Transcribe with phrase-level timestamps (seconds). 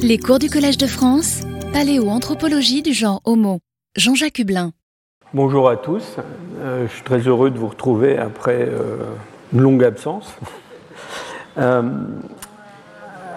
[0.00, 1.40] Les cours du Collège de France,
[1.72, 3.58] paléoanthropologie du genre Homo.
[3.96, 4.70] Jean-Jacques Hublin.
[5.34, 6.16] Bonjour à tous,
[6.60, 8.98] euh, je suis très heureux de vous retrouver après euh,
[9.52, 10.36] une longue absence.
[11.56, 11.82] Euh,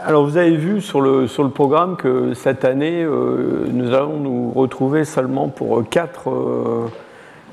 [0.05, 4.51] alors vous avez vu sur le, sur le programme que cette année, nous allons nous
[4.51, 6.91] retrouver seulement pour quatre,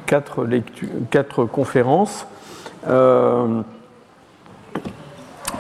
[0.05, 0.47] quatre,
[1.11, 2.27] quatre conférences.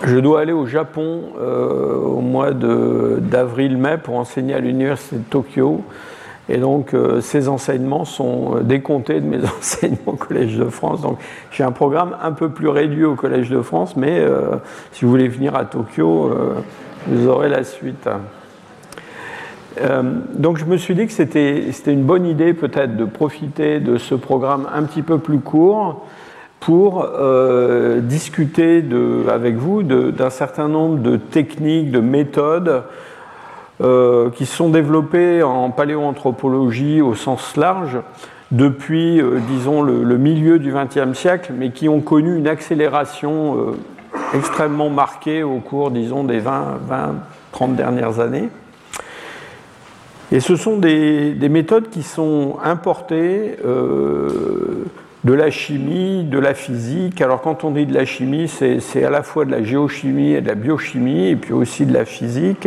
[0.05, 5.83] Je dois aller au Japon euh, au mois d'avril-mai pour enseigner à l'université de Tokyo.
[6.48, 11.02] Et donc, euh, ces enseignements sont euh, décomptés de mes enseignements au Collège de France.
[11.02, 11.19] Donc,
[11.51, 14.24] j'ai un programme un peu plus réduit au Collège de France, mais
[14.93, 16.33] si vous voulez venir à Tokyo,
[17.07, 18.09] vous aurez la suite.
[20.35, 24.15] donc, je me suis dit que c'était une bonne idée peut-être de profiter de ce
[24.15, 26.07] programme un petit peu plus court
[26.61, 28.85] pour euh, discuter
[29.29, 32.83] avec vous d'un certain nombre de techniques, de méthodes
[33.80, 37.99] euh, qui sont développées en paléoanthropologie au sens large
[38.51, 43.75] depuis, euh, disons, le, milieu du XXe siècle, mais qui ont connu une accélération
[44.35, 47.15] extrêmement marquée au cours, disons, des 20, 20
[47.52, 48.49] 30 dernières années.
[50.30, 53.57] Et ce sont des, des méthodes qui sont importées
[55.29, 57.21] de la chimie, de la physique.
[57.21, 60.40] Alors quand on dit de la chimie, c'est à la fois de la géochimie et
[60.40, 62.66] de la biochimie, et puis aussi de la physique.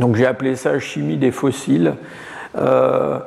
[0.00, 1.94] Donc j'ai appelé ça chimie des fossiles.
[2.58, 3.20] Euh,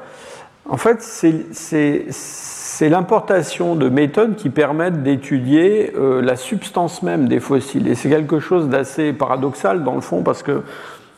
[0.69, 7.87] en fait, c'est l'importation de méthodes qui permettent d'étudier euh, la substance même des fossiles.
[7.87, 10.61] Et c'est quelque chose d'assez paradoxal dans le fond, parce que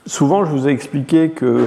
[0.05, 1.65] souvent je vous ai expliqué que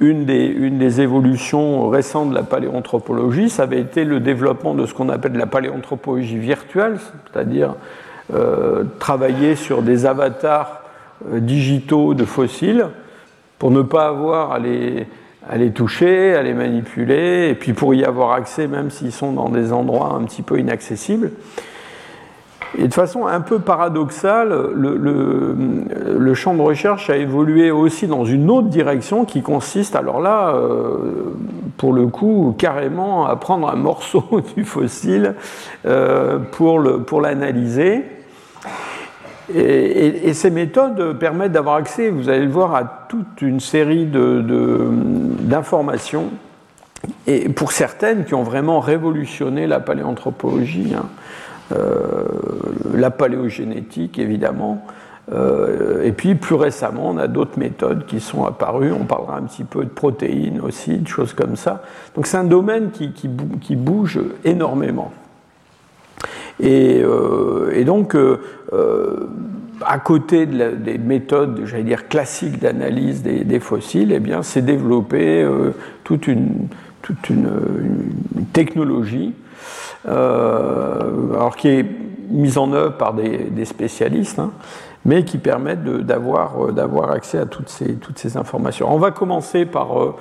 [0.00, 5.10] une des, évolutions récentes de la paléanthropologie, ça avait été le développement de ce qu'on
[5.10, 7.74] appelle la paléanthropologie virtuelle, c'est-à-dire
[8.34, 10.82] euh, travailler sur des avatars
[11.30, 12.86] euh, digitaux de fossiles
[13.58, 15.06] pour ne pas avoir à les,
[15.48, 19.32] à les toucher, à les manipuler, et puis pour y avoir accès même s'ils sont
[19.32, 21.30] dans des endroits un petit peu inaccessibles.
[22.78, 28.48] Et de façon un peu paradoxale, le, champ de recherche a évolué aussi dans une
[28.50, 31.34] autre direction qui consiste, alors là, euh,
[31.76, 34.24] pour le coup, carrément à prendre un morceau
[34.56, 35.34] du fossile
[35.84, 38.04] euh, pour l'analyser.
[39.52, 46.26] Et, ces méthodes permettent d'avoir accès, vous allez le voir, à toute une série d'informations,
[47.26, 50.92] et pour certaines qui ont vraiment révolutionné la paléanthropologie.
[50.96, 51.06] Hein.
[51.72, 52.24] Euh,
[52.94, 54.84] la paléogénétique évidemment.
[55.32, 58.92] Euh, et puis plus récemment, on a d'autres méthodes qui sont apparues.
[58.92, 61.82] On parlera un petit peu de protéines aussi, de choses comme ça.
[62.16, 65.12] Donc c'est un domaine qui, bouge énormément.
[66.58, 68.16] Et, euh, donc,
[69.86, 75.48] à côté des méthodes, j'allais dire classiques d'analyse des, fossiles, eh bien, s'est développé
[76.02, 76.68] toute, une,
[78.52, 79.32] technologie
[80.06, 81.86] alors qui est
[82.30, 84.52] mise en œuvre par des, spécialistes, hein,
[85.04, 88.92] mais qui permettent euh, d'avoir accès à toutes ces, toutes ces informations.
[88.92, 90.14] On va commencer par euh,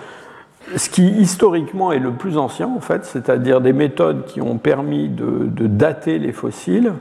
[0.75, 5.07] ce qui historiquement est le plus ancien, en fait, c'est-à-dire des méthodes qui ont permis
[5.07, 6.93] de, dater les fossiles.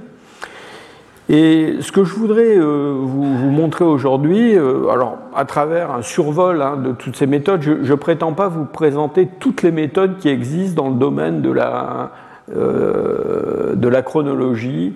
[1.31, 6.93] Et ce que je voudrais vous, montrer aujourd'hui, alors à travers un survol hein, de
[6.93, 10.89] toutes ces méthodes, je ne prétends pas vous présenter toutes les méthodes qui existent dans
[10.89, 12.07] le domaine de la euh,
[12.55, 14.95] de la chronologie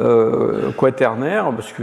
[0.00, 1.82] euh, quaternaire, parce que,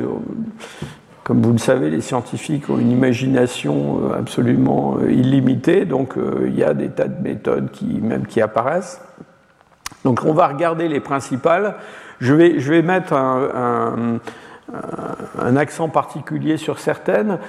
[1.23, 6.15] comme vous le savez, les scientifiques ont une imagination euh, absolument illimitée, donc
[6.45, 9.01] il y a des tas de méthodes qui, même qui apparaissent.
[10.03, 11.75] Donc on va regarder les principales.
[12.19, 14.19] Je vais, je vais mettre un,
[15.57, 17.39] accent particulier sur certaines,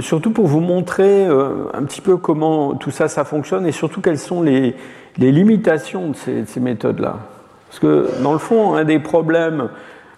[0.00, 4.18] surtout pour vous montrer un petit peu comment tout ça, ça fonctionne et surtout quelles
[4.18, 4.74] sont les,
[5.16, 6.16] limitations de
[6.46, 7.16] ces, méthodes-là.
[7.68, 9.68] Parce que dans le fond, un des problèmes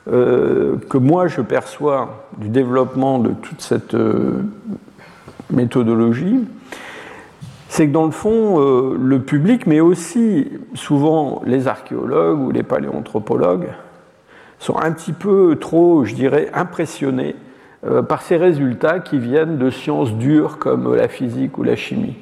[0.08, 4.42] euh, que moi je perçois du développement de toute cette euh,
[5.50, 6.40] méthodologie,
[7.68, 12.62] c'est que dans le fond, euh, le public, mais aussi souvent les archéologues ou les
[12.62, 13.68] paléanthropologues,
[14.60, 17.34] sont un petit peu trop, je dirais, impressionnés
[18.08, 22.14] par ces résultats qui viennent de sciences dures comme la physique ou la chimie.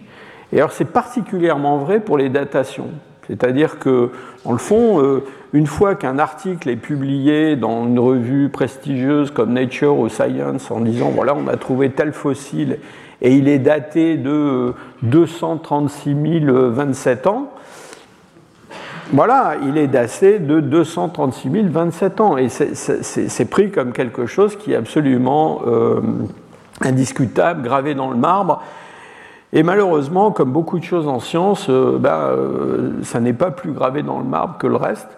[0.53, 2.91] Et alors c'est particulièrement vrai pour les datations.
[3.29, 4.11] C'est-à-dire que,
[4.45, 9.53] dans le fond, euh, une fois qu'un article est publié dans une revue prestigieuse comme
[9.53, 12.79] Nature ou Science en disant voilà, on a trouvé tel fossile
[13.21, 17.53] et il est daté de 236 027 ans,
[19.13, 22.37] voilà, il est daté de 236 027 ans.
[22.37, 26.01] Et c'est pris comme quelque chose qui est absolument euh,
[26.81, 28.63] indiscutable, gravé dans le marbre.
[29.53, 32.37] Et malheureusement, comme beaucoup de choses en science, ben,
[33.03, 35.09] ça n'est pas plus gravé dans le marbre que le reste.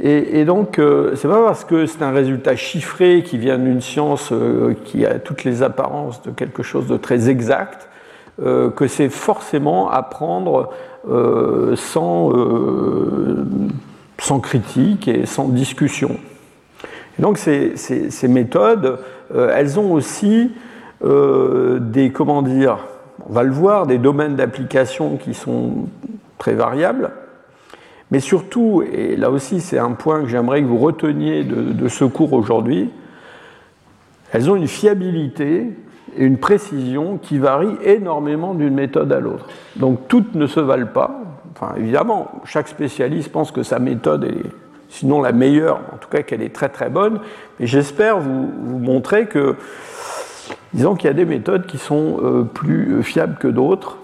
[0.00, 4.32] Et, donc, euh, c'est pas parce que c'est un résultat chiffré qui vient d'une science
[4.32, 7.88] euh, qui a toutes les apparences de quelque chose de très exact
[8.42, 10.70] euh, que c'est forcément à prendre
[11.04, 12.32] sans,
[14.18, 16.16] sans, critique et sans discussion.
[17.18, 18.98] Et donc, ces, ces méthodes,
[19.34, 20.52] elles ont aussi
[21.02, 22.78] des, comment dire,
[23.28, 25.88] on va le voir, des domaines d'application qui sont
[26.38, 27.10] très variables.
[28.12, 32.04] Mais surtout, et là aussi c'est un point que j'aimerais que vous reteniez de, ce
[32.04, 32.90] cours aujourd'hui,
[34.32, 35.70] elles ont une fiabilité
[36.16, 39.46] une précision qui varient énormément d'une méthode à l'autre.
[39.76, 41.20] Donc toutes ne se valent pas.
[41.54, 44.50] Enfin, évidemment, chaque spécialiste pense que sa méthode est
[44.88, 47.20] sinon la meilleure, en tout cas qu'elle est très très bonne.
[47.58, 49.56] Mais j'espère vous, montrer que,
[50.74, 53.96] disons qu'il y a des méthodes qui sont euh, plus fiables que d'autres.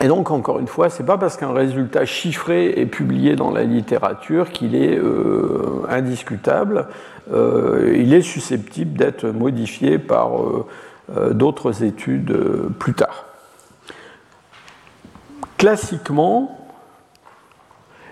[0.00, 3.50] Et donc, encore une fois, ce n'est pas parce qu'un résultat chiffré est publié dans
[3.50, 6.88] la littérature qu'il est euh, indiscutable.
[7.32, 10.66] Euh, il est susceptible d'être modifié par euh,
[11.32, 12.34] d'autres études
[12.78, 13.26] plus tard.
[15.58, 16.58] Classiquement,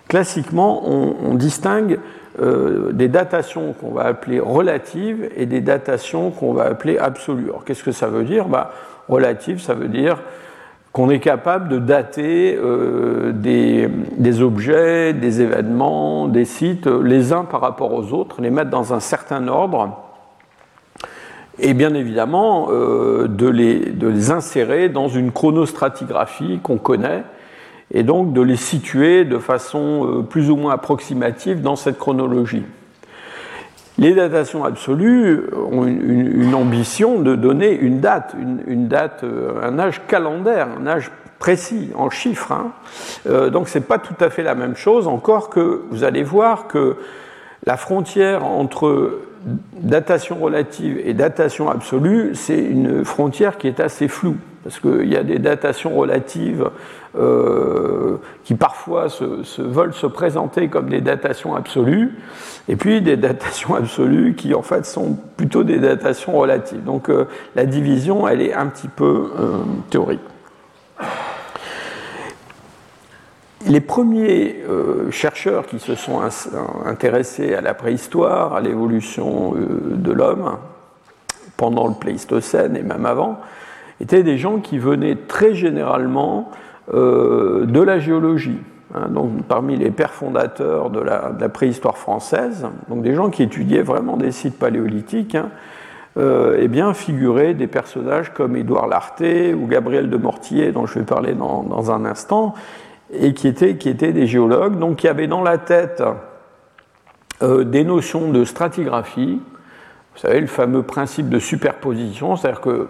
[0.09, 1.99] on, distingue
[2.39, 7.45] des datations qu'on va appeler relatives et des datations qu'on va appeler absolues.
[7.45, 8.47] Alors, qu'est-ce que ça veut dire?
[8.49, 8.73] Bah,
[9.09, 10.23] Relative, ça veut dire
[10.93, 17.63] qu'on est capable de dater euh, des, objets, des événements, des sites, les uns par
[17.63, 19.97] rapport aux autres, les mettre dans un certain ordre,
[21.59, 27.25] et bien évidemment euh, de, les, de, les, insérer dans une chronostratigraphie qu'on connaît,
[27.93, 32.65] et donc de les situer de façon euh, plus ou moins approximative dans cette chronologie.
[33.99, 38.35] Les datations absolues ont une, ambition de donner une date,
[38.67, 42.53] une, date, euh, un âge calendaire, un âge précis en chiffres.
[42.53, 42.73] Hein.
[43.51, 46.97] Donc c'est pas tout à fait la même chose, encore que vous allez voir que
[47.67, 49.19] la frontière entre
[49.75, 55.17] datation relative et datation absolue, c'est une frontière qui est assez floue, parce qu'il y
[55.17, 56.71] a des datations relatives
[57.19, 59.09] euh, qui parfois
[59.59, 62.15] veulent se présenter comme des datations absolues,
[62.69, 66.85] et puis des datations absolues qui en fait sont plutôt des datations relatives.
[66.85, 69.59] Donc euh, la division, elle est un petit peu euh,
[69.91, 70.21] théorique.
[73.69, 76.21] Les premiers euh, chercheurs qui se sont
[76.85, 80.59] intéressés à la préhistoire, à l'évolution de l'homme,
[81.57, 83.39] pendant le Pléistocène et même avant,
[84.01, 86.51] étaient des gens qui venaient très généralement
[86.93, 88.59] de la géologie.
[88.95, 93.83] Hein, donc parmi les pères fondateurs de la, préhistoire française, donc des gens qui étudiaient
[93.83, 95.49] vraiment des sites paléolithiques, hein,
[96.19, 101.07] euh, bien figuraient des personnages comme Édouard Larté ou Gabriel de Mortier, dont je vais
[101.07, 102.55] parler dans, un instant,
[103.13, 103.75] et qui étaient,
[104.13, 106.03] des géologues, donc qui avaient dans la tête
[107.43, 109.41] euh, des notions de stratigraphie,
[110.15, 112.89] vous savez, le fameux principe de superposition, c'est-à-dire que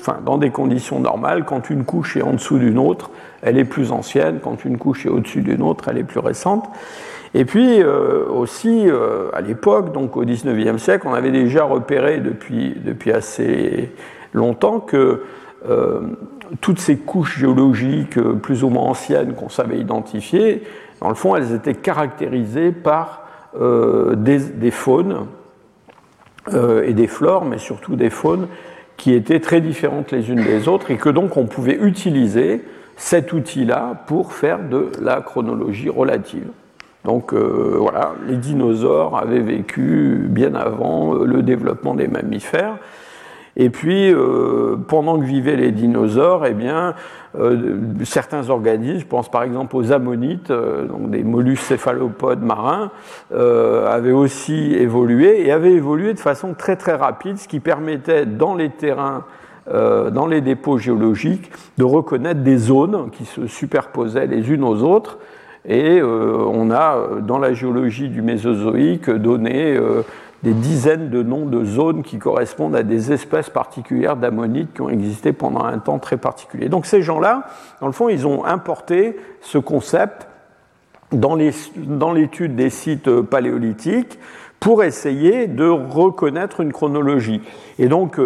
[0.00, 3.10] enfin, dans des conditions normales, quand une couche est en dessous d'une autre,
[3.42, 6.68] elle est plus ancienne, quand une couche est au-dessus d'une autre, elle est plus récente.
[7.34, 12.18] Et puis euh, aussi, euh, à l'époque, donc au XIXe siècle, on avait déjà repéré
[12.18, 13.90] depuis assez
[14.32, 15.22] longtemps que
[15.68, 16.00] euh,
[16.60, 20.62] toutes ces couches géologiques plus ou moins anciennes qu'on savait identifier,
[21.00, 23.22] dans le fond, elles étaient caractérisées par
[23.56, 25.26] des, des, faunes
[26.52, 28.48] et des flores, mais surtout des faunes
[28.96, 32.64] qui étaient très différentes les unes des autres et que donc on pouvait utiliser
[32.96, 36.48] cet outil-là pour faire de la chronologie relative.
[37.04, 42.78] Donc euh, voilà, les dinosaures avaient vécu bien avant euh, le développement des mammifères.
[43.56, 46.94] Et puis, euh, pendant que vivaient les dinosaures, eh bien,
[48.04, 52.92] certains organismes, je pense par exemple aux ammonites, donc des mollusques céphalopodes marins,
[53.32, 58.54] avaient aussi évolué et avaient évolué de façon très très rapide, ce qui permettait dans
[58.54, 59.24] les terrains
[59.72, 64.82] euh, dans les dépôts géologiques de reconnaître des zones qui se superposaient les unes aux
[64.82, 65.18] autres.
[65.66, 69.78] Et euh, on a, euh, dans la géologie du Mésozoïque, donné
[70.44, 74.90] des dizaines de noms de zones qui correspondent à des espèces particulières d'ammonites qui ont
[74.90, 76.68] existé pendant un temps très particulier.
[76.68, 77.48] Donc ces gens-là,
[77.80, 80.28] dans le fond, ils ont importé ce concept
[81.12, 84.18] dans l'étude des sites paléolithiques
[84.60, 87.40] pour essayer de reconnaître une chronologie.
[87.78, 88.20] Et donc,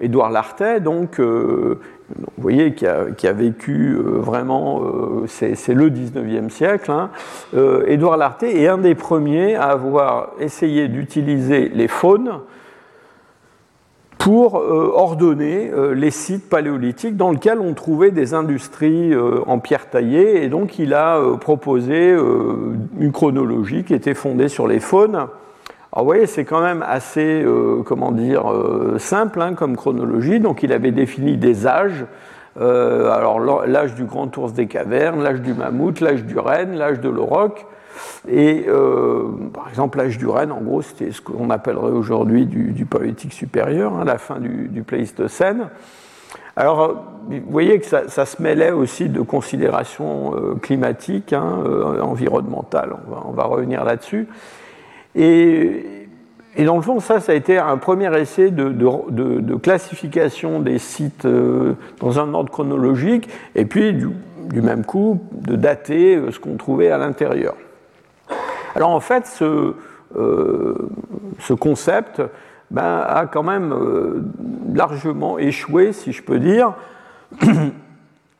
[0.00, 1.78] Édouard Lartet, donc, euh,
[2.10, 6.90] vous voyez, qui a, vécu euh, vraiment, euh, c'est le 19e siècle.
[6.90, 7.10] Hein.
[7.86, 12.40] Édouard Lartet est un des premiers à avoir essayé d'utiliser les faunes
[14.18, 19.14] pour ordonner les sites paléolithiques dans lesquels on trouvait des industries
[19.46, 20.42] en pierre taillée.
[20.42, 22.16] Et donc il a proposé
[22.98, 25.28] une chronologie qui était fondée sur les faunes.
[25.96, 27.42] Alors vous voyez, c'est quand même assez,
[27.86, 28.44] comment dire,
[28.98, 30.40] simple hein, comme chronologie.
[30.40, 32.04] Donc il avait défini des âges
[32.58, 37.00] euh, alors l'âge du grand ours des cavernes, l'âge du mammouth, l'âge du renne, l'âge
[37.00, 37.66] de l'auroch.
[38.28, 42.72] Et euh, par exemple, l'âge du renne, en gros, c'était ce qu'on appellerait aujourd'hui du,
[42.72, 42.86] du,
[43.30, 45.68] supérieur, hein, la fin du, Pléistocène.
[46.56, 51.62] Alors, vous voyez que ça, se mêlait aussi de considérations euh, climatiques, hein,
[52.00, 52.94] environnementales,
[53.26, 54.28] on va revenir là-dessus.
[55.16, 55.96] Et,
[56.56, 61.26] et dans le fond, ça, ça a été un premier essai de, classification des sites
[61.26, 66.56] euh, dans un ordre chronologique, et puis du, même coup, de dater euh, ce qu'on
[66.56, 67.54] trouvait à l'intérieur.
[68.74, 69.74] Alors en fait, ce,
[70.16, 70.88] euh,
[71.40, 72.22] ce concept
[72.70, 73.74] ben, a quand même
[74.74, 76.72] largement échoué, si je peux dire,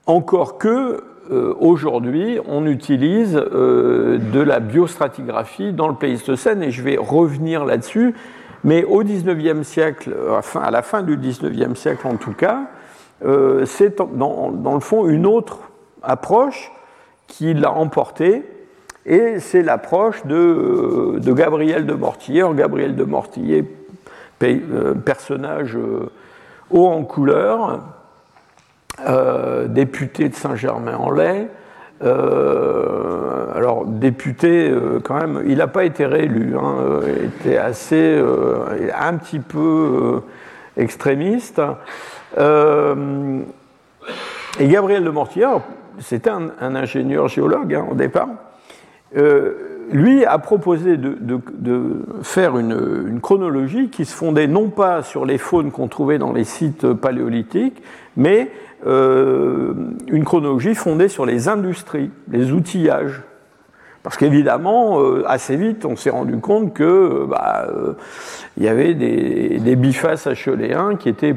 [0.06, 6.83] encore que euh, aujourd'hui, on utilise euh, de la biostratigraphie dans le Pléistocène, et je
[6.83, 8.14] vais revenir là-dessus.
[8.64, 10.14] Mais au XIXe siècle,
[10.61, 12.62] à la fin du XIXe siècle en tout cas,
[13.25, 15.59] euh, c'est dans, le fond une autre
[16.02, 16.73] approche
[17.26, 18.45] qui l'a emporté,
[19.04, 22.45] et c'est l'approche de, Gabriel de Mortillier.
[22.54, 23.64] Gabriel de Mortillier,
[25.04, 25.78] personnage
[26.71, 27.80] haut en couleur,
[29.05, 31.49] euh, député de Saint-Germain-en-Laye.
[32.03, 38.23] Euh, alors, député, euh, quand même, il n'a pas été réélu, hein, il était assez,
[38.99, 40.23] un petit peu
[40.79, 41.61] extrémiste.
[42.38, 42.43] et
[44.61, 45.49] Gabriel de Mortier,
[45.99, 48.29] c'était un, ingénieur géologue hein, au départ,
[49.91, 51.41] lui a proposé de,
[52.23, 56.45] faire une, chronologie qui se fondait non pas sur les faunes qu'on trouvait dans les
[56.45, 57.83] sites paléolithiques,
[58.17, 58.50] mais
[58.85, 59.73] euh,
[60.09, 63.23] une chronologie fondée sur les industries, les outillages.
[64.02, 67.66] Parce qu'évidemment, euh, assez vite, on s'est rendu compte que euh, bah,
[68.56, 71.35] il y avait des, bifaces acheléens qui étaient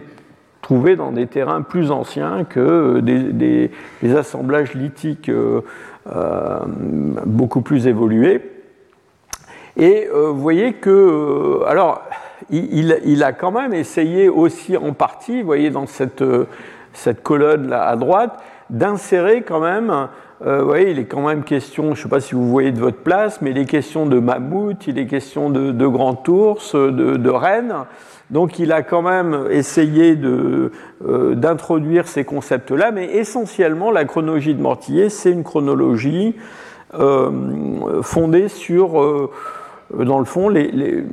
[0.61, 3.71] trouvés dans des terrains plus anciens que des,
[4.15, 5.31] assemblages lithiques
[7.25, 8.51] beaucoup plus évolués.
[9.77, 12.03] Et vous voyez que, alors,
[12.51, 16.23] il, il, a quand même essayé aussi en partie, vous voyez, dans cette
[16.93, 20.07] cette colonne là à droite, d'insérer quand même,
[20.45, 22.71] euh, vous voyez, il est quand même question, je ne sais pas si vous voyez
[22.71, 26.75] de votre place, mais il est question de mammouth, il est question de, grand ours,
[26.75, 27.73] de, de rennes.
[28.29, 30.69] Donc il a quand même essayé euh,
[31.35, 36.35] d'introduire ces concepts-là, mais essentiellement la chronologie de Mortillier, c'est une chronologie
[36.93, 39.29] euh, fondée sur,
[39.93, 41.03] dans le fond, les,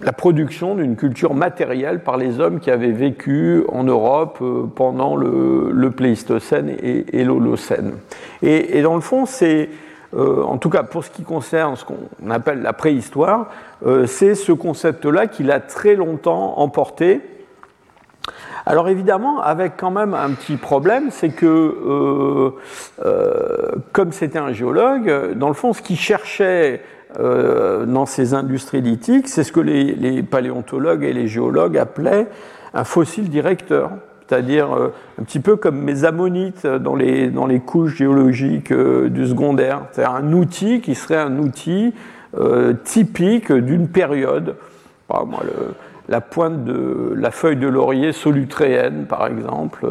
[0.00, 5.16] la production d'une culture matérielle par les hommes qui avaient vécu en Europe euh, pendant
[5.16, 7.94] le, Pléistocène et, l'Holocène.
[8.42, 9.70] Et, dans le fond, c'est,
[10.16, 13.48] euh, en tout cas pour ce qui concerne ce qu'on appelle la préhistoire,
[13.84, 17.20] euh, c'est ce concept-là qui l'a très longtemps emporté.
[18.66, 22.52] Alors évidemment, avec quand même un petit problème, c'est que
[23.92, 26.82] comme c'était un géologue, dans le fond, ce qu'il cherchait
[27.18, 32.26] euh, dans ces industries lithiques, c'est ce que les, paléontologues et les géologues appelaient
[32.74, 33.92] un fossile directeur,
[34.26, 39.82] c'est-à-dire euh, un petit peu comme mes ammonites dans les, couches géologiques euh, du secondaire,
[39.92, 41.94] c'est-à-dire un outil qui serait un outil
[42.84, 44.56] typique d'une période.
[46.10, 49.86] la pointe de la feuille de laurier solutréenne, par exemple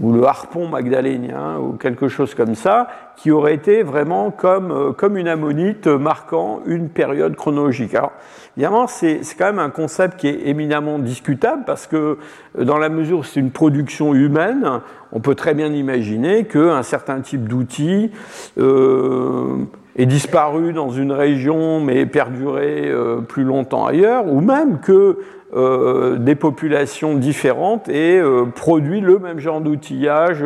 [0.00, 4.92] ou le harpon magdalénien, ou quelque chose comme ça, qui aurait été vraiment comme, euh,
[4.92, 7.94] comme une ammonite marquant une période chronologique.
[7.94, 8.12] Alors,
[8.56, 12.18] évidemment, c'est quand même un concept qui est éminemment discutable, parce que
[12.58, 14.80] euh, dans la mesure où c'est une production humaine,
[15.12, 18.10] on peut très bien imaginer qu'un certain type d'outil
[18.58, 19.64] euh,
[19.96, 25.18] est disparu dans une région, mais perduré euh, plus longtemps ailleurs, ou même que
[25.54, 30.44] euh, des populations différentes et euh, produit le même genre d'outillage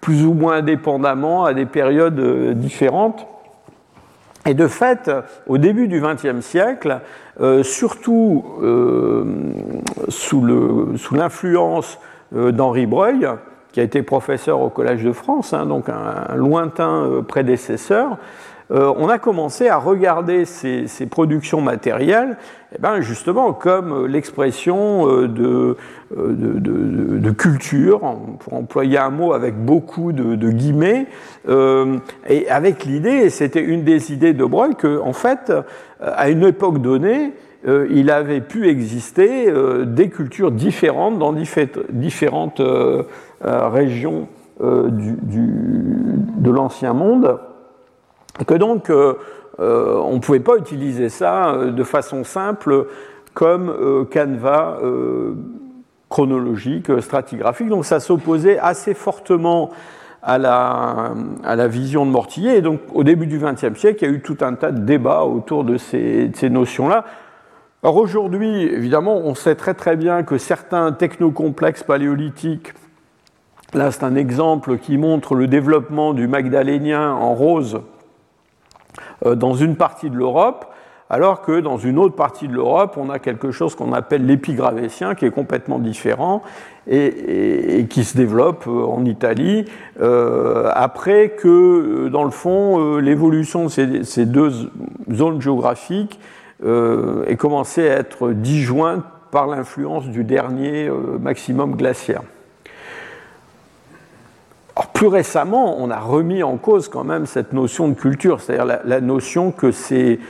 [0.00, 3.26] plus ou moins indépendamment à des périodes euh, différentes.
[4.46, 5.10] Et de fait,
[5.48, 7.00] au début du XXe siècle,
[7.62, 8.46] surtout
[10.08, 11.98] sous l'influence
[12.32, 13.28] d'Henri Breuil,
[13.72, 18.16] qui a été professeur au Collège de France, hein, donc un, lointain prédécesseur,
[18.70, 22.36] euh, on a commencé à regarder ces, productions matérielles
[22.74, 25.76] eh ben justement comme l'expression euh, de,
[26.16, 26.34] euh,
[27.18, 28.00] de, culture,
[28.40, 31.06] pour employer un mot avec beaucoup de, guillemets,
[32.28, 35.52] et avec l'idée, et c'était une des idées de Breuil, qu'en en fait,
[36.00, 37.32] à une époque donnée,
[37.66, 39.52] il avait pu exister
[39.86, 42.62] des cultures différentes dans différentes
[43.42, 44.28] régions
[44.60, 47.38] de l'ancien monde,
[48.46, 52.86] que donc on ne pouvait pas utiliser ça de façon simple
[53.34, 54.78] comme canevas
[56.08, 57.68] chronologique, stratigraphique.
[57.68, 59.70] Donc ça s'opposait assez fortement
[60.22, 61.12] à la,
[61.44, 62.58] à la, vision de Mortillet.
[62.58, 64.80] Et donc au début du XXe siècle, il y a eu tout un tas de
[64.80, 67.04] débats autour de ces, ces notions-là.
[67.82, 72.74] Alors aujourd'hui, évidemment, on sait très très bien que certains technocomplexes paléolithiques,
[73.72, 77.80] là c'est un exemple qui montre le développement du magdalénien en rose euh,
[79.24, 80.66] dans une partie de l'Europe,
[81.10, 85.14] alors que dans une autre partie de l'Europe, on a quelque chose qu'on appelle l'épigravétien,
[85.14, 86.42] qui est complètement différent
[86.86, 89.66] et, qui se développe euh, en Italie,
[90.00, 94.50] euh, après que, euh, dans le fond, l'évolution de ces, deux
[95.10, 96.18] zones géographiques
[96.64, 102.22] ait commencé à être disjointe par l'influence du dernier maximum glaciaire.
[104.78, 108.78] Alors, plus récemment, on a remis en cause quand même cette notion de culture, c'est-à-dire
[108.84, 110.20] la, notion que ces,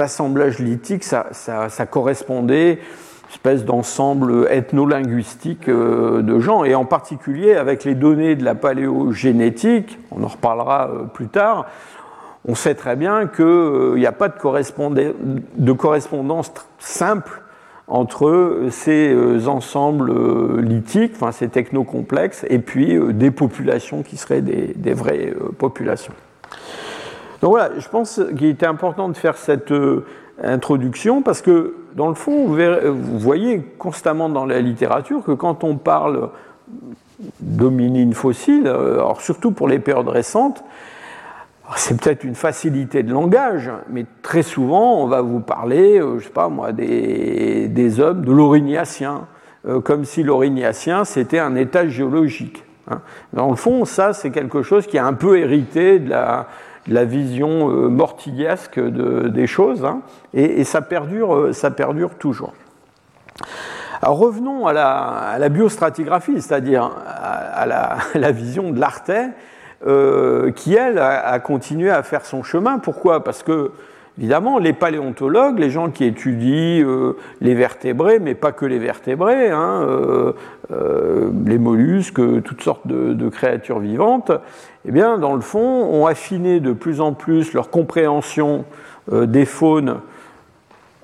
[0.00, 7.54] assemblages lithiques, ça, correspondait à une espèce d'ensemble ethno-linguistique euh, de gens, et en particulier
[7.56, 11.66] avec les données de la paléogénétique, on en reparlera euh, plus tard,
[12.46, 17.42] on sait très bien qu'il n'y euh, a pas de correspondance simple
[17.88, 19.14] entre ces
[19.48, 26.14] ensembles lithiques, enfin ces technocomplexes, et puis des populations qui seraient des vraies populations.
[27.42, 30.06] Donc voilà, je pense qu'il était important de faire cette euh,
[30.42, 35.76] introduction parce que, dans le fond, vous, voyez constamment dans la littérature que quand on
[35.76, 36.30] parle
[37.40, 40.62] d'hominines fossiles, euh, alors surtout pour les périodes récentes,
[41.76, 46.24] c'est peut-être une facilité de langage, mais très souvent, on va vous parler, euh, je
[46.24, 49.26] sais pas moi, des, hommes de l'Aurignacien,
[49.84, 52.64] comme si l'Aurignacien, c'était un état géologique.
[52.90, 53.00] Hein.
[53.32, 56.48] Dans le fond, ça, c'est quelque chose qui est un peu hérité de la,
[56.88, 60.00] la vision euh, mortillesque des choses, hein,
[60.34, 62.52] et, ça, perdure, euh, ça perdure toujours.
[64.00, 64.72] Alors revenons à
[65.38, 67.66] la, biostratigraphie, c'est-à-dire à,
[68.14, 69.28] la, vision de l'Artet,
[69.84, 72.78] euh, qui, elle, a, continué à faire son chemin.
[72.78, 73.24] Pourquoi?
[73.24, 73.72] Parce que
[74.18, 79.48] Évidemment, les paléontologues, les gens qui étudient euh, les vertébrés, mais pas que les vertébrés,
[79.48, 79.86] hein,
[80.70, 84.30] euh, les mollusques, toutes sortes de, créatures vivantes,
[84.84, 88.66] eh bien, dans le fond, ont affiné de plus en plus leur compréhension
[89.10, 90.00] des faunes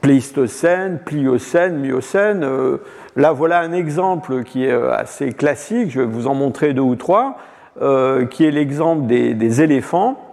[0.03, 2.47] pléistocènes, pliocènes, miocènes.
[3.17, 6.95] là, voilà un exemple qui est assez classique, je vais vous en montrer deux ou
[6.95, 7.39] trois,
[8.31, 10.29] qui est l'exemple des éléphants.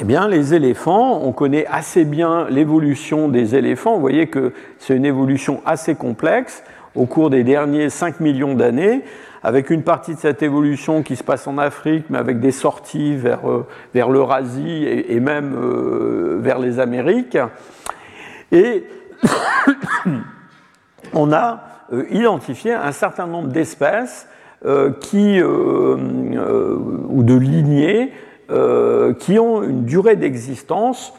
[0.00, 3.94] Eh bien, les éléphants, on connaît assez bien l'évolution des éléphants.
[3.94, 6.62] Vous voyez que c'est une évolution assez complexe
[6.94, 9.02] au cours des derniers 5 millions d'années,
[9.42, 13.16] avec une partie de cette évolution qui se passe en Afrique, mais avec des sorties
[13.16, 17.38] vers, euh, vers l'Eurasie et, même euh, vers les Amériques.
[18.52, 18.84] Et
[21.12, 21.60] on a
[21.92, 24.28] euh, identifié un certain nombre d'espèces
[25.00, 28.12] qui, ou de lignées
[28.50, 31.12] euh, qui ont une durée d'existence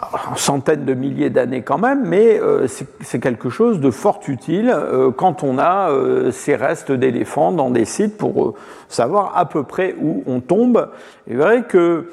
[0.00, 2.66] en centaines de milliers d'années quand même, mais euh,
[3.00, 5.90] c'est quelque chose de fort utile euh, quand on a
[6.32, 8.54] ces restes d'éléphants dans des sites pour
[8.88, 10.88] savoir à peu près où on tombe.
[11.26, 12.08] Il est vrai que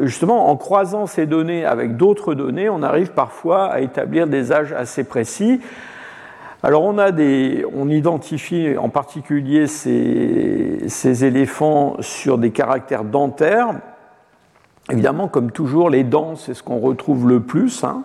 [0.00, 4.72] justement en croisant ces données avec d'autres données, on arrive parfois à établir des âges
[4.72, 5.60] assez précis.
[6.64, 13.74] Alors on, a des, on identifie en particulier ces, éléphants sur des caractères dentaires.
[14.90, 17.82] Évidemment, comme toujours, les dents, c'est ce qu'on retrouve le plus.
[17.82, 18.04] Hein.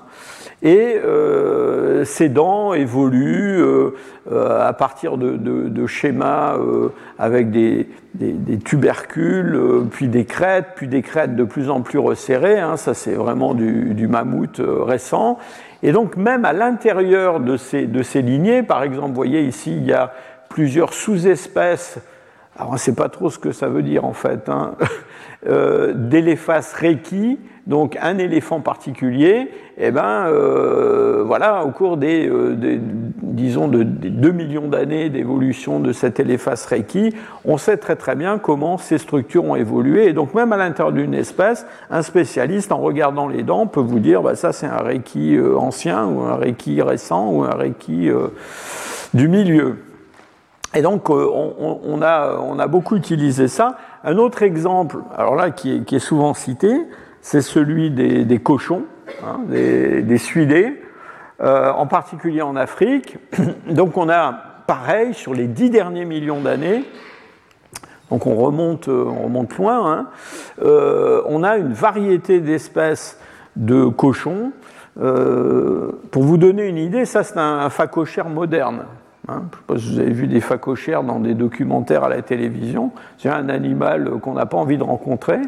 [0.63, 3.91] Et euh, ces dents évoluent euh,
[4.32, 6.58] euh, à partir de, schémas
[7.20, 7.88] avec des,
[8.65, 9.60] tubercules,
[9.91, 12.60] puis des crêtes, puis des crêtes de plus en plus resserrées.
[12.60, 12.76] Hein.
[12.76, 15.38] Ça, c'est vraiment du, du mammouth récent.
[15.84, 19.94] Et donc même à l'intérieur de ces, lignées, par exemple, vous voyez ici, il y
[19.94, 20.13] a
[20.50, 22.00] plusieurs sous-espèces,
[22.58, 24.74] alors on ne sait pas trop ce que ça veut dire en fait, hein,
[25.48, 32.56] euh, d'éléphas reiki, donc un éléphant particulier, eh ben euh, voilà, au cours des, euh,
[33.22, 37.13] disons de, 2 millions d'années d'évolution de cet éléphas reiki,
[37.46, 40.08] on sait très très bien comment ces structures ont évolué.
[40.08, 44.00] Et donc même à l'intérieur d'une espèce, un spécialiste en regardant les dents peut vous
[44.00, 48.10] dire, bah, ça c'est un reiki euh, ancien ou un reiki récent ou un reiki
[49.13, 49.76] du milieu.
[50.75, 53.77] Et donc, on, a, on, a, beaucoup utilisé ça.
[54.03, 56.71] Un autre exemple, alors là, qui est, souvent cité,
[57.21, 58.84] c'est celui des, cochons.
[59.25, 60.82] hein, des, des suidés,
[61.39, 63.17] en particulier en Afrique.
[63.69, 64.34] Donc on a
[64.67, 66.84] pareil sur les dix derniers millions d'années.
[68.12, 69.91] Donc on remonte, on remonte loin.
[69.91, 70.08] Hein,
[70.62, 73.19] on a une variété d'espèces
[73.56, 74.51] de cochons.
[74.95, 78.84] pour vous donner une idée, ça c'est un, un phacochère moderne.
[79.30, 82.10] Hein, je ne sais pas si vous avez vu des phacochères dans des documentaires à
[82.10, 82.92] la télévision.
[83.18, 85.40] C'est un animal qu'on n'a pas envie de rencontrer.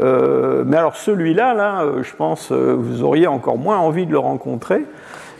[0.00, 4.12] Euh, mais alors celui-là, là, euh, je pense, euh, vous auriez encore moins envie de
[4.12, 4.84] le rencontrer.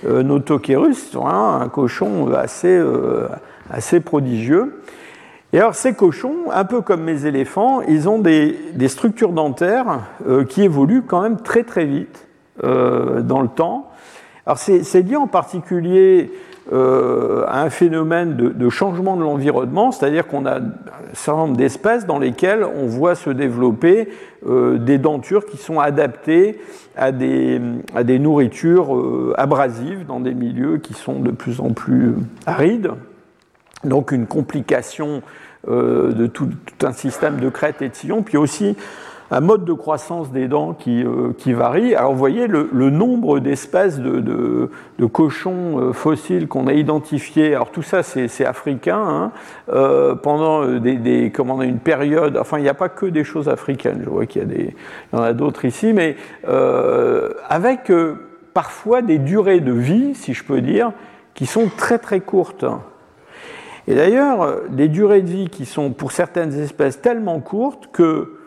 [0.06, 0.22] Euh,
[1.24, 2.80] un cochon assez,
[3.70, 4.82] assez prodigieux.
[5.52, 10.00] Et alors ces cochons, un peu comme mes éléphants, ils ont des, des structures dentaires
[10.48, 12.28] qui évoluent quand même très très vite
[12.62, 13.90] dans le temps.
[14.46, 16.30] Alors c'est lié en particulier
[16.70, 20.62] euh, à un phénomène de, changement de l'environnement, c'est-à-dire qu'on a un
[21.14, 24.10] certain nombre d'espèces dans lesquelles on voit se développer
[24.46, 26.60] euh, des dentures qui sont adaptées
[26.94, 27.58] à des,
[28.18, 32.90] nourritures euh, abrasives dans des milieux qui sont de plus en plus arides.
[33.84, 35.22] Donc une complication
[35.66, 36.48] de tout,
[36.82, 38.76] un système de crête et de sillon, puis aussi
[39.30, 41.94] un mode de croissance des dents qui, euh, qui varie.
[41.94, 47.54] Alors vous voyez le, nombre d'espèces de, de, cochons euh, fossiles qu'on a identifiés.
[47.54, 48.98] Alors tout ça c'est africain.
[48.98, 49.32] Hein.
[49.70, 53.48] Euh, pendant des, des comment une période, enfin il n'y a pas que des choses
[53.48, 54.00] africaines.
[54.04, 54.74] Je vois qu'il y, a des,
[55.12, 56.16] il y en a d'autres ici, mais
[57.48, 57.92] avec
[58.54, 60.92] parfois des durées de vie, si je peux dire,
[61.34, 62.64] qui sont très très courtes.
[63.86, 68.37] Et d'ailleurs, des durées de vie qui sont pour certaines espèces tellement courtes que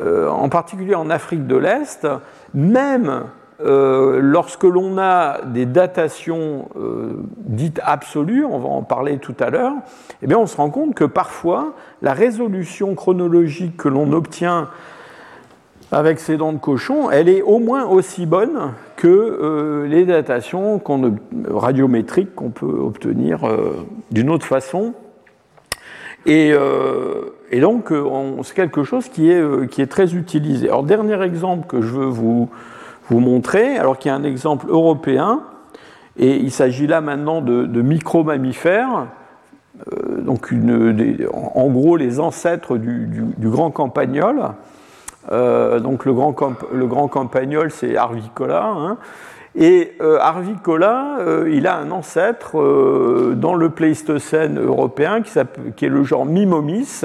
[0.00, 2.06] euh, en particulier en Afrique de l'Est,
[2.54, 3.24] même
[3.60, 9.50] euh, lorsque l'on a des datations euh, dites absolues, on va en parler tout à
[9.50, 9.72] l'heure,
[10.22, 14.68] eh bien on se rend compte que parfois la résolution chronologique que l'on obtient
[15.90, 20.80] avec ces dents de cochon, elle est au moins aussi bonne que les datations
[21.50, 23.40] radiométriques qu'on peut obtenir
[24.10, 24.92] d'une autre façon.
[26.26, 26.52] Et,
[27.50, 28.04] et donc, euh,
[28.42, 30.68] c'est quelque chose qui est, euh, qui est très utilisé.
[30.68, 32.50] Alors, dernier exemple que je veux vous,
[33.08, 35.42] vous montrer, alors qu'il y a un exemple européen,
[36.18, 39.06] et il s'agit là maintenant de, de micro-mammifères,
[39.92, 40.52] euh, donc
[41.32, 44.50] en gros les ancêtres du, du, grand campagnol.
[45.30, 46.34] donc le grand,
[46.72, 48.66] le grand campagnol, c'est Arvicola.
[48.66, 48.98] Hein,
[49.60, 56.04] et euh, euh, il a un ancêtre euh, dans le Pléistocène européen qui, est le
[56.04, 57.02] genre Mimomis.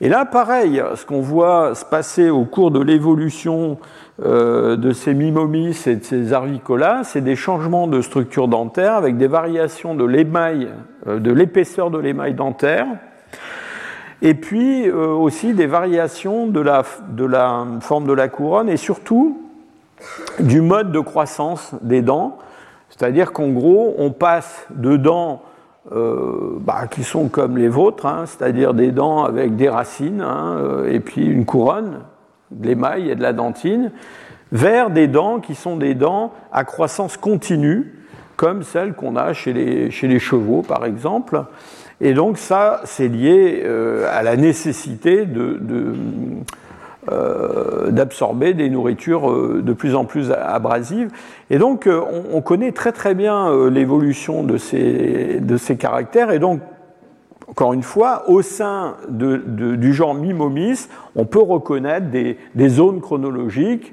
[0.00, 3.78] Et là, pareil, ce qu'on voit se passer au cours de l'évolution
[4.18, 9.26] de ces Mimomis et de ces Arvicola, c'est des changements de structure dentaire avec des
[9.26, 10.68] variations de l'émail,
[11.06, 12.86] de l'épaisseur de l'émail dentaire.
[14.22, 16.82] Et puis aussi des variations de la
[17.80, 19.49] forme de la couronne et surtout
[20.38, 22.38] du mode de croissance des dents,
[22.88, 25.42] c'est-à-dire qu'en gros, on passe de dents
[25.92, 30.56] euh, bah, qui sont comme les vôtres, hein, c'est-à-dire des dents avec des racines hein,
[30.58, 32.00] euh, et puis une couronne,
[32.50, 33.90] de l'émail et de la dentine,
[34.52, 37.94] vers des dents qui sont des dents à croissance continue,
[38.36, 41.44] comme celles qu'on a chez les, chevaux, par exemple.
[42.00, 45.60] Et donc ça, c'est lié euh, à la nécessité de,
[47.90, 51.10] d'absorber des nourritures euh, de plus en plus abrasives.
[51.50, 52.00] Et donc, euh,
[52.32, 56.30] on, connaît très très bien l'évolution de ces, de ces caractères.
[56.30, 56.60] Et donc,
[57.48, 63.92] encore une fois, au sein du genre Mimomis, on peut reconnaître des, des, zones chronologiques.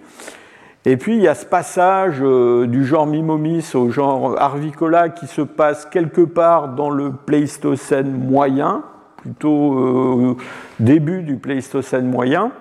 [0.86, 5.42] Et puis, il y a ce passage du genre Mimomis au genre Arvicola qui se
[5.42, 8.84] passe quelque part dans le Pléistocène moyen,
[9.18, 10.38] plutôt
[10.80, 12.52] début du Pléistocène moyen.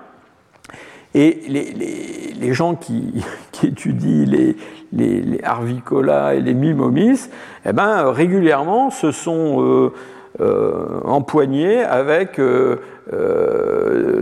[1.16, 3.24] Et les, gens qui,
[3.64, 4.54] étudient les,
[4.92, 7.30] les, et les Mimomis,
[7.64, 9.92] eh ben, régulièrement se sont euh,
[10.40, 12.76] euh, empoignés avec euh,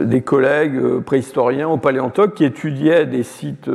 [0.04, 3.68] des collègues préhistoriens ou paléontologues qui étudiaient des sites,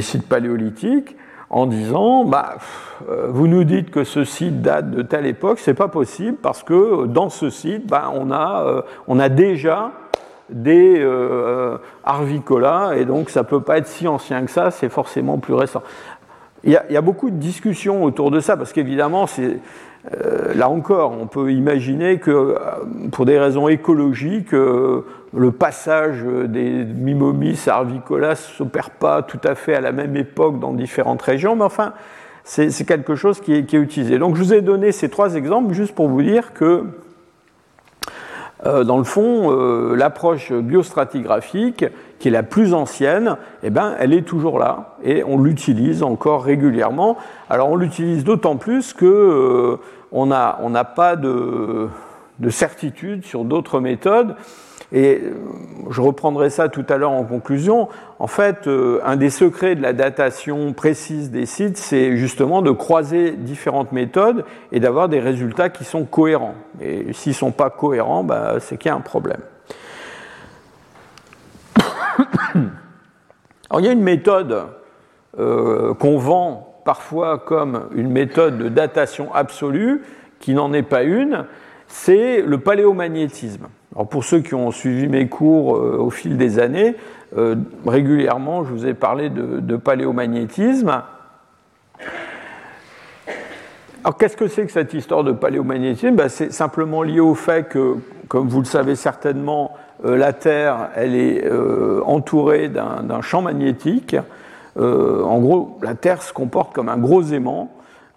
[0.00, 1.14] sites paléolithiques
[1.50, 2.56] en disant bah,
[3.28, 7.04] vous nous dites que ce site date de telle époque, c'est pas possible parce que
[7.04, 8.30] dans ce site, bah, on
[9.20, 9.92] a déjà
[10.50, 14.88] des euh, Arvicola, et donc ça ne peut pas être si ancien que ça, c'est
[14.88, 15.82] forcément plus récent.
[16.64, 19.58] Il y, a, beaucoup de discussions autour de ça, parce qu'évidemment, c'est,
[20.12, 22.56] euh, là encore, on peut imaginer que euh,
[23.12, 29.54] pour des raisons écologiques, le passage des Mimomis à Arvicola ne s'opère pas tout à
[29.54, 31.92] fait à la même époque dans différentes régions, mais enfin,
[32.46, 34.18] c'est, quelque chose qui est, utilisé.
[34.18, 36.84] Donc je vous ai donné ces trois exemples juste pour vous dire que
[38.64, 39.50] dans le fond,
[39.94, 41.84] l'approche biostratigraphique,
[42.18, 46.44] qui est la plus ancienne, eh ben, elle est toujours là et on l'utilise encore
[46.44, 47.18] régulièrement.
[47.50, 49.78] Alors on l'utilise d'autant plus que
[50.10, 51.90] on n'a pas de
[52.48, 54.36] certitude sur d'autres méthodes.
[54.92, 55.32] Et euh,
[55.90, 57.88] je reprendrai ça tout à l'heure en conclusion.
[58.18, 62.70] En fait, euh, un des secrets de la datation précise des sites, c'est justement de
[62.70, 66.54] croiser différentes méthodes et d'avoir des résultats qui sont cohérents.
[66.80, 69.40] Et s'ils ne sont pas cohérents, bah, c'est qu'il y a un problème.
[73.68, 74.66] Alors, il y a une méthode
[75.38, 80.02] euh, qu'on vend parfois comme une méthode de datation absolue,
[80.38, 81.46] qui n'en est pas une,
[81.88, 83.66] c'est le paléomagnétisme.
[83.94, 86.96] Alors pour ceux qui ont suivi mes cours euh, au fil des années,
[87.36, 91.02] euh, régulièrement je vous ai parlé de, paléomagnétisme.
[94.04, 96.14] Alors qu'est-ce que c'est que cette histoire de paléomagnétisme?
[96.14, 97.96] Ben, C'est simplement lié au fait que,
[98.28, 101.44] comme vous le savez certainement, euh, la Terre elle est
[102.04, 104.16] entourée d'un champ magnétique
[104.78, 107.70] en gros, la Terre se comporte comme un gros aimant.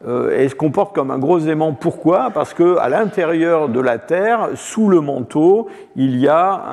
[0.08, 1.74] Euh, et se comporte comme un gros aimant.
[1.74, 2.32] Pourquoi?
[2.34, 6.64] Parce qu'à l'intérieur de la Terre, sous le manteau, il y a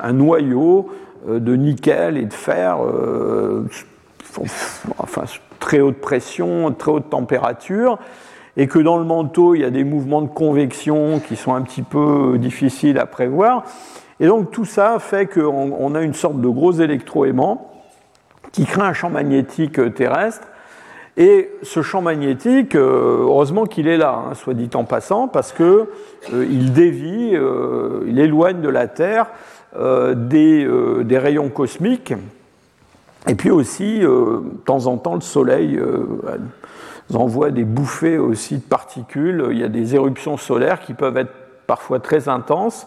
[0.00, 0.90] un, noyau
[1.28, 2.78] euh, de nickel et de fer,
[4.98, 5.22] enfin
[5.60, 7.98] très haute pression, très haute température,
[8.56, 11.62] et que dans le manteau, il y a des mouvements de convection qui sont un
[11.62, 13.64] petit peu difficiles à prévoir.
[14.20, 17.70] Et donc tout ça fait qu'on a une sorte de gros électroaimant
[18.52, 20.46] qui crée un champ magnétique euh, terrestre.
[21.16, 25.52] Et ce champ magnétique, euh, heureusement qu'il est là, hein, soit dit en passant, parce
[25.52, 27.36] qu'il euh, dévie,
[28.06, 29.26] il éloigne de la Terre
[29.74, 30.68] des,
[31.04, 32.12] des, rayons cosmiques.
[33.26, 35.80] Et puis aussi, de temps en temps, le Soleil
[37.14, 39.48] envoie des bouffées aussi de particules.
[39.50, 41.32] Il y a des éruptions solaires qui peuvent être
[41.66, 42.86] parfois très intenses.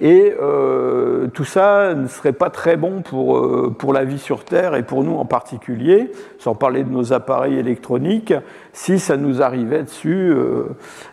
[0.00, 4.44] Et euh, tout ça ne serait pas très bon pour, euh, pour la vie sur
[4.44, 8.34] Terre et pour nous en particulier, sans parler de nos appareils électroniques,
[8.72, 10.66] si ça nous arrivait dessus euh,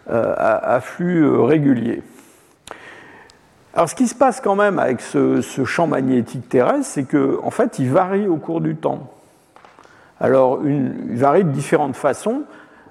[0.08, 2.02] à, flux régulier.
[3.76, 7.46] Alors ce qui se passe quand même avec ce, ce champ magnétique terrestre, c'est qu'en
[7.46, 9.12] en fait il varie au cours du temps.
[10.20, 12.44] Alors une, il varie de différentes façons.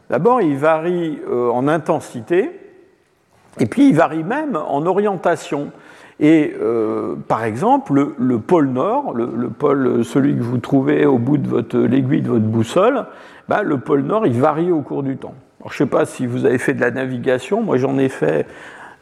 [0.09, 2.59] D'abord il varie en intensité,
[3.58, 5.72] et puis il varie même en orientation.
[6.20, 11.38] Et euh, par exemple, le, pôle nord, le, pôle, celui que vous trouvez au bout
[11.38, 13.06] de l'aiguille de votre boussole,
[13.48, 15.34] bah, le pôle nord, il varie au cours du temps.
[15.60, 18.08] Alors, je ne sais pas si vous avez fait de la navigation, moi j'en ai
[18.08, 18.46] fait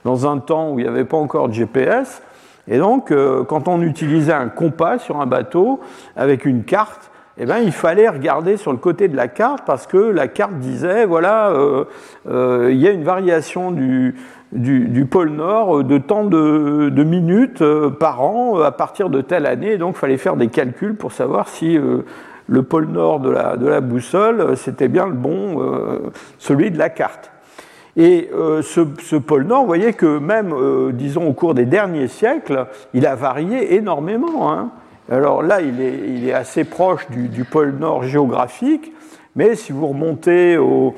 [0.05, 2.23] dans un temps où il n'y avait pas encore de GPS.
[2.69, 5.81] Et donc, euh, quand on utilisait un compas sur un bateau
[6.17, 9.87] avec une carte, eh ben, il fallait regarder sur le côté de la carte parce
[9.87, 14.17] que la carte disait, voilà, euh, il y a une variation du,
[14.53, 19.47] du, pôle Nord de tant de, minutes euh, par an euh, à partir de telle
[19.47, 19.77] année.
[19.77, 22.05] donc, il fallait faire des calculs pour savoir si euh,
[22.47, 25.63] le pôle Nord de la, de la boussole, c'était bien le bon,
[26.39, 27.31] celui de la carte.
[27.99, 28.31] Et
[28.63, 30.55] ce, pôle Nord, vous voyez que même,
[30.95, 34.51] disons, au cours des derniers siècles, il a varié énormément.
[34.51, 34.71] Hein.
[35.11, 38.95] Alors là, il est, il est assez proche du, du, pôle Nord géographique,
[39.37, 40.95] mais si vous remontez au,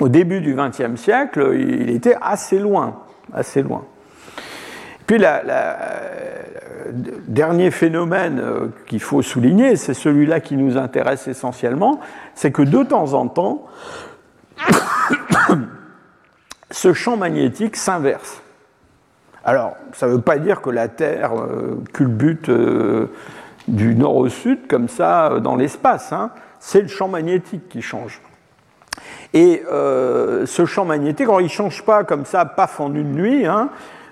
[0.00, 3.02] au début du XXe siècle, il était assez loin,
[3.32, 3.84] assez loin.
[5.06, 5.26] Puis le
[7.28, 12.00] dernier phénomène euh, qu'il faut souligner, c'est celui-là qui nous intéresse essentiellement,
[12.34, 13.66] c'est que de temps en temps,
[16.70, 18.40] ce champ magnétique s'inverse.
[19.44, 23.10] Alors, ça ne veut pas dire que la Terre euh, culbute euh,
[23.68, 26.30] du nord au sud comme ça dans l'espace, hein.
[26.60, 28.20] c'est le champ magnétique qui change.
[29.34, 33.46] Et euh, ce champ magnétique, il ne change pas comme ça, paf, en une nuit.
[33.46, 33.70] Hein.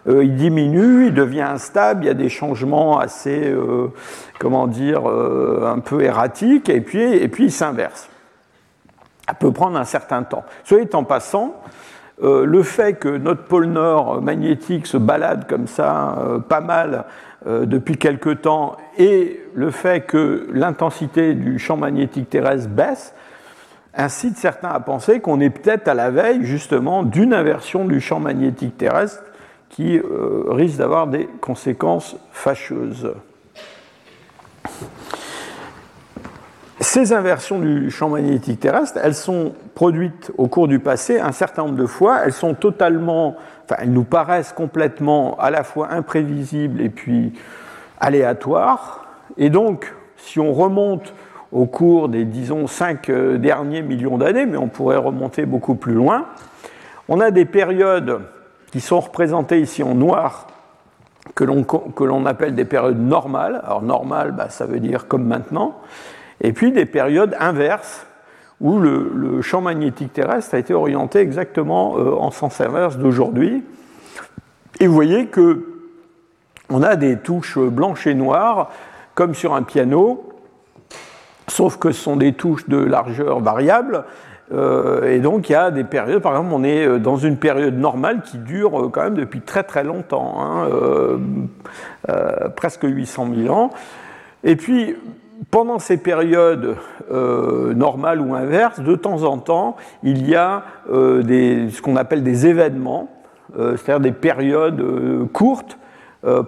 [0.08, 3.92] Euh, il diminue, il devient instable, il y a des changements assez, euh,
[4.40, 8.08] comment dire, un peu erratiques, et puis, et puis il s'inverse.
[9.28, 10.44] Ça peut prendre un certain temps.
[10.64, 11.54] Soit en passant,
[12.20, 16.18] le fait que notre pôle nord magnétique se balade comme ça
[16.48, 17.04] pas mal
[17.46, 23.14] depuis quelque temps et le fait que l'intensité du champ magnétique terrestre baisse,
[23.94, 28.20] incite certains à penser qu'on est peut-être à la veille justement d'une inversion du champ
[28.20, 29.22] magnétique terrestre
[29.68, 33.12] qui euh, risque d'avoir des conséquences fâcheuses.
[36.80, 41.62] Ces inversions du champ magnétique terrestre, elles sont produites au cours du passé un certain
[41.62, 46.80] nombre de fois, elles sont totalement, enfin elles nous paraissent complètement à la fois imprévisibles
[46.80, 47.32] et puis
[48.00, 49.06] aléatoires,
[49.38, 51.14] et donc si on remonte
[51.52, 55.92] au cours des, disons, cinq euh, derniers millions d'années, mais on pourrait remonter beaucoup plus
[55.92, 56.26] loin.
[57.08, 58.20] On a des périodes
[58.72, 60.46] qui sont représentées ici en noir,
[61.34, 63.60] que l'on appelle des périodes normales.
[63.64, 65.78] Alors normales, bah, ça veut dire comme maintenant.
[66.40, 68.06] Et puis des périodes inverses,
[68.60, 73.64] où le, champ magnétique terrestre a été orienté exactement euh, en sens inverse d'aujourd'hui.
[74.80, 75.68] Et vous voyez que
[76.70, 78.70] on a des touches blanches et noires,
[79.14, 80.31] comme sur un piano,
[81.48, 84.04] sauf que ce sont des touches de largeur variable.
[84.52, 87.36] Euh, et donc il y a des périodes, par exemple, on est euh, dans une
[87.36, 90.68] période normale qui dure quand même depuis très très longtemps, hein,
[92.54, 93.70] presque 800 000 ans.
[94.44, 94.96] Et puis
[95.50, 96.76] pendant ces périodes
[97.10, 102.22] euh, normales ou inverses, de temps en temps, il y a euh, ce qu'on appelle
[102.22, 103.08] des événements,
[103.58, 104.82] euh, c'est-à-dire des périodes
[105.32, 105.78] courtes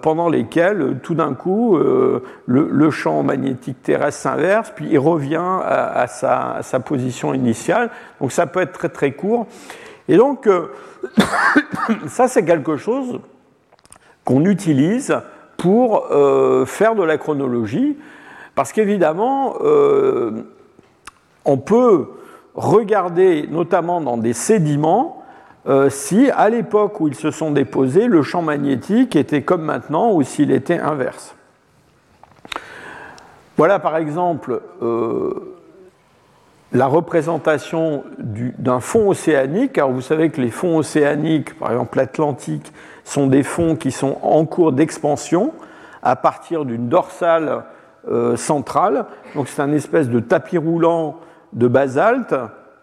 [0.01, 6.79] pendant lesquelles, tout d'un coup, le, champ magnétique terrestre s'inverse, puis il revient à, sa,
[6.79, 7.89] position initiale.
[8.21, 9.47] Donc ça peut être très très court.
[10.07, 10.49] Et donc,
[12.07, 13.19] ça c'est quelque chose
[14.23, 15.17] qu'on utilise
[15.57, 16.07] pour
[16.65, 17.97] faire de la chronologie.
[18.55, 20.31] Parce qu'évidemment, euh,
[21.43, 22.07] on peut
[22.55, 25.24] regarder, notamment dans des sédiments,
[25.67, 30.11] euh, si à l'époque où ils se sont déposés, le champ magnétique était comme maintenant
[30.11, 31.35] ou s'il était inverse.
[33.57, 35.55] Voilà par exemple euh,
[36.71, 39.77] la représentation d'un fond océanique.
[39.77, 42.71] Alors vous savez que les fonds océaniques, par exemple l'Atlantique,
[43.03, 45.53] sont des fonds qui sont en cours d'expansion
[46.03, 47.63] à partir d'une dorsale
[48.07, 49.05] euh, centrale.
[49.33, 51.15] Donc c'est un espèce de tapis roulant
[51.53, 52.35] de basalte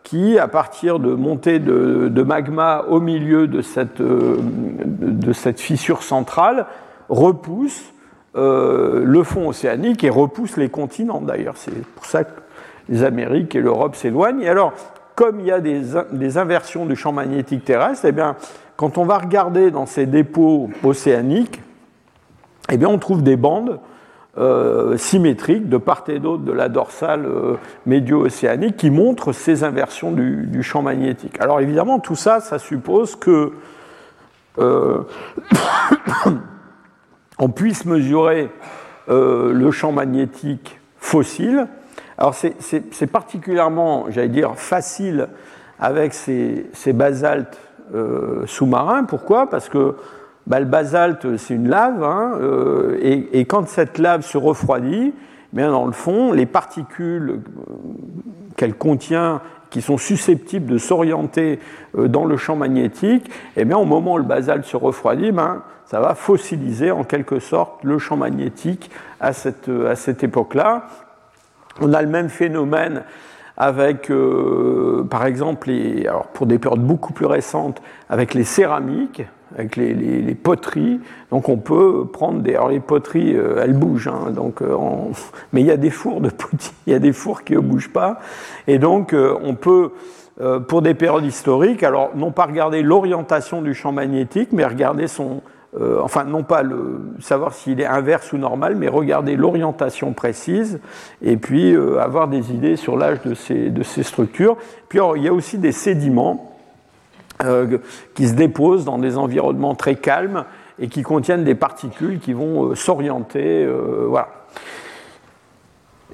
[0.02, 4.36] qui, à partir de montées de, magma au milieu de cette, euh,
[5.56, 6.66] fissure centrale,
[7.08, 7.92] repousse
[8.34, 11.56] euh, le fond océanique et repousse les continents d'ailleurs.
[11.56, 12.30] C'est pour ça que
[12.88, 14.40] les Amériques et l'Europe s'éloignent.
[14.40, 14.72] Et alors,
[15.14, 18.36] comme il y a des, des, inversions du champ magnétique terrestre, eh bien,
[18.76, 21.60] quand on va regarder dans ces dépôts océaniques,
[22.70, 23.78] eh bien, on trouve des bandes
[24.38, 30.10] euh, symétriques de part et d'autre de la dorsale euh, médio-océanique qui montrent ces inversions
[30.10, 31.38] du, champ magnétique.
[31.38, 33.52] Alors évidemment, tout ça, ça suppose que
[34.58, 35.02] euh,
[37.38, 38.48] on puisse mesurer
[39.08, 41.66] le champ magnétique fossile.
[42.16, 45.28] Alors c'est particulièrement, j'allais dire, facile
[45.78, 47.60] avec ces, ces basaltes
[48.46, 49.04] sous-marins.
[49.04, 49.50] Pourquoi?
[49.50, 49.96] Parce que
[50.46, 55.56] bah, le basalte, c'est une lave, hein, euh, et, quand cette lave se refroidit, eh
[55.56, 57.74] bien, dans le fond, les particules euh,
[58.56, 61.60] qu'elle contient, qui sont susceptibles de s'orienter
[61.96, 65.62] euh, dans le champ magnétique, eh bien, au moment où le basalte se refroidit, ben,
[65.86, 70.86] ça va fossiliser en quelque sorte le champ magnétique à cette, à cette époque-là.
[71.80, 73.04] On a le même phénomène
[73.56, 74.10] avec,
[75.10, 75.70] par exemple,
[76.06, 79.22] alors pour des périodes beaucoup plus récentes, avec les céramiques
[79.56, 81.00] avec les, poteries.
[81.30, 82.54] Donc on peut prendre des.
[82.54, 84.76] Alors les poteries, euh, elles bougent, hein, donc, euh,
[85.52, 86.30] mais il y a des fours de
[86.86, 88.20] il y a des fours qui ne bougent pas.
[88.66, 89.92] Et donc euh, on peut,
[90.68, 95.42] pour des périodes historiques, alors non pas regarder l'orientation du champ magnétique, mais regarder son.
[96.02, 100.80] enfin, non pas le, savoir s'il est inverse ou normal, mais regarder l'orientation précise
[101.20, 104.56] et puis avoir des idées sur l'âge de ces, de ces structures.
[104.88, 106.51] Puis il y a aussi des sédiments
[107.44, 107.78] euh,
[108.14, 110.44] qui se déposent dans des environnements très calmes
[110.78, 113.64] et qui contiennent des particules qui vont euh, s'orienter.
[113.64, 114.28] Euh, voilà.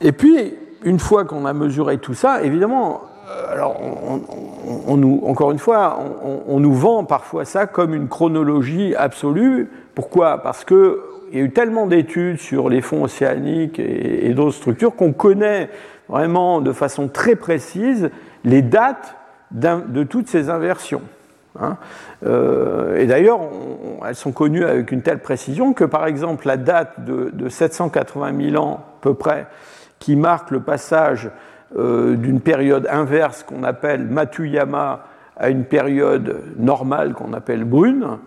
[0.00, 0.54] Et puis,
[0.84, 3.02] une fois qu'on a mesuré tout ça, évidemment,
[3.50, 3.76] alors
[4.86, 5.98] on, nous, encore une fois,
[6.46, 9.68] on, nous vend parfois ça comme une chronologie absolue.
[9.94, 10.38] Pourquoi?
[10.38, 10.94] Parce qu'il
[11.32, 15.68] y a eu tellement d'études sur les fonds océaniques et d'autres structures qu'on connaît
[16.08, 18.10] vraiment de façon très précise
[18.44, 19.17] les dates
[19.50, 21.02] de toutes ces inversions.
[21.60, 21.76] Hein.
[22.26, 23.40] Euh, et d'ailleurs,
[24.06, 28.62] elles sont connues avec une telle précision que, par exemple, la date de, 780 000
[28.62, 29.46] ans à peu près,
[29.98, 31.30] qui marque le passage
[31.76, 35.04] euh, d'une période inverse qu'on appelle Matuyama
[35.36, 38.18] à une période normale qu'on appelle brune,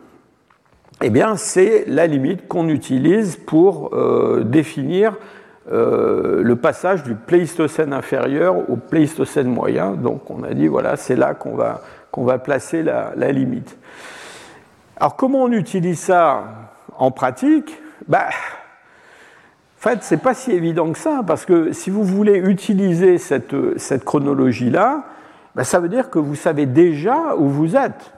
[1.04, 5.18] eh bien, c'est la limite qu'on utilise pour euh, définir
[5.72, 9.92] le passage du Pléistocène inférieur au Pléistocène moyen.
[9.92, 13.78] Donc, on a dit, voilà, c'est là qu'on va qu'on va placer la, limite.
[14.98, 16.44] Alors comment on utilise ça
[16.98, 17.82] en pratique?
[18.08, 22.38] Bah, En fait, ce n'est pas si évident que ça, parce que si vous voulez
[22.38, 25.06] utiliser cette, cette chronologie-là,
[25.56, 28.14] bah, ça veut dire que vous savez déjà où vous êtes.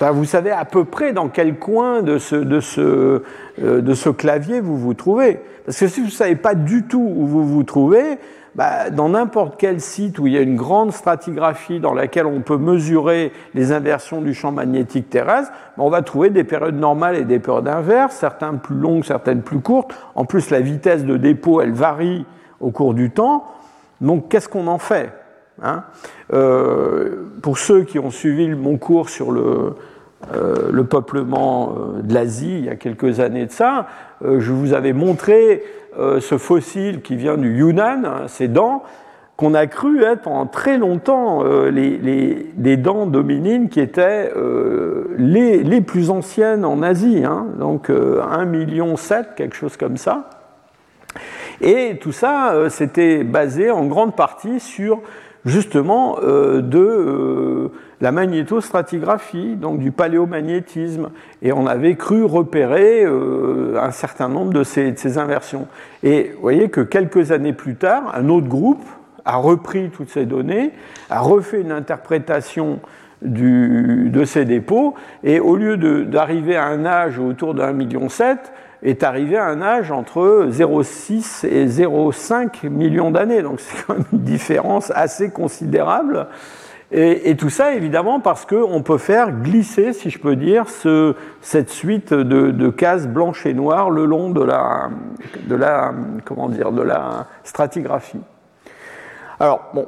[0.00, 3.22] Vous savez à peu près dans quel coin de ce, de ce,
[3.58, 5.40] de ce clavier vous vous trouvez.
[5.64, 8.18] Parce que si vous ne savez pas du tout où vous vous trouvez,
[8.58, 12.40] bah, dans n'importe quel site où il y a une grande stratigraphie dans laquelle on
[12.40, 17.14] peut mesurer les inversions du champ magnétique terrestre, bah, on va trouver des périodes normales
[17.16, 19.94] et des périodes inverses, certaines plus longues, certaines plus courtes.
[20.16, 22.26] En plus, la vitesse de dépôt, elle varie
[22.58, 23.44] au cours du temps.
[24.00, 25.12] Donc, qu'est-ce qu'on en fait
[25.62, 25.84] hein?
[26.32, 29.76] Euh, Pour ceux qui ont suivi mon cours sur le,
[30.34, 33.86] euh, le peuplement euh, de l'Asie il y a quelques années de ça,
[34.22, 35.62] je vous avais montré
[35.98, 38.84] euh, ce fossile qui vient du Yunnan, hein, ces dents,
[39.36, 45.14] qu'on a cru être pendant très longtemps euh, les, des dents dominines qui étaient euh,
[45.16, 48.94] les, les, plus anciennes en Asie, hein, donc 1,7 million,
[49.36, 50.30] quelque chose comme ça.
[51.60, 55.00] Et tout ça, c'était basé en grande partie sur
[55.44, 61.10] justement de la magnétostratigraphie, donc du paléomagnétisme,
[61.42, 65.66] et on avait cru repérer euh, un certain nombre de ces, inversions.
[66.02, 68.84] Et vous voyez que quelques années plus tard, un autre groupe
[69.24, 70.72] a repris toutes ces données,
[71.10, 72.80] a refait une interprétation
[73.20, 74.94] de ces dépôts,
[75.24, 78.08] et au lieu d'arriver à un âge autour de 1,7 million,
[78.82, 83.42] est arrivé à un âge entre 0,6 et 0,5 millions d'années.
[83.42, 86.28] Donc c'est quand même une différence assez considérable.
[86.90, 90.64] Et, tout ça, évidemment, parce qu'on peut faire glisser, si je peux dire,
[91.42, 94.88] cette suite de, cases blanches et noires le long de la,
[95.46, 95.92] de la,
[96.24, 98.20] comment dire, de la stratigraphie.
[99.38, 99.86] Alors, bon,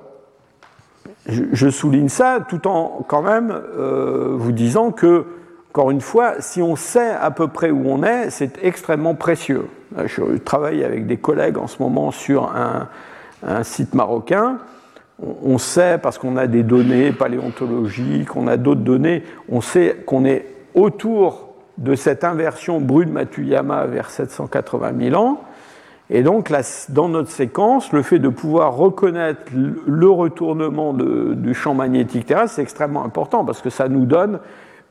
[1.26, 5.24] je, souligne ça tout en quand même euh, vous disant que,
[5.70, 9.68] encore une fois, si on sait à peu près où on est, c'est extrêmement précieux.
[10.04, 14.58] Je travaille avec des collègues en ce moment sur un site marocain
[15.42, 20.24] on sait, parce qu'on a des données paléontologiques, on a d'autres données, on sait qu'on
[20.24, 21.48] est autour
[21.78, 25.40] de cette inversion Brune-Matuyama vers 780 000 ans.
[26.10, 26.52] Et donc,
[26.88, 32.62] dans notre séquence, le fait de pouvoir reconnaître le retournement du champ magnétique terrestre, c'est
[32.62, 34.40] extrêmement important parce que ça nous donne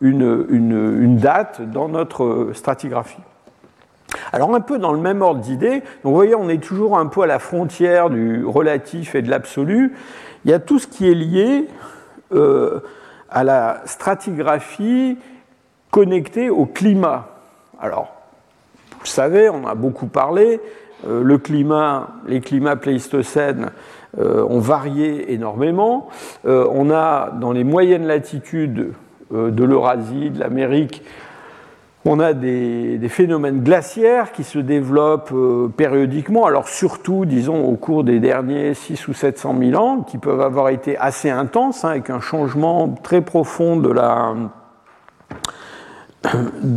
[0.02, 3.22] une date dans notre stratigraphie.
[4.32, 7.22] Alors un peu dans le même ordre d'idée, vous voyez, on est toujours un peu
[7.22, 9.94] à la frontière du relatif et de l'absolu.
[10.46, 11.68] Il y a tout ce qui est lié
[12.34, 12.80] euh,
[13.30, 15.18] à la stratigraphie
[15.92, 17.28] connectée au climat.
[17.80, 18.14] Alors,
[18.92, 20.60] vous le savez, on a beaucoup parlé,
[21.08, 23.72] euh, le climat, les climats pléistocènes
[24.20, 26.10] euh, ont varié énormément.
[26.46, 28.94] on a dans les moyennes latitudes
[29.32, 31.04] de l'Eurasie, de l'Amérique,
[32.06, 38.04] on a des, phénomènes glaciaires qui se développent euh, périodiquement, alors surtout, disons, au cours
[38.04, 42.10] des derniers 6 ou 700 000 ans, qui peuvent avoir été assez intenses, hein, avec
[42.10, 43.90] un changement très profond de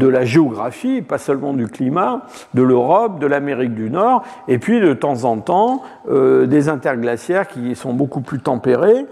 [0.08, 2.22] la, géographie, pas seulement du climat,
[2.54, 7.46] de l'Europe, de l'Amérique du Nord, et puis de temps en temps euh, des interglaciaires
[7.46, 9.06] qui sont beaucoup plus tempérés.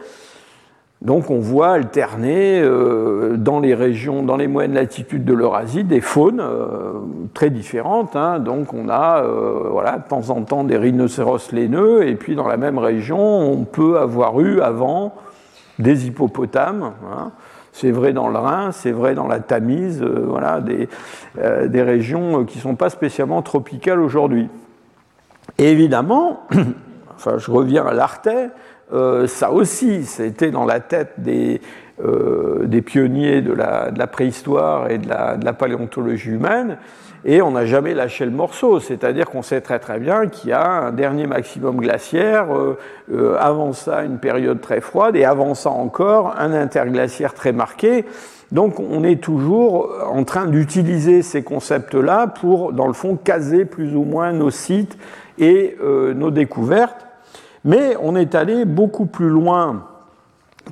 [1.03, 6.03] Donc on voit alterner euh, dans les régions, dans les moyennes latitudes de l'Eurasie, des
[6.03, 6.93] faunes euh,
[7.33, 8.17] très différentes.
[8.17, 8.39] Hein.
[8.39, 12.47] Donc on a euh, voilà, de temps en temps des rhinocéros laineux, et puis dans
[12.47, 15.15] la même région, on peut avoir eu avant
[15.79, 16.93] des hippopotames.
[17.11, 17.31] Hein.
[17.73, 22.63] C'est vrai dans le Rhin, c'est vrai dans la Tamise, voilà, des, régions qui ne
[22.63, 24.49] sont pas spécialement tropicales aujourd'hui.
[25.57, 26.41] évidemment,
[27.15, 28.51] enfin je reviens à l'Artais,
[28.93, 31.61] euh, ça aussi, c'était dans la tête des,
[32.05, 36.79] euh, pionniers de la, préhistoire et de la, paléontologie humaine,
[37.25, 40.53] et on n'a jamais lâché le morceau, c'est-à-dire qu'on sait très très bien qu'il y
[40.55, 42.47] a un dernier maximum glaciaire,
[43.13, 48.07] euh, avant ça une période très froide, et avant ça encore un interglaciaire très marqué.
[48.51, 53.95] Donc on est toujours en train d'utiliser ces concepts-là pour, dans le fond, caser plus
[53.95, 54.99] ou moins nos sites
[55.39, 55.77] et
[56.17, 57.10] nos découvertes.
[57.65, 59.85] Mais on est allé beaucoup plus loin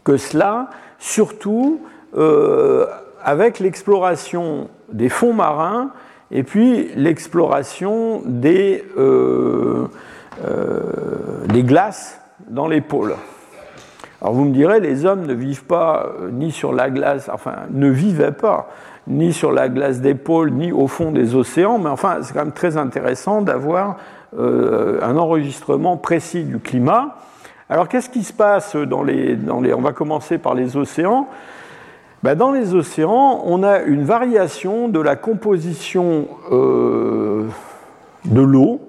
[0.05, 1.81] que cela, surtout
[2.17, 2.87] euh,
[3.23, 5.91] avec l'exploration des fonds marins
[6.31, 9.87] et puis l'exploration des, euh,
[10.45, 10.81] euh,
[11.49, 13.15] des, glaces dans les pôles.
[14.21, 17.89] Alors vous me direz, les hommes ne vivent pas ni sur la glace, enfin ne
[17.89, 18.69] vivaient pas
[19.07, 22.45] ni sur la glace des pôles, ni au fond des océans, mais enfin c'est quand
[22.45, 23.97] même très intéressant d'avoir
[24.37, 27.17] euh, un enregistrement précis du climat.
[27.71, 29.39] Alors qu'est-ce qui se passe dans les.
[29.51, 31.29] On va commencer par les océans.
[32.23, 37.47] Ben, dans les océans, on a une variation de la composition euh,
[38.25, 38.81] de l'eau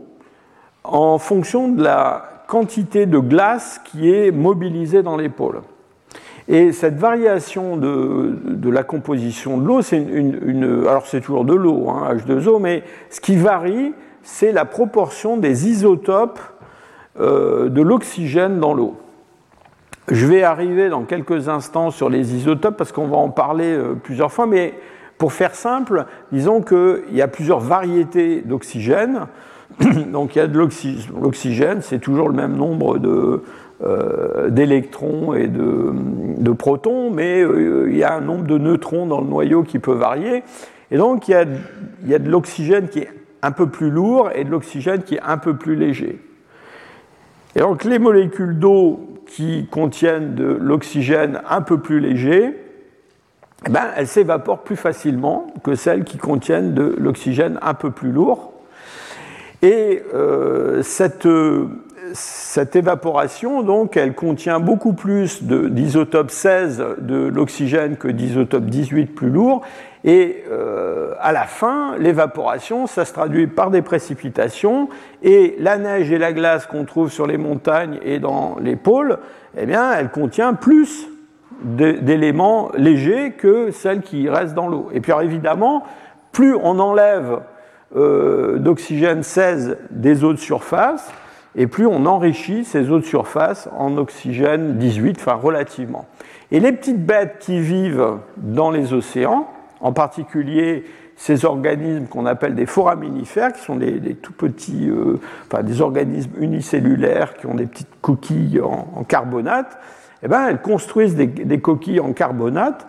[0.83, 5.61] en fonction de la quantité de glace qui est mobilisée dans les pôles.
[6.47, 11.89] Et cette variation de, la composition de l'eau, c'est une, alors c'est toujours de l'eau,
[11.89, 16.39] hein, H2O, mais ce qui varie, c'est la proportion des isotopes
[17.19, 18.95] euh, de l'oxygène dans l'eau.
[20.09, 23.93] Je vais arriver dans quelques instants sur les isotopes parce qu'on va en parler euh,
[23.93, 24.73] plusieurs fois, mais
[25.17, 29.27] pour faire simple, disons qu'il y a plusieurs variétés d'oxygène.
[30.13, 32.97] Donc il y a de l'oxygène, c'est toujours le même nombre
[33.83, 37.41] euh, d'électrons et de, protons, mais
[37.87, 40.43] il y a un nombre de neutrons dans le noyau qui peut varier.
[40.91, 41.43] Et donc il y a,
[42.03, 45.15] il y a de l'oxygène qui est un peu plus lourd et de l'oxygène qui
[45.15, 46.19] est un peu plus léger.
[47.55, 52.55] Et donc les molécules d'eau qui contiennent de l'oxygène un peu plus léger,
[53.67, 58.11] eh ben, elles s'évaporent plus facilement que celles qui contiennent de l'oxygène un peu plus
[58.11, 58.53] lourd.
[59.61, 61.27] Et euh, cette,
[62.13, 69.29] cette, évaporation, donc, elle contient beaucoup plus d'isotope 16 de l'oxygène que d'isotope 18 plus
[69.29, 69.61] lourd.
[70.03, 74.89] Et euh, à la fin, l'évaporation, ça se traduit par des précipitations.
[75.23, 79.17] Et la neige et la glace qu'on trouve sur les montagnes et dans les pôles,
[79.57, 81.07] eh bien, elle contient plus
[81.61, 84.89] d'éléments légers que celles qui restent dans l'eau.
[84.93, 85.83] Et puis évidemment,
[86.31, 87.39] plus on enlève
[87.95, 91.11] euh, d'oxygène 16 des eaux de surface,
[91.59, 96.07] et plus on enrichit ces eaux de surface en oxygène 18, enfin relativement.
[96.51, 99.47] Et les petites bêtes qui vivent dans les océans,
[99.81, 100.85] en particulier
[101.17, 106.31] ces organismes qu'on appelle des foraminifères, qui sont des, tout petits, euh, enfin des organismes
[106.39, 109.77] unicellulaires qui ont des petites coquilles en carbonate,
[110.23, 112.87] eh ben, elles construisent des, coquilles en carbonate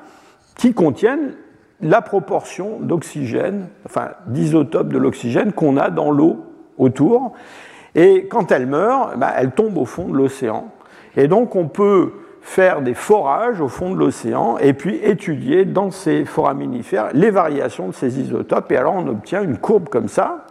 [0.57, 1.35] qui contiennent
[1.81, 6.45] la proportion d'oxygène, enfin d'isotopes de l'oxygène qu'on a dans l'eau
[6.77, 7.33] autour.
[7.95, 10.69] Et quand elles meurent, eh ben, elles tombent au fond de l'océan.
[11.17, 15.91] Et donc on peut faire des forages au fond de l'océan et puis étudier dans
[15.91, 18.71] ces foraminifères les variations de ces isotopes.
[18.73, 20.47] Et alors on obtient une courbe comme ça.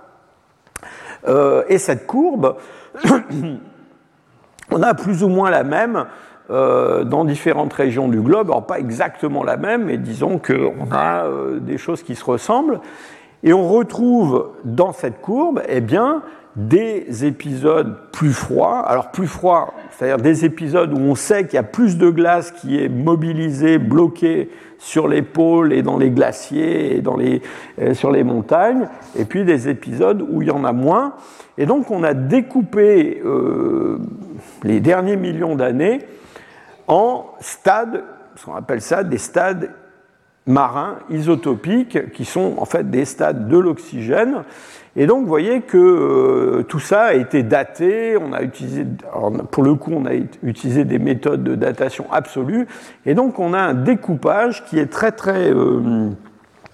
[1.27, 2.55] Euh, et cette courbe,
[4.71, 6.05] on a plus ou moins la même
[6.51, 11.25] euh, dans différentes régions du globe, alors pas exactement la même, mais disons qu'on a
[11.25, 12.79] euh, des choses qui se ressemblent,
[13.43, 16.23] et on retrouve dans cette courbe eh bien,
[16.67, 21.59] des épisodes plus froids, alors plus froids, c'est-à-dire des épisodes où on sait qu'il y
[21.59, 26.95] a plus de glace qui est mobilisée, bloquée sur les pôles et dans les glaciers
[26.95, 27.41] et dans les,
[27.81, 31.13] euh, sur les montagnes, et puis des épisodes où il y en a moins.
[31.57, 33.21] Et donc on a découpé
[34.63, 35.99] les derniers millions d'années
[36.87, 38.03] en stades,
[38.35, 39.69] ce qu'on appelle ça des stades
[40.47, 44.43] marins isotopiques, qui sont en fait des stades de l'oxygène.
[44.95, 48.17] Et donc, vous voyez que euh, tout ça a été daté.
[48.17, 48.85] On a utilisé,
[49.51, 50.13] pour le coup, on a
[50.43, 52.67] utilisé des méthodes de datation absolue.
[53.05, 56.09] Et donc, on a un découpage qui est très, très, euh,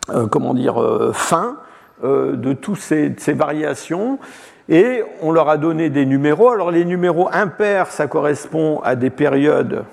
[0.09, 0.81] euh, comment dire,
[1.13, 1.57] fin
[2.03, 4.19] de toutes ces, ces, variations.
[4.69, 6.49] Et on leur a donné des numéros.
[6.49, 9.83] Alors, les numéros impairs, ça correspond à des périodes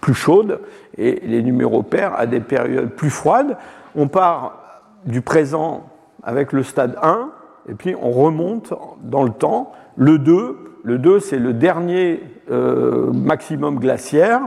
[0.00, 0.60] plus chaudes
[0.98, 3.56] et les numéros pairs à des périodes plus froides.
[3.96, 5.93] On part du présent
[6.24, 7.30] avec le stade 1
[7.68, 9.72] et puis on remonte dans le temps.
[9.96, 14.40] Le 2, le 2 c'est le dernier euh, maximum glaciaire.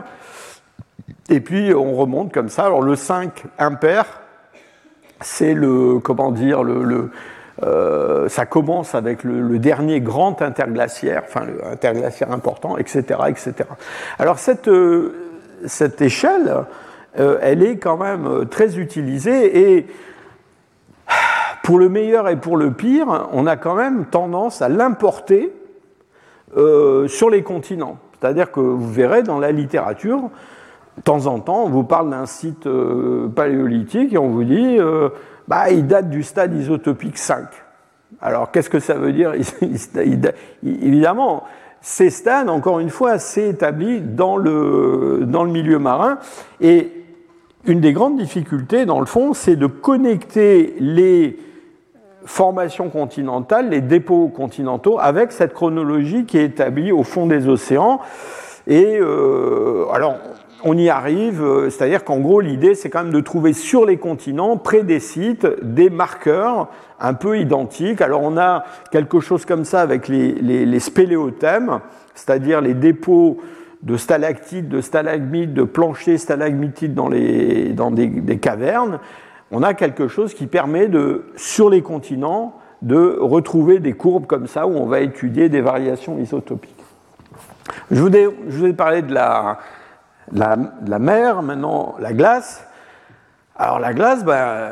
[1.30, 2.66] Et puis on remonte comme ça.
[2.66, 4.06] Alors le 5 impair,
[5.22, 7.12] c'est le comment dire le,
[7.64, 13.02] euh, ça commence avec le, dernier grand interglaciaire, enfin le interglaciaire important, etc.
[13.28, 13.54] etc.
[14.20, 15.16] Alors cette, euh,
[15.66, 16.66] cette échelle,
[17.42, 19.88] elle est quand même très utilisée et
[21.68, 25.52] pour le meilleur et pour le pire, on a quand même tendance à l'importer
[26.56, 27.98] sur les continents.
[28.14, 30.30] C'est-à-dire que vous verrez dans la littérature,
[30.96, 32.70] de temps en temps, on vous parle d'un site
[33.36, 34.78] paléolithique et on vous dit
[35.50, 37.44] bah, il date du stade isotopique 5.
[38.22, 39.34] Alors, qu'est-ce que ça veut dire?
[40.64, 41.44] Évidemment,
[41.82, 46.20] ces stades, encore une fois, s'est établi dans le, dans le milieu marin.
[46.62, 46.94] Et
[47.66, 51.38] une des grandes difficultés, dans le fond, c'est de connecter les
[52.28, 58.00] formations continentales, les dépôts continentaux, avec cette chronologie qui est établie au fond des océans.
[58.68, 60.18] Et euh, alors,
[60.64, 63.98] on y arrive, euh, c'est-à-dire qu'en gros, l'idée, c'est quand même de trouver sur les
[63.98, 66.68] continents, près des sites, des marqueurs
[67.00, 68.02] un peu identiques.
[68.02, 71.80] Alors, on a quelque chose comme ça avec les, les, spéléothèmes,
[72.14, 73.38] c'est-à-dire les dépôts
[73.84, 79.00] de stalactites, de stalagmites, de planchers stalagmitiques dans, les, dans des, cavernes.
[79.52, 84.48] On a quelque chose qui permet de, sur les continents, de retrouver des courbes comme
[84.48, 86.74] ça où on va étudier des variations isotopiques.
[87.92, 89.60] Je vous ai, parlé de la,
[90.32, 92.66] la, mer, maintenant la glace.
[93.56, 94.72] Alors la glace, ben,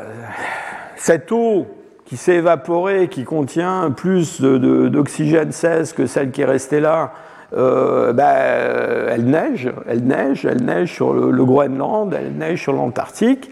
[0.96, 1.66] cette eau
[2.04, 7.12] qui s'est évaporée, qui contient plus d'oxygène 16 que celle qui est restée là,
[7.54, 13.50] euh, ben, elle neige, elle neige, elle neige sur le, Groenland, elle neige sur l'Antarctique.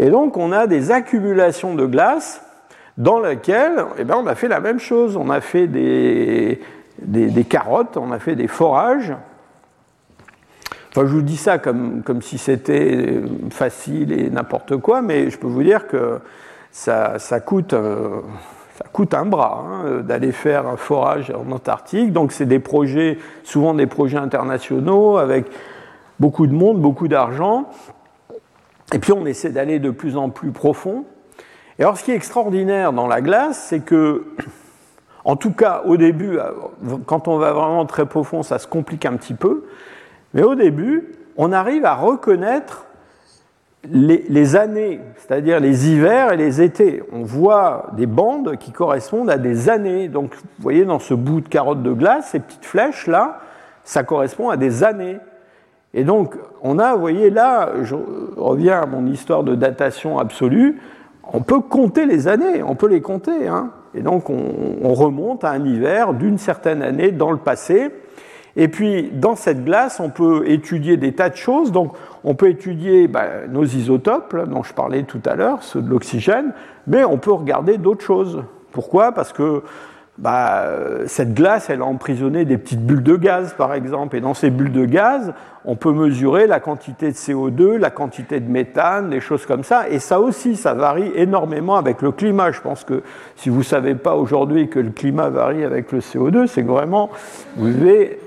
[0.00, 2.42] Et donc on a des accumulations de glace
[2.98, 5.16] dans lesquelles eh ben, on a fait la même chose.
[5.16, 6.60] On a fait des,
[6.98, 9.14] des carottes, on a fait des forages
[10.90, 15.38] Enfin, je vous dis ça comme, comme si c'était facile et n'importe quoi, mais je
[15.38, 16.18] peux vous dire que
[16.72, 18.22] ça, ça coûte, euh,
[18.76, 22.12] ça coûte un bras hein, d'aller faire un forage en Antarctique.
[22.12, 25.46] Donc, c'est des projets, souvent des projets internationaux, avec
[26.18, 27.68] beaucoup de monde, beaucoup d'argent.
[28.92, 31.04] Et puis, on essaie d'aller de plus en plus profond.
[31.78, 34.26] Et alors, ce qui est extraordinaire dans la glace, c'est que,
[35.24, 36.38] en tout cas, au début,
[37.06, 39.64] quand on va vraiment très profond, ça se complique un petit peu.
[40.34, 42.86] Mais au début, on arrive à reconnaître
[43.88, 47.02] les, années, c'est-à-dire les hivers et les étés.
[47.12, 50.08] On voit des bandes qui correspondent à des années.
[50.08, 53.40] Donc, vous voyez, dans ce bout de carotte de glace, ces petites flèches-là,
[53.84, 55.18] ça correspond à des années.
[55.94, 57.96] Et donc, on a, vous voyez, là, je
[58.36, 60.80] reviens à mon histoire de datation absolue,
[61.32, 63.48] on peut compter les années, on peut les compter.
[63.48, 63.70] Hein.
[63.94, 67.90] Et donc, on remonte à un hiver d'une certaine année dans le passé.
[68.56, 71.72] Et puis, dans cette glace, on peut étudier des tas de choses.
[71.72, 71.92] Donc,
[72.24, 76.52] on peut étudier bah, nos isotopes, dont je parlais tout à l'heure, ceux de l'oxygène,
[76.86, 78.42] mais on peut regarder d'autres choses.
[78.72, 79.12] Pourquoi?
[79.12, 79.62] Parce que
[80.20, 80.66] bah,
[81.06, 84.16] cette glace, elle a emprisonné des petites bulles de gaz, par exemple.
[84.16, 85.32] Et dans ces bulles de gaz,
[85.64, 89.88] on peut mesurer la quantité de CO2, la quantité de méthane, des choses comme ça.
[89.88, 92.52] Et ça aussi, ça varie énormément avec le climat.
[92.52, 93.02] Je pense que
[93.36, 96.68] si vous ne savez pas aujourd'hui que le climat varie avec le CO2, c'est que
[96.68, 97.08] vraiment,
[97.56, 98.20] vous devez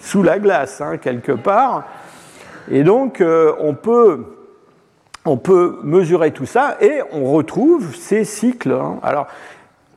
[0.00, 1.84] sous la glace, hein, quelque part.
[2.68, 4.24] Et donc, euh, on, peut,
[5.24, 8.72] on peut mesurer tout ça et on retrouve ces cycles.
[8.72, 8.98] Hein.
[9.04, 9.28] Alors,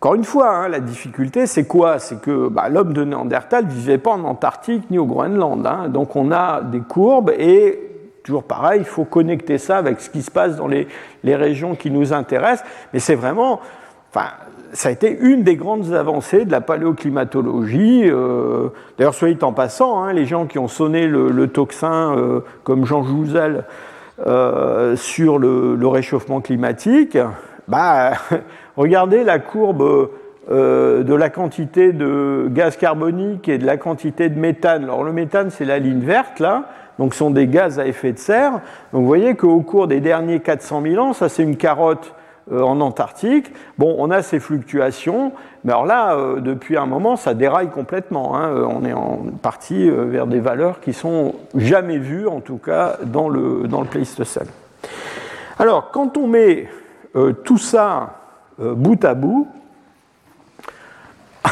[0.04, 1.98] encore une fois, hein, la difficulté, c'est quoi?
[1.98, 5.66] C'est que bah, l'homme de Néandertal ne vivait pas en Antarctique ni au Groenland.
[5.94, 7.80] Donc, on a des courbes et
[8.22, 10.88] toujours pareil, il faut connecter ça avec ce qui se passe dans les,
[11.24, 12.68] régions qui nous intéressent.
[12.92, 13.62] Mais c'est vraiment,
[14.74, 18.04] ça a été une des grandes avancées de la paléoclimatologie.
[18.04, 22.86] Euh, d'ailleurs, soyez en passant, hein, les gens qui ont sonné le, tocsin, euh, comme
[22.86, 23.64] Jean Jouzel,
[24.28, 27.18] euh, sur le, réchauffement climatique,
[27.70, 28.12] bah,
[28.78, 30.10] regardez la courbe
[30.50, 34.84] de la quantité de gaz carbonique et de la quantité de méthane.
[34.84, 36.66] Alors, le méthane, c'est la ligne verte, là.
[37.00, 38.52] Donc, ce sont des gaz à effet de serre.
[38.92, 42.14] Donc, vous voyez qu'au cours des derniers 400 000 ans, ça, c'est une carotte
[42.52, 43.54] euh, en Antarctique.
[43.78, 45.32] Bon, on a ces fluctuations,
[45.64, 48.36] mais alors là, euh, depuis un moment, ça déraille complètement.
[48.36, 48.50] Hein.
[48.50, 52.98] Euh, on est en partie vers des valeurs qui sont jamais vues, en tout cas,
[53.06, 54.48] dans le, dans le Pléistocène.
[55.58, 56.68] Alors, quand on met
[57.44, 58.23] tout ça
[58.60, 59.48] bout à bout,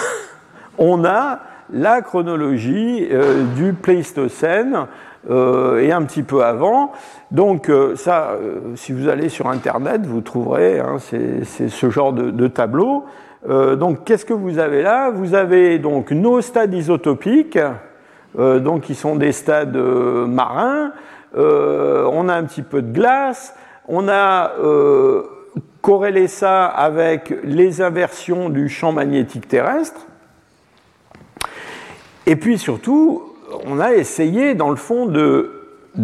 [0.77, 1.39] on a
[1.71, 3.07] la chronologie
[3.55, 4.87] du Pléistocène
[5.29, 6.93] euh, et un petit peu avant.
[7.29, 12.47] Donc euh, ça, euh, si vous allez sur Internet, vous trouverez, hein, ce genre de,
[12.47, 13.05] tableau.
[13.47, 15.11] donc qu'est-ce que vous avez là?
[15.11, 17.59] Vous avez donc nos stades isotopiques,
[18.37, 20.91] donc qui sont des stades marins.
[21.35, 23.55] on a un petit peu de glace.
[23.87, 24.51] On a
[25.81, 30.07] corrélé ça avec les inversions du champ magnétique terrestre.
[32.27, 33.23] Et puis surtout,
[33.65, 35.51] on a essayé, dans le fond, de,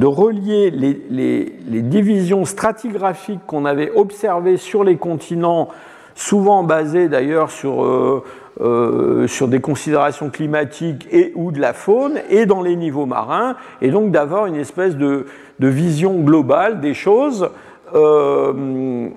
[0.04, 5.70] relier les, divisions stratigraphiques qu'on avait observées sur les continents,
[6.16, 8.24] souvent basées d'ailleurs sur, euh,
[8.62, 13.56] euh, sur des considérations climatiques et ou de la faune, et dans les niveaux marins,
[13.82, 15.28] et donc d'avoir une espèce de,
[15.60, 17.50] vision globale des choses.
[17.94, 19.10] Euh,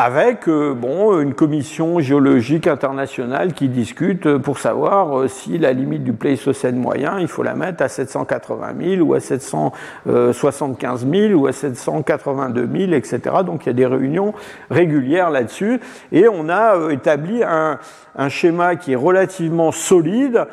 [0.00, 6.04] avec euh, bon, une commission géologique internationale qui discute pour savoir euh, si la limite
[6.04, 11.48] du Pléistocène moyen, il faut la mettre à 780 000 ou à 775 000 ou
[11.48, 13.20] à 782 000, etc.
[13.44, 14.34] Donc il y a des réunions
[14.70, 15.80] régulières là-dessus.
[16.12, 17.80] Et on a euh, établi un,
[18.14, 20.46] un schéma qui est relativement solide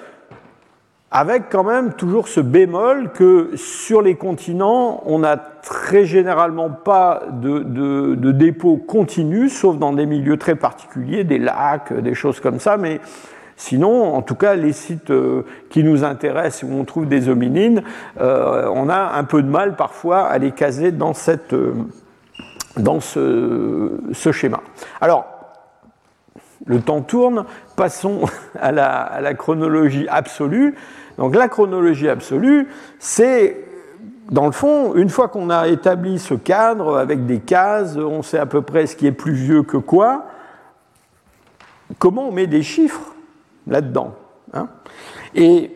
[1.12, 7.24] avec quand même toujours ce bémol que sur les continents, on n'a très généralement pas
[7.32, 12.60] de, de, dépôts continus, sauf dans des milieux très particuliers, des lacs, des choses comme
[12.60, 13.00] ça, mais
[13.56, 17.84] sinon, en tout cas, les sites euh, qui nous intéressent, où on trouve des hominines,
[18.20, 21.76] euh, on a un peu de mal parfois à les caser dans, cette, euh,
[22.78, 24.60] dans ce schéma.
[25.00, 25.26] Alors,
[26.66, 27.46] le temps tourne,
[27.76, 28.22] passons
[28.60, 30.76] à la, chronologie absolue.
[31.18, 32.68] Donc la chronologie absolue,
[33.00, 33.64] c'est
[34.32, 38.40] dans le fond, une fois qu'on a établi ce cadre avec des cases, on sait
[38.40, 40.26] à peu près ce qui est plus vieux que quoi,
[42.00, 43.14] comment on met des chiffres
[43.68, 44.16] là-dedans
[44.54, 44.68] hein?
[45.36, 45.72] Et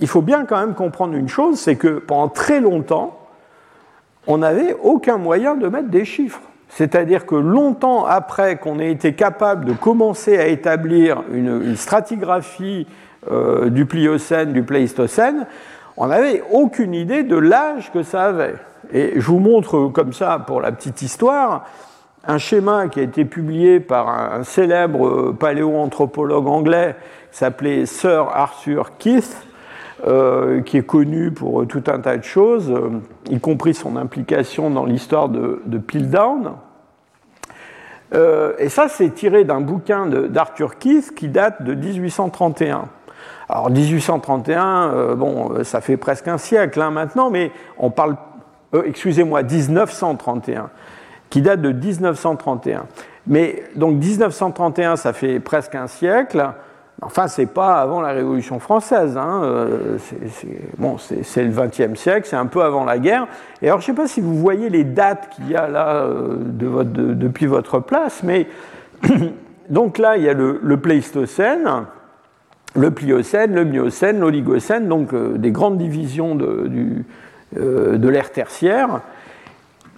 [0.00, 3.18] il faut bien quand même comprendre une chose, c'est que pendant très longtemps,
[4.26, 6.40] on n'avait aucun moyen de mettre des chiffres.
[6.68, 12.86] C'est-à-dire que longtemps après qu'on ait été capable de commencer à établir une, stratigraphie
[13.30, 15.46] euh, du Pliocène, du Pléistocène,
[15.96, 18.54] on n'avait aucune idée de l'âge que ça avait.
[18.92, 21.64] Et je vous montre comme ça, pour la petite histoire,
[22.26, 26.96] un schéma qui a été publié par un, célèbre paléoanthropologue anglais
[27.30, 29.36] qui s'appelait Sir Arthur Keith,
[30.06, 33.00] euh, qui est connu pour tout un tas de choses, euh,
[33.30, 35.80] y compris son implication dans l'histoire de, de.
[38.12, 42.84] Euh, et ça, c'est tiré d'un bouquin d'Arthur Keith qui date de 1831.
[43.48, 48.16] Alors 1831, bon, ça fait presque un siècle hein, maintenant, mais on parle,
[48.84, 50.68] excusez-moi, 1931,
[51.30, 52.84] qui date de 1931.
[53.26, 56.52] Mais donc 1931, ça fait presque un siècle.
[57.02, 59.16] Enfin, c'est pas avant la Révolution française.
[59.16, 59.42] Hein.
[59.44, 59.98] Euh,
[61.22, 63.26] c'est le XXe siècle, c'est un peu avant la guerre.
[63.62, 65.96] Et alors, je ne sais pas si vous voyez les dates qu'il y a là
[66.04, 68.46] euh, depuis votre place, mais
[69.70, 71.68] donc là, il y a le, Pléistocène,
[72.76, 77.04] le Pliocène, le Miocène, l'Oligocène, donc euh, des grandes divisions de,
[77.52, 79.00] l'ère tertiaire.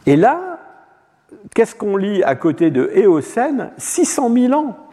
[0.07, 0.61] Et là,
[1.55, 3.71] qu'est-ce qu'on lit à côté de Éocène?
[3.77, 4.86] 600 000 ans.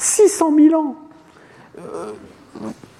[0.00, 0.96] 600 000 ans.
[1.78, 2.12] Euh,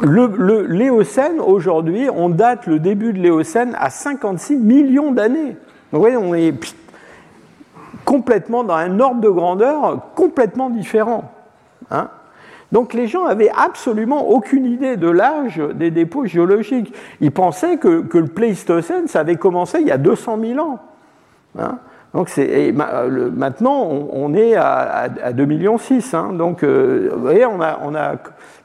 [0.03, 5.57] le, L'éocène, aujourd'hui, on date le début de l'Éocène à 56 millions d'années.
[5.93, 6.55] vous voyez, on est
[8.05, 11.33] complètement dans un ordre de grandeur complètement différent.
[11.91, 12.09] Hein.
[12.71, 16.95] donc les gens avaient absolument aucune idée de l'âge des dépôts géologiques.
[17.21, 20.79] Ils pensaient que, que, le Pléistocène, ça avait commencé il y a 200 000 ans.
[21.59, 21.79] Hein.
[22.13, 23.83] Donc maintenant,
[24.13, 25.77] on, est à, 2,6 millions.
[26.13, 26.33] Hein.
[26.33, 28.17] donc, euh, vous voyez, on a, on a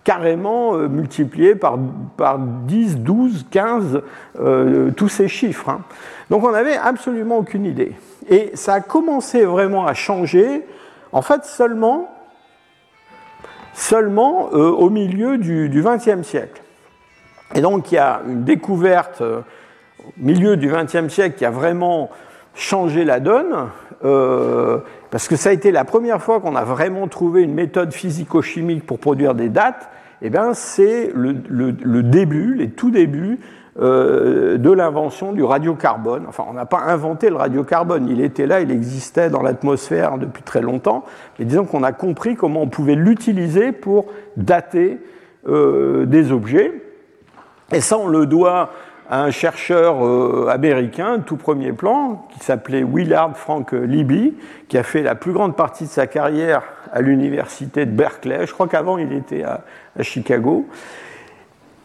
[0.03, 1.77] carrément euh, multiplié par,
[2.17, 4.01] par, 10, 12, 15
[4.97, 5.69] tous ces chiffres.
[5.69, 5.81] Hein.
[6.31, 7.95] Donc, on n'avait absolument aucune idée.
[8.29, 10.65] Et ça a commencé vraiment à changer,
[11.11, 12.09] en fait, seulement,
[13.73, 16.63] seulement euh, au milieu du XXe siècle.
[17.53, 19.43] Et donc, il y a une découverte au
[20.17, 22.09] milieu du XXe siècle qui a vraiment
[22.55, 23.69] changer la donne,
[24.03, 24.79] euh,
[25.11, 28.85] parce que ça a été la première fois qu'on a vraiment trouvé une méthode physico-chimique
[28.85, 29.89] pour produire des dates,
[30.21, 31.33] eh bien c'est le,
[32.01, 33.39] début, les tout débuts
[33.77, 36.23] euh, de l'invention du radiocarbone.
[36.29, 40.43] Enfin, on n'a pas inventé le radiocarbone, il était là, il existait dans l'atmosphère depuis
[40.43, 41.03] très longtemps,
[41.37, 44.05] mais disons qu'on a compris comment on pouvait l'utiliser pour
[44.37, 44.97] dater
[45.47, 46.71] euh, des objets.
[47.73, 48.69] Et ça, on le doit
[49.09, 54.35] un chercheur euh, américain, tout premier plan, qui s'appelait Willard Frank Libby,
[54.67, 58.47] qui a fait la plus grande partie de sa carrière à l'université de Berkeley.
[58.47, 59.61] Je crois qu'avant il était à,
[60.01, 60.65] Chicago.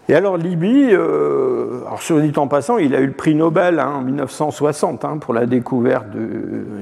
[0.09, 3.79] Et alors Libby, euh, alors sur dit en passant, il a eu le prix Nobel
[3.79, 6.19] hein, en 1960 hein, pour la découverte de,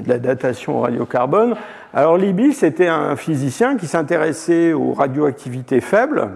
[0.01, 1.55] de, la datation au radiocarbone.
[1.93, 6.29] Alors Libby, c'était un physicien qui s'intéressait aux radioactivités faibles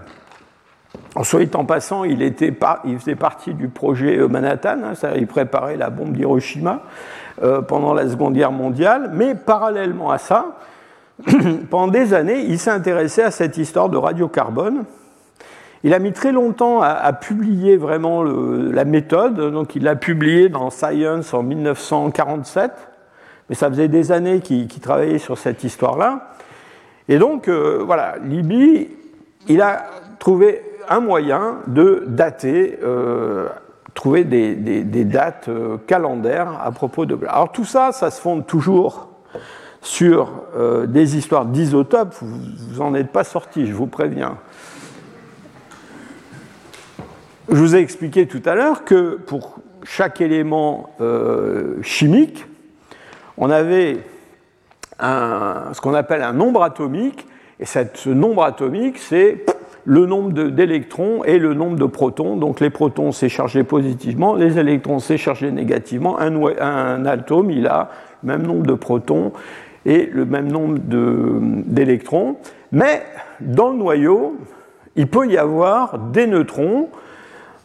[1.23, 6.81] soit en passant, il, faisait partie du projet Manhattan, hein, il préparait la bombe d'Hiroshima
[7.41, 10.57] euh, pendant la Seconde Guerre mondiale, mais parallèlement à ça,
[11.69, 14.85] pendant des années, il s'est intéressé à cette histoire de radiocarbone.
[15.83, 20.69] Il a mis très longtemps à, publier vraiment la méthode, donc il l'a publié dans
[20.69, 22.71] Science en 1947,
[23.49, 26.35] mais ça faisait des années qu'il travaillait sur cette histoire-là.
[27.09, 28.89] Et donc, euh, voilà, Libye,
[29.49, 29.83] il a
[30.19, 33.47] trouvé un moyen de dater, euh,
[33.93, 37.17] trouver des, dates euh, calendaires à propos de.
[37.27, 39.09] Alors tout ça, ça se fonde toujours
[39.81, 42.15] sur euh, des histoires d'isotopes.
[42.21, 44.37] Vous n'en êtes pas sorti, je vous préviens.
[47.49, 50.95] Je vous ai expliqué tout à l'heure que pour chaque élément
[51.81, 52.45] chimique,
[53.37, 53.99] on avait
[55.01, 57.27] ce qu'on appelle un nombre atomique,
[57.59, 59.45] et ce nombre atomique, c'est
[59.85, 62.37] le nombre d'électrons et le nombre de protons.
[62.37, 66.17] Donc les protons, c'est chargé positivement, les électrons, c'est chargé négativement.
[66.19, 67.89] Un, atome, il a
[68.23, 69.33] le même nombre de protons
[69.85, 72.37] et le même nombre d'électrons.
[72.71, 73.03] Mais
[73.41, 74.37] dans le noyau,
[74.95, 76.89] il peut y avoir des neutrons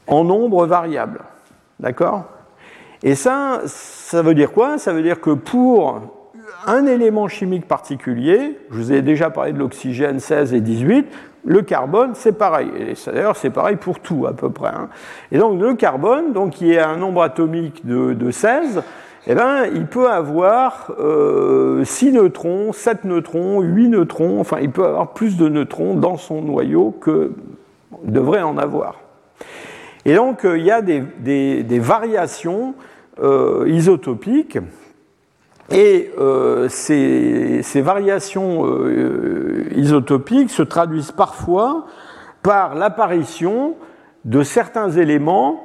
[0.07, 1.21] en nombre variable.
[1.79, 2.25] D'accord?
[3.03, 4.79] Et ça, ça veut dire quoi?
[4.79, 6.01] Ça veut dire que pour
[6.67, 11.07] un élément chimique particulier, je vous ai déjà parlé de l'oxygène 16 et 18,
[11.49, 12.69] le carbone, c'est pareil.
[12.79, 14.69] Et d'ailleurs, c'est pareil pour tout à peu près.
[14.69, 14.91] Hein.
[15.33, 18.83] Et donc le carbone, donc, qui est un nombre atomique de, 16,
[19.27, 24.85] eh ben, il peut avoir 6 euh, neutrons, 7 neutrons, 8 neutrons, enfin il peut
[24.85, 27.33] avoir plus de neutrons dans son noyau que
[28.05, 29.01] devrait en avoir.
[30.05, 32.75] Et donc euh, il y a des, variations
[33.23, 34.59] euh, isotopiques
[35.71, 41.87] et euh, ces, variations euh, isotopiques se traduisent parfois
[42.43, 43.77] par l'apparition
[44.25, 45.63] de certains éléments,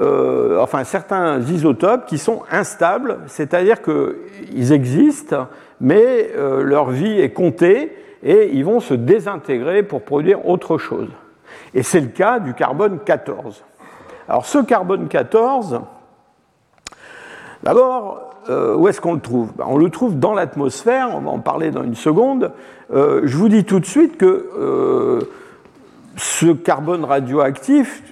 [0.00, 5.48] euh, enfin certains isotopes qui sont instables, c'est-à-dire qu'ils existent,
[5.80, 11.08] mais leur vie est comptée et ils vont se désintégrer pour produire autre chose.
[11.74, 13.64] Et c'est le cas du carbone 14.
[14.28, 15.80] Alors ce carbone 14,
[17.62, 21.30] d'abord, euh, où est-ce qu'on le trouve ben, On le trouve dans l'atmosphère, on va
[21.30, 22.52] en parler dans une seconde.
[22.92, 25.20] Euh, je vous dis tout de suite que euh,
[26.16, 28.02] ce carbone radioactif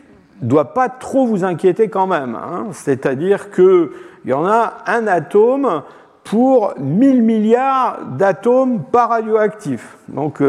[0.43, 2.37] ne doit pas trop vous inquiéter quand même.
[2.37, 2.67] Hein.
[2.73, 3.89] C'est-à-dire qu'il
[4.25, 5.83] y en a un atome
[6.23, 9.97] pour 1000 milliards d'atomes pas radioactifs.
[10.09, 10.41] Donc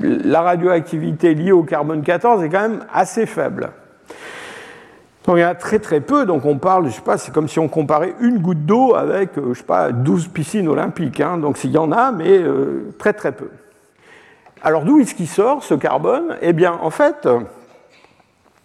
[0.00, 3.70] la radioactivité liée au carbone 14 est quand même assez faible.
[5.24, 7.32] Donc il y en a très très peu, donc on parle, je sais pas, c'est
[7.32, 11.20] comme si on comparait une goutte d'eau avec, euh, je sais pas, 12 piscines olympiques.
[11.20, 11.38] Hein.
[11.38, 13.48] donc s'il y en a, mais euh, très très peu.
[14.62, 16.36] Alors d'où est-ce qu'il sort ce carbone?
[16.42, 17.26] Eh bien en fait,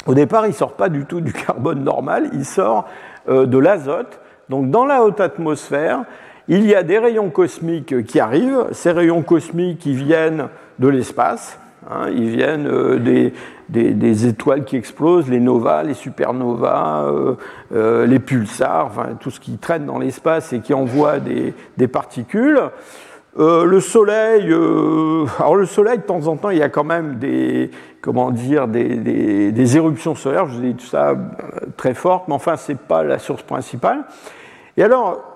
[0.05, 2.85] au départ il ne sort pas du tout du carbone normal, il sort
[3.29, 4.19] euh, de l'azote.
[4.49, 6.03] Donc dans la haute atmosphère,
[6.49, 10.47] il y a des rayons cosmiques qui arrivent, ces rayons cosmiques qui viennent
[10.79, 11.58] de l'espace,
[11.89, 12.09] hein.
[12.09, 13.33] ils viennent des,
[13.69, 17.35] des, étoiles qui explosent, les novas, les supernovas, euh,
[17.73, 22.59] euh, les pulsars, enfin, tout ce qui traîne dans l'espace et qui envoie des, particules.
[23.37, 27.15] Euh, le Soleil, alors le Soleil, de temps en temps, il y a quand même
[27.19, 27.69] des,
[28.01, 30.47] comment dire, des, éruptions solaires.
[30.47, 31.15] Je vous ai tout ça
[31.77, 33.99] très fortes, mais enfin, c'est pas la source principale.
[34.77, 35.28] Et alors,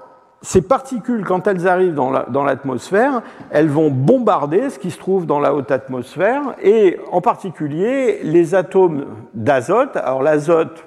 [0.43, 5.39] ces particules, quand elles arrivent dans l'atmosphère, elles vont bombarder ce qui se trouve dans
[5.39, 9.95] la haute atmosphère, et en particulier les atomes d'azote.
[9.95, 10.83] Alors l'azote,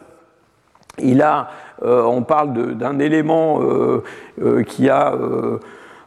[0.98, 1.48] il a,
[1.82, 4.02] euh, on parle d'un élément euh,
[4.42, 5.14] euh, qui a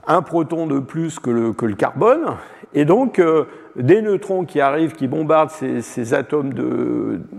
[0.05, 2.35] un proton de plus que le, carbone,
[2.75, 3.19] et donc
[3.75, 6.53] des neutrons qui arrivent, qui bombardent ces atomes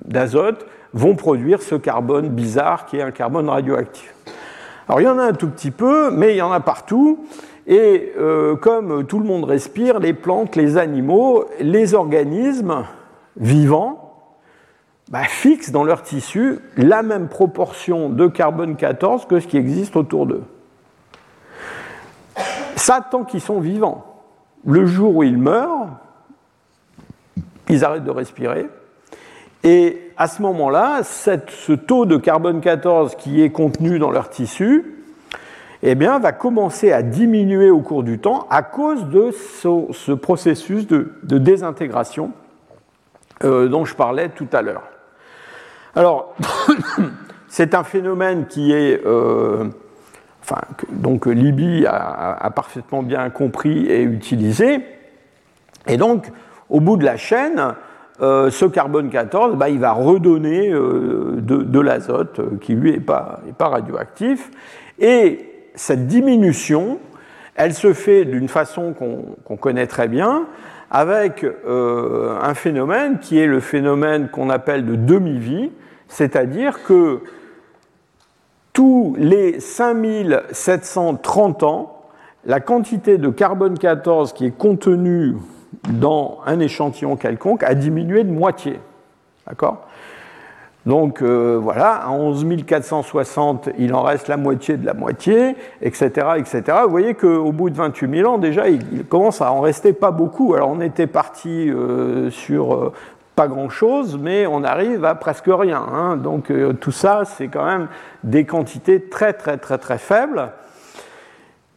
[0.07, 4.13] d'azote, vont produire ce carbone bizarre qui est un carbone radioactif.
[4.89, 7.25] Alors il y en a un tout petit peu, mais il y en a partout.
[7.67, 12.85] Et euh, comme tout le monde respire, les plantes, les animaux, les organismes
[13.37, 14.11] vivants
[15.11, 19.97] bah, fixent dans leur tissu la même proportion de carbone 14 que ce qui existe
[19.97, 20.43] autour d'eux.
[22.77, 24.07] Ça tant qu'ils sont vivants.
[24.65, 25.89] Le jour où ils meurent,
[27.69, 28.69] ils arrêtent de respirer.
[29.63, 35.01] Et à ce moment-là, ce taux de carbone 14 qui est contenu dans leur tissu
[35.83, 40.87] eh bien, va commencer à diminuer au cours du temps à cause de ce, processus
[40.87, 42.33] de, désintégration
[43.45, 44.83] euh, dont je parlais tout à l'heure.
[45.95, 46.35] Alors,
[47.49, 49.69] c'est un phénomène qui est, euh,
[50.43, 54.85] enfin, donc Libye a, parfaitement bien compris et utilisé.
[55.87, 56.31] Et donc,
[56.69, 57.75] au bout de la chaîne,
[58.23, 63.01] euh, ce carbone 14, bah, il va redonner euh, de, l'azote euh, qui lui n'est
[63.01, 64.51] pas, pas, radioactif.
[64.99, 66.99] Et cette diminution,
[67.55, 70.45] elle se fait d'une façon qu'on connaît très bien,
[70.91, 75.71] avec un phénomène qui est le phénomène qu'on appelle de demi-vie,
[76.09, 77.21] c'est-à-dire que
[78.73, 82.01] tous les 5730 ans,
[82.45, 85.37] la quantité de carbone 14 qui est contenue
[85.89, 88.81] dans un échantillon quelconque a diminué de moitié.
[89.47, 89.87] D'accord?
[90.87, 96.09] Donc euh, voilà, à 11 460, il en reste la moitié de la moitié, etc.
[96.39, 96.63] etc.
[96.85, 100.11] Vous voyez qu'au bout de 28 000 ans, déjà, il, commence à en rester pas
[100.11, 100.55] beaucoup.
[100.55, 102.93] Alors on était parti euh, sur euh,
[103.37, 105.83] pas grand-chose, mais on arrive à presque rien.
[105.93, 106.17] Hein.
[106.17, 107.89] Donc tout ça, c'est quand même
[108.25, 110.51] des quantités très très très très faibles.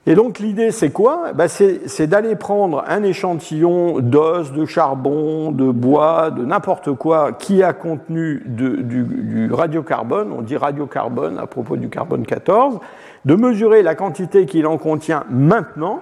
[0.06, 1.32] Et donc l'idée c'est quoi?
[1.34, 7.64] Ben, C'est d'aller prendre un échantillon d'os, de charbon, de bois, de n'importe quoi qui
[7.64, 12.80] a contenu du, du, radiocarbone, on dit radiocarbone à propos du carbone 14,
[13.24, 16.02] de mesurer la quantité qu'il en contient maintenant,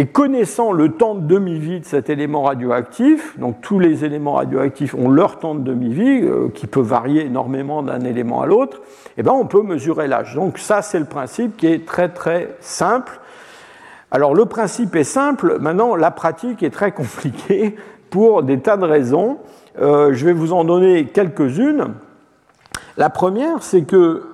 [0.00, 4.94] et connaissant le temps de demi-vie de cet élément radioactif, donc tous les éléments radioactifs
[4.94, 8.80] ont leur temps de demi-vie, euh, qui peut varier énormément d'un élément à l'autre,
[9.18, 10.34] eh ben on peut mesurer l'âge.
[10.36, 13.20] Donc ça, c'est le principe qui est très très simple.
[14.10, 17.76] Alors le principe est simple, maintenant la pratique est très compliquée
[18.08, 19.36] pour des tas de raisons.
[19.82, 21.88] Euh, je vais vous en donner quelques-unes.
[22.96, 24.29] La première, c'est que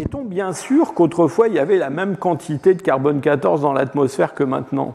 [0.00, 4.34] est-on bien sûr qu'autrefois il y avait la même quantité de carbone 14 dans l'atmosphère
[4.34, 4.94] que maintenant?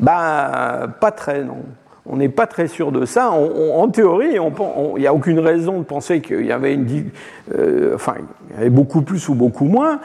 [0.00, 1.62] Ben, pas très, non.
[2.06, 3.30] On n'est pas très sûr de ça.
[3.30, 7.10] en théorie, il n'y a aucune raison de penser qu'il y avait une,
[7.54, 7.96] euh,
[8.54, 10.00] y avait beaucoup plus ou beaucoup moins.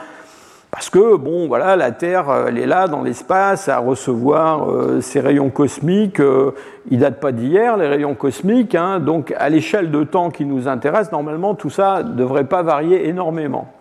[0.76, 5.00] Parce que, bon, voilà, la Terre, euh, elle est là dans l'espace à recevoir euh,
[5.00, 6.20] ces rayons cosmiques.
[6.20, 6.50] Euh,
[6.90, 8.74] ils ne datent pas d'hier, les rayons cosmiques.
[8.74, 12.62] Hein, donc, à l'échelle de temps qui nous intéresse, normalement, tout ça ne devrait pas
[12.62, 13.72] varier énormément.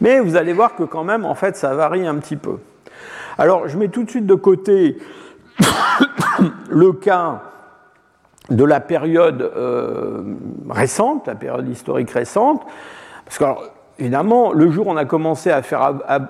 [0.00, 2.56] Mais vous allez voir que, quand même, en fait, ça varie un petit peu.
[3.38, 4.98] Alors, je mets tout de suite de côté
[6.68, 7.42] le cas
[8.50, 9.52] de la période
[10.68, 12.62] récente, la période historique récente.
[13.24, 13.44] Parce que,
[13.98, 16.20] évidemment, le jour où on a commencé à faire euh,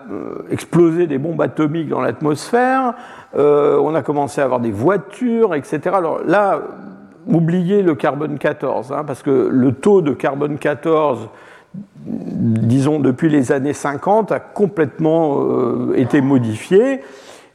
[0.50, 2.94] exploser des bombes atomiques dans l'atmosphère,
[3.36, 5.80] euh, on a commencé à avoir des voitures, etc.
[5.92, 6.60] Alors là,
[7.26, 11.28] oubliez le carbone 14, hein, parce que le taux de carbone 14,
[12.06, 17.00] disons depuis les années 50, a complètement euh, été modifié.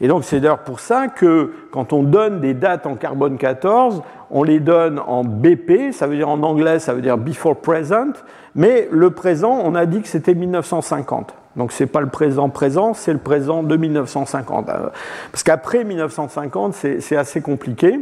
[0.02, 4.02] Et donc c'est d'ailleurs pour ça que quand on donne des dates en carbone 14,
[4.32, 8.14] on les donne en BP, ça veut dire en anglais, ça veut dire before present,
[8.56, 11.36] mais le présent, on a dit que c'était 1950.
[11.58, 14.70] Donc ce n'est pas le présent présent, c'est le présent de 1950.
[14.70, 14.88] Euh,
[15.32, 18.00] parce qu'après 1950, c'est assez compliqué.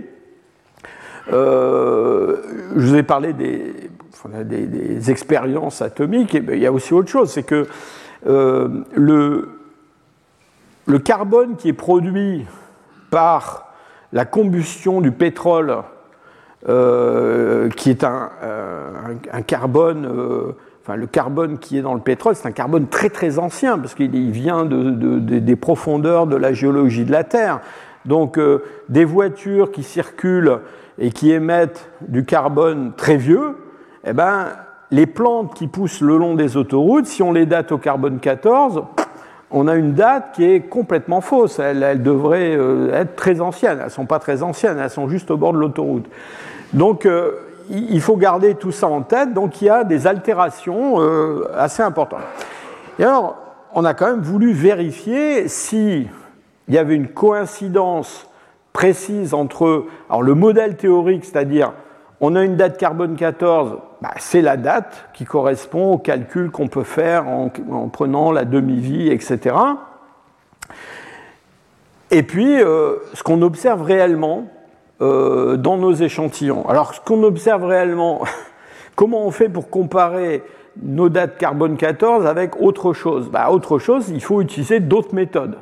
[1.34, 2.38] Euh,
[2.75, 7.43] je vous ai parlé des, expériences atomiques, ben, il y a aussi autre chose, c'est
[7.43, 7.67] que
[8.27, 12.45] euh, le carbone qui est produit
[13.09, 13.73] par
[14.11, 15.84] la combustion du pétrole,
[16.68, 19.14] euh, qui est un, euh,
[19.47, 20.51] carbone, euh,
[20.82, 23.95] enfin le carbone qui est dans le pétrole, c'est un carbone très très ancien, parce
[23.95, 27.62] qu'il vient des profondeurs de la géologie de la Terre.
[28.05, 28.39] Donc
[28.89, 30.60] des voitures qui circulent
[30.97, 33.55] et qui émettent du carbone très vieux,
[34.05, 34.47] eh ben,
[34.91, 38.84] les plantes qui poussent le long des autoroutes, si on les date au carbone 14,
[39.52, 41.60] on a une date qui est complètement fausse.
[41.60, 43.80] Elles, devraient euh, être très anciennes.
[43.80, 46.06] Elles ne sont pas très anciennes, elles sont juste au bord de l'autoroute.
[46.74, 47.32] Donc euh,
[47.70, 49.34] il faut garder tout ça en tête.
[49.34, 52.22] Donc il y a des altérations euh, assez importantes.
[53.00, 53.38] Et alors,
[53.74, 56.10] on a quand même voulu vérifier s'il
[56.68, 58.28] y avait une coïncidence
[58.74, 61.74] précise entre alors, le modèle théorique, c'est-à-dire
[62.22, 66.68] on a une date carbone 14, bah, c'est la date qui correspond au calcul qu'on
[66.68, 67.50] peut faire en,
[67.91, 69.56] prenant la demi-vie, etc.
[72.12, 74.47] Et puis, euh, ce qu'on observe réellement
[75.02, 76.68] euh, dans nos échantillons.
[76.68, 78.22] Alors, ce qu'on observe réellement,
[78.95, 80.43] comment on fait pour comparer
[80.82, 83.30] nos dates carbone 14 avec autre chose?
[83.30, 85.58] Bah, Autre chose, il faut utiliser d'autres méthodes.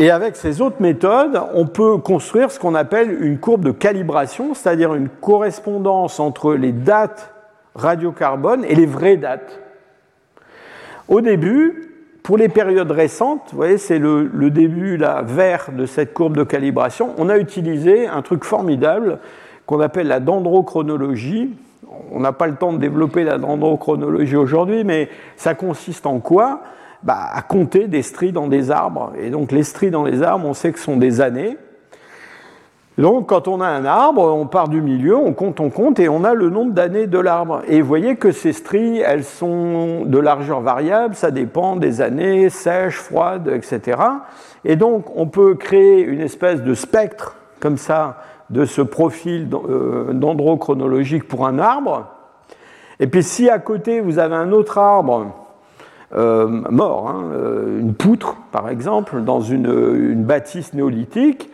[0.00, 4.54] Et avec ces autres méthodes, on peut construire ce qu'on appelle une courbe de calibration,
[4.54, 7.34] c'est-à-dire une correspondance entre les dates
[7.74, 9.60] radiocarbone et les vraies dates.
[11.08, 11.90] Au début,
[12.22, 17.14] pour les périodes récentes, vous voyez, c'est le, début vert de cette courbe de calibration,
[17.18, 19.18] on a utilisé un truc formidable
[19.66, 21.56] qu'on appelle la dendrochronologie.
[22.12, 26.60] On n'a pas le temps de développer la dendrochronologie aujourd'hui, mais ça consiste en quoi?
[27.02, 29.12] Bah, à compter des stries dans des arbres.
[29.18, 31.56] Et donc les stries dans les arbres, on sait que ce sont des années.
[32.98, 36.08] Donc quand on a un arbre, on part du milieu, on compte, on compte, et
[36.08, 37.62] on a le nombre d'années de l'arbre.
[37.68, 42.50] Et vous voyez que ces stries, elles sont de largeur variable, ça dépend des années,
[42.50, 44.00] sèches, froides, etc.
[44.64, 48.18] Et donc on peut créer une espèce de spectre comme ça
[48.50, 52.06] de ce profil euh, dendrochronologique pour un arbre.
[52.98, 55.47] Et puis si à côté vous avez un autre arbre
[56.16, 61.50] euh, mort, hein, euh, une poutre par exemple, dans une, bâtisse néolithique,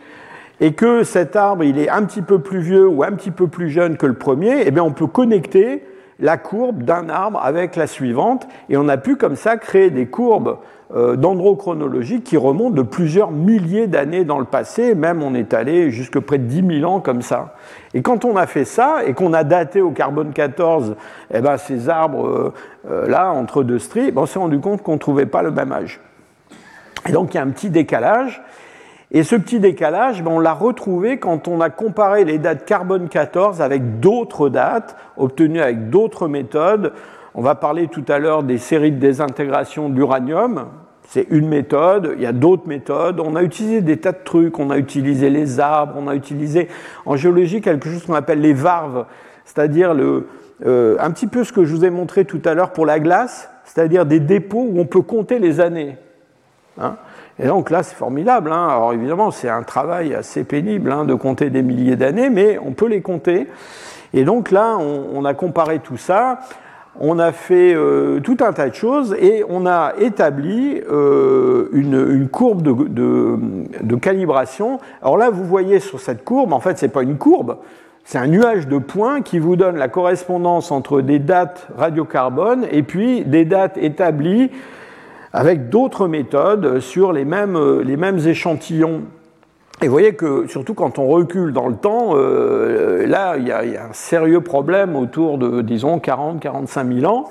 [0.61, 3.47] et que cet arbre il est un petit peu plus vieux ou un petit peu
[3.47, 5.83] plus jeune que le premier, eh bien on peut connecter
[6.19, 10.07] la courbe d'un arbre avec la suivante, et on a pu comme ça créer des
[10.07, 10.57] courbes
[10.93, 15.89] euh, dendrochronologiques qui remontent de plusieurs milliers d'années dans le passé, même on est allé
[15.89, 17.55] jusque près de 10 000 ans comme ça.
[17.93, 20.95] Et quand on a fait ça, et qu'on a daté au carbone 14
[21.33, 22.53] eh ben, ces arbres euh,
[22.89, 25.71] euh, là, entre deux stries, on s'est rendu compte qu'on ne trouvait pas le même
[25.71, 25.99] âge.
[27.09, 28.43] Et donc il y a un petit décalage,
[29.15, 33.07] et ce petit décalage, ben, on l'a retrouvé quand on a comparé les dates carbone
[33.07, 36.91] 14 avec d'autres dates obtenues avec d'autres méthodes.
[37.33, 40.65] On va parler tout à l'heure des séries de désintégration de l'uranium.
[41.07, 43.21] C'est une méthode, il y a d'autres méthodes.
[43.21, 46.67] On a utilisé des tas de trucs, on a utilisé les arbres, on a utilisé
[47.05, 49.05] en géologie quelque chose qu'on appelle les varves,
[49.45, 50.27] c'est-à-dire le,
[50.65, 52.99] euh, un petit peu ce que je vous ai montré tout à l'heure pour la
[52.99, 55.95] glace, c'est-à-dire des dépôts où on peut compter les années.
[56.77, 56.97] Hein.
[57.39, 58.51] Et donc là, c'est formidable.
[58.51, 58.67] Hein.
[58.69, 62.71] Alors évidemment, c'est un travail assez pénible hein, de compter des milliers d'années, mais on
[62.71, 63.47] peut les compter.
[64.13, 66.39] Et donc là, on, a comparé tout ça,
[67.01, 72.29] on a fait euh, tout un tas de choses et on a établi euh, une,
[72.29, 74.79] courbe de, calibration.
[75.01, 77.57] Alors là, vous voyez sur cette courbe, en fait, ce n'est pas une courbe,
[78.05, 82.83] c'est un nuage de points qui vous donne la correspondance entre des dates radiocarbone et
[82.83, 84.49] puis des dates établies
[85.35, 89.01] avec d'autres méthodes sur les mêmes, les mêmes échantillons.
[89.81, 93.51] Et vous voyez que, surtout quand on recule dans le temps, euh, là, il y,
[93.51, 97.25] a un sérieux problème autour de, disons, 40, 45 000 ans.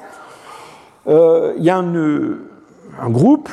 [1.07, 3.49] Euh, il y a un, groupe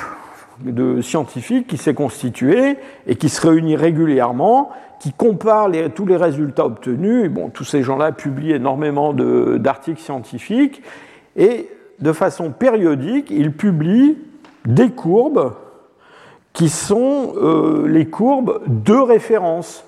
[0.59, 2.75] de scientifiques qui s'est constitué
[3.07, 7.31] et qui se réunit régulièrement, qui compare tous les résultats obtenus.
[7.31, 10.83] bon, tous ces gens-là publient énormément d'articles scientifiques
[11.37, 14.17] et de façon périodique, ils publient
[14.65, 15.53] des courbes
[16.53, 19.85] qui sont euh, les courbes de référence.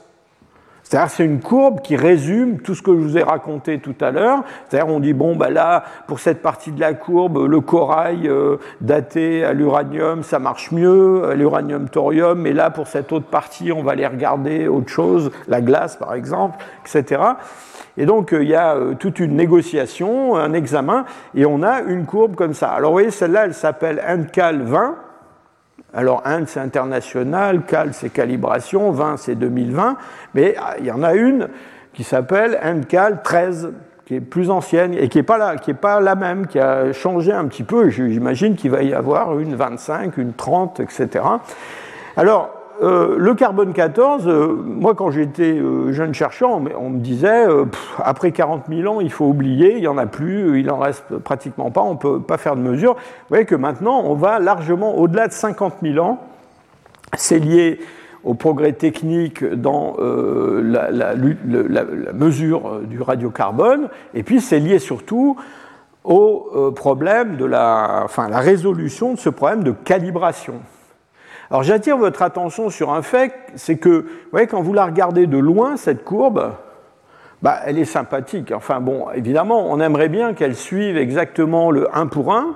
[0.84, 4.12] C'est-à-dire c'est une courbe qui résume tout ce que je vous ai raconté tout à
[4.12, 4.44] l'heure.
[4.68, 8.58] C'est-à-dire on dit bon bah là pour cette partie de la courbe le corail euh,
[8.82, 13.72] daté à l'uranium ça marche mieux, à l'uranium thorium, mais là pour cette autre partie
[13.72, 17.22] on va aller regarder autre chose, la glace par exemple, etc.
[17.98, 21.06] Et donc, euh, il y a euh, toute une négociation, un examen,
[21.36, 22.70] et on a une courbe comme ça.
[22.70, 24.96] Alors, vous voyez, celle-là, elle s'appelle NCAL 20.
[25.94, 29.98] Alors, Inde, c'est international, CAL, c'est calibration, 20, c'est 2020.
[30.34, 31.50] Mais ah, il y en a une
[31.94, 33.72] qui s'appelle NCAL 13,
[34.06, 37.32] qui est plus ancienne et qui n'est pas, la, pas la même, qui a changé
[37.32, 37.90] un petit peu.
[37.90, 41.24] J'imagine qu'il va y avoir une 25, une 30, etc.
[42.18, 47.46] Alors, euh, le carbone 14, euh, moi quand j'étais euh, jeune chercheur, on, me disait,
[48.00, 51.18] après 40 000 ans, il faut oublier, il n'y en a plus, il en reste
[51.18, 52.94] pratiquement pas, on ne peut pas faire de mesure.
[52.94, 56.20] Vous voyez que maintenant, on va largement au-delà de 50 000 ans.
[57.16, 57.80] C'est lié
[58.24, 61.14] au progrès technique dans la, la,
[62.14, 65.38] mesure du radiocarbone, et puis c'est lié surtout
[66.06, 70.56] au problème de la, enfin, la résolution de ce problème de calibration.
[71.54, 75.28] Alors j'attire votre attention sur un fait, c'est que, vous voyez, quand vous la regardez
[75.28, 76.54] de loin, cette courbe,
[77.44, 78.52] bah, elle est sympathique.
[78.52, 82.56] Enfin bon, évidemment, on aimerait bien qu'elle suive exactement le 1 pour 1.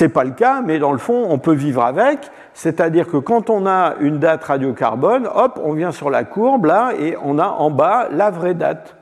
[0.00, 2.30] n'est pas le cas, mais dans le fond, on peut vivre avec.
[2.54, 6.92] C'est-à-dire que quand on a une date radiocarbone, hop, on vient sur la courbe là
[6.98, 8.96] et on a en bas la vraie date.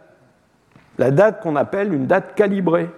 [0.98, 2.90] La date qu'on appelle une date calibrée.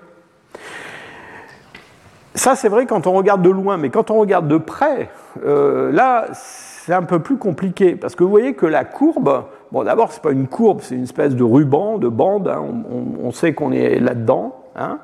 [2.34, 5.10] Ça, c'est vrai quand on regarde de loin, mais quand on regarde de près,
[5.44, 9.84] euh, là, c'est un peu plus compliqué, parce que vous voyez que la courbe, bon,
[9.84, 12.64] d'abord, ce n'est pas une courbe, c'est une espèce de ruban, de bande, hein,
[13.22, 14.98] on, sait qu'on est là-dedans, hein.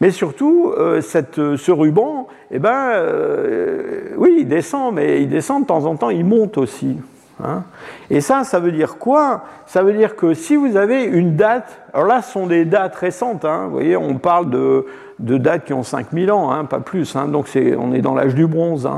[0.00, 5.62] mais surtout, euh, cette, ce ruban, eh ben, euh, oui, il descend, mais il descend
[5.62, 6.96] de temps en temps, il monte aussi.
[7.42, 7.62] Hein.
[8.10, 9.44] Et ça, ça veut dire quoi?
[9.66, 12.96] Ça veut dire que si vous avez une date, alors là, ce sont des dates
[12.96, 17.28] récentes, vous voyez, on parle de dates qui ont 5000 ans, hein, pas plus, hein,
[17.28, 18.88] donc on est dans l'âge du bronze.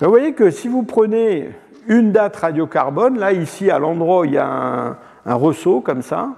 [0.00, 1.50] Vous voyez que si vous prenez
[1.88, 4.96] une date radiocarbone, là ici à l'endroit il y a un,
[5.26, 6.28] un, ressaut comme ça,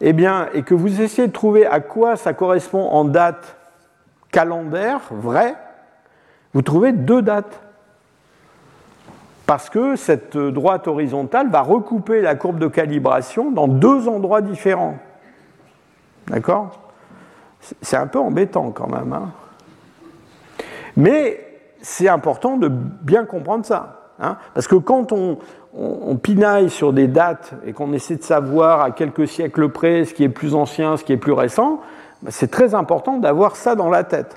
[0.00, 3.56] eh bien, et que vous essayez de trouver à quoi ça correspond en date
[4.30, 5.56] calendaire, vraie,
[6.54, 7.60] vous trouvez deux dates.
[9.46, 14.98] Parce que cette droite horizontale va recouper la courbe de calibration dans deux endroits différents.
[16.28, 16.78] D'accord?
[17.82, 19.12] C'est un peu embêtant quand même.
[19.12, 19.32] Hein.
[20.96, 21.49] Mais
[21.82, 23.96] c'est important de bien comprendre ça.
[24.22, 24.36] Hein.
[24.52, 25.38] parce que quand on,
[26.22, 30.24] pinaille sur des dates et qu'on essaie de savoir à quelques siècles près ce qui
[30.24, 31.80] est plus ancien, ce qui est plus récent,
[32.22, 34.36] bah, c'est très important d'avoir ça dans la tête.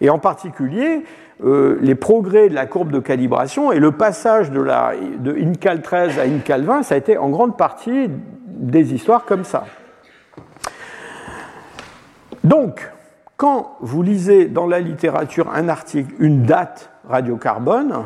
[0.00, 1.04] Et en particulier,
[1.44, 5.82] euh, les progrès de la courbe de calibration et le passage de, la, de INCAL
[5.82, 8.10] 13 à INCAL 20, ça a été en grande partie
[8.46, 9.64] des histoires comme ça.
[12.42, 12.90] Donc,
[13.36, 18.04] quand vous lisez dans la littérature un article, une date radiocarbone,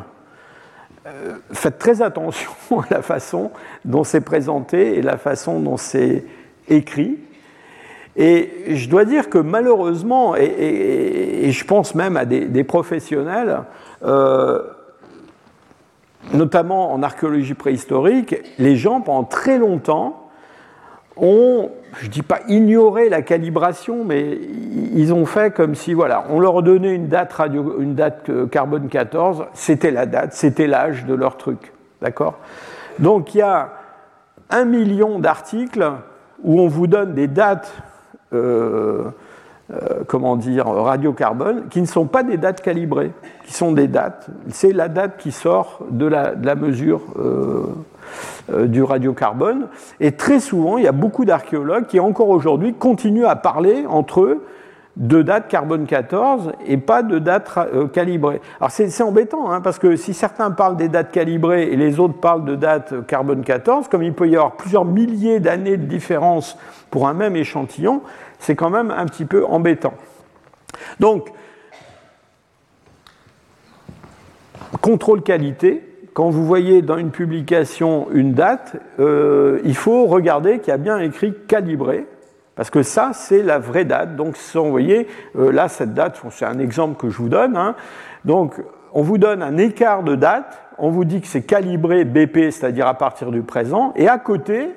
[1.06, 3.50] euh, faites très attention à la façon
[3.84, 6.24] dont c'est présenté et la façon dont c'est
[6.68, 7.18] écrit.
[8.16, 13.62] Et je dois dire que malheureusement, et, je pense même à des, professionnels,
[14.04, 14.62] euh,
[16.34, 20.28] notamment en archéologie préhistorique, les gens pendant très longtemps
[21.16, 21.70] ont,
[22.00, 24.38] je ne dis pas ignoré la calibration, mais
[24.94, 28.46] ils ont fait comme si, voilà, on leur donnait une date, radio, une date euh,
[28.46, 31.74] carbone 14, c'était la date, c'était l'âge de leur truc.
[32.00, 32.38] D'accord?
[32.98, 33.72] Donc il y a
[34.48, 35.92] un million d'articles
[36.42, 37.70] où on vous donne des dates
[38.32, 39.10] euh,
[40.08, 43.12] comment dire, radiocarbone, qui ne sont pas des dates calibrées,
[43.44, 44.28] qui sont des dates.
[44.48, 47.02] C'est la date qui sort de la mesure
[48.52, 49.68] du radiocarbone.
[50.00, 54.22] Et très souvent, il y a beaucoup d'archéologues qui, encore aujourd'hui, continuent à parler entre
[54.22, 54.44] eux
[54.96, 58.40] de date carbone 14 et pas de date euh, calibrée.
[58.60, 62.18] Alors c'est embêtant, hein, parce que si certains parlent des dates calibrées et les autres
[62.20, 66.58] parlent de date carbone 14, comme il peut y avoir plusieurs milliers d'années de différence
[66.90, 68.02] pour un même échantillon,
[68.38, 69.94] c'est quand même un petit peu embêtant.
[70.98, 71.30] Donc,
[74.80, 80.68] contrôle qualité, quand vous voyez dans une publication une date, euh, il faut regarder qu'il
[80.68, 82.06] y a bien écrit calibré,
[82.56, 84.16] parce que ça, c'est la vraie date.
[84.16, 85.06] Donc, vous voyez,
[85.36, 87.56] euh, là, cette date, c'est un exemple que je vous donne.
[87.56, 87.74] Hein.
[88.24, 88.60] Donc,
[88.92, 92.86] on vous donne un écart de date, on vous dit que c'est calibré BP, c'est-à-dire
[92.86, 94.70] à partir du présent, et à côté,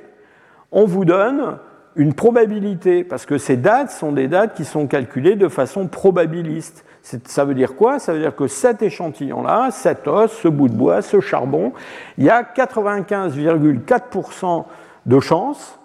[0.71, 1.57] on vous donne
[1.95, 6.85] une probabilité, parce que ces dates sont des dates qui sont calculées de façon probabiliste.
[7.03, 7.99] Ça veut dire quoi?
[7.99, 11.73] Ça veut dire que cet échantillon-là, cet os, ce bout de bois, ce charbon,
[12.17, 14.63] il y a 95,4%
[15.05, 15.77] de chance,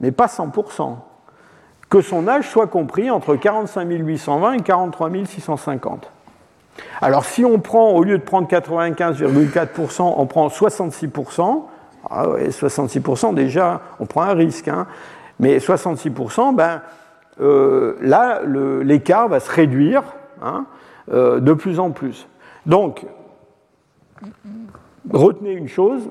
[0.00, 0.96] mais pas 100%
[1.88, 6.10] que son âge soit compris entre 45 820 et 43 650.
[7.00, 11.62] Alors si on prend, au lieu de prendre 95,4%, on prend 66%,
[12.10, 14.86] ah ouais, 66% déjà, on prend un risque, hein.
[15.38, 16.82] mais 66%, ben,
[17.40, 18.40] euh, là,
[18.82, 20.02] l'écart va se réduire
[20.46, 20.66] hein,
[21.12, 22.26] euh, de plus en plus.
[22.64, 23.06] Donc,
[25.10, 26.08] retenez une chose,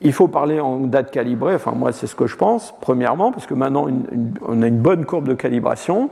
[0.00, 3.46] il faut parler en date calibrée, enfin moi c'est ce que je pense, premièrement, parce
[3.46, 3.86] que maintenant
[4.46, 6.10] on a une bonne courbe de calibration.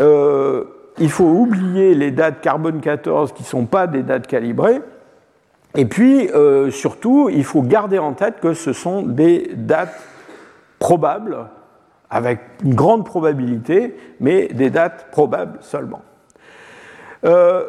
[0.00, 0.64] Euh,
[0.98, 4.80] il faut oublier les dates carbone 14 qui ne sont pas des dates calibrées.
[5.76, 9.98] Et puis euh, surtout, il faut garder en tête que ce sont des dates
[10.78, 11.46] probables,
[12.10, 16.02] avec une grande probabilité, mais des dates probables seulement.
[17.24, 17.64] Euh,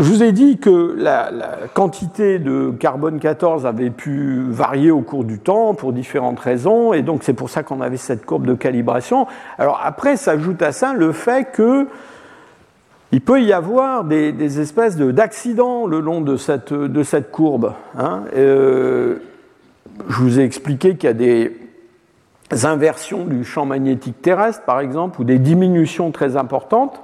[0.00, 1.30] je vous ai dit que la,
[1.74, 7.02] quantité de carbone 14 avait pu varier au cours du temps pour différentes raisons, et
[7.02, 9.26] donc c'est pour ça qu'on avait cette courbe de calibration.
[9.58, 11.86] Alors après, s'ajoute à ça le fait que
[13.12, 17.74] il peut y avoir des, espèces d'accidents le long de cette, de cette courbe.
[17.98, 18.22] Hein.
[18.36, 19.16] Euh,
[20.08, 21.52] je vous ai expliqué qu'il y a des
[22.62, 27.02] inversions du champ magnétique terrestre, par exemple, ou des diminutions très importantes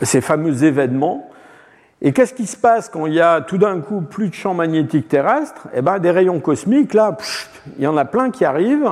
[0.00, 1.28] ces fameux événements.
[2.00, 4.54] Et qu'est-ce qui se passe quand il y a tout d'un coup plus de champ
[4.54, 7.16] magnétique terrestre Eh bien, des rayons cosmiques, là,
[7.78, 8.90] il y en a plein qui arrivent,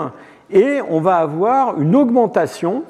[0.51, 2.85] et on va avoir une augmentation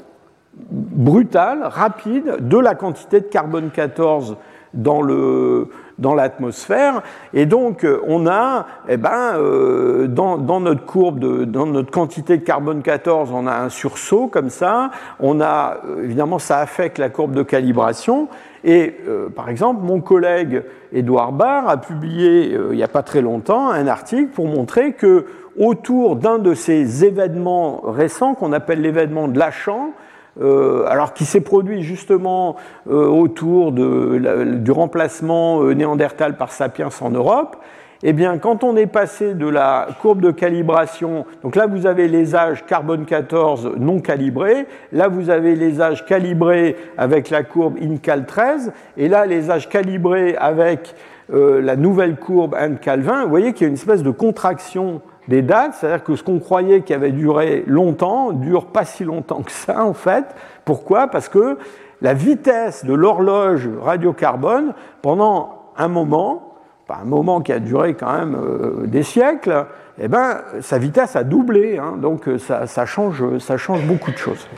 [0.54, 4.36] brutale, rapide, de la quantité de carbone 14
[4.74, 5.68] dans le,
[6.00, 7.02] dans l'atmosphère.
[7.34, 12.38] Et donc, euh, on a, eh ben, euh, dans, notre courbe, de, dans notre quantité
[12.38, 14.90] de carbone 14, on a un sursaut comme ça.
[15.20, 18.28] On a, euh, évidemment, ça affecte la courbe de calibration.
[18.62, 18.94] Et
[19.34, 23.86] par exemple, mon collègue Edouard Barr a publié il n'y a pas très longtemps un
[23.86, 25.24] article pour montrer que
[25.58, 29.92] autour d'un de ces événements récents qu'on appelle l'événement de Lachan,
[30.40, 32.56] euh, alors qui s'est produit justement
[32.88, 37.56] euh, autour du remplacement euh, néandertal par sapiens en Europe,
[38.02, 42.08] eh bien, quand on est passé de la courbe de calibration, donc là vous avez
[42.08, 47.76] les âges carbone 14 non calibrés, là vous avez les âges calibrés avec la courbe
[47.78, 50.94] INCAL 13, et là les âges calibrés avec
[51.28, 55.42] la nouvelle courbe INCAL 20, vous voyez qu'il y a une espèce de contraction des
[55.42, 59.52] dates, c'est-à-dire que ce qu'on croyait qui avait duré longtemps dure pas si longtemps que
[59.52, 60.24] ça en fait.
[60.64, 61.06] Pourquoi?
[61.06, 61.56] Parce que
[62.02, 66.56] la vitesse de l'horloge radiocarbone pendant un moment,
[66.88, 69.66] un moment qui a duré quand même euh, des siècles,
[70.00, 71.94] eh ben, sa vitesse a doublé, hein.
[71.96, 74.48] donc euh, ça, change, ça change beaucoup de choses.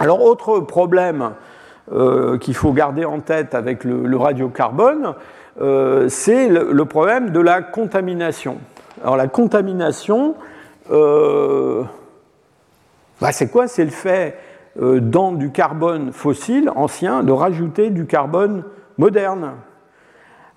[0.00, 1.34] Alors autre problème
[1.92, 5.14] euh, qu'il faut garder en tête avec le, radiocarbone,
[6.08, 8.58] c'est le, problème de la contamination.
[9.02, 10.34] Alors la contamination,
[10.90, 11.84] euh,
[13.20, 13.68] bah, c'est quoi?
[13.68, 14.36] C'est le fait
[14.80, 18.64] euh, dans du carbone fossile ancien de rajouter du carbone
[18.96, 19.52] moderne.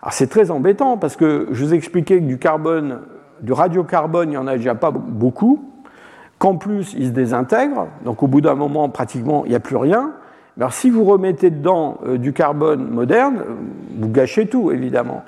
[0.01, 3.01] Alors c'est très embêtant parce que je vous expliquais que du carbone,
[3.41, 5.63] du radiocarbone, il n'y en a déjà pas beaucoup,
[6.39, 9.75] qu'en plus il se désintègre, donc au bout d'un moment pratiquement il n'y a plus
[9.75, 10.13] rien.
[10.57, 13.43] Alors si vous remettez dedans euh, du carbone moderne,
[13.97, 15.23] vous gâchez tout évidemment.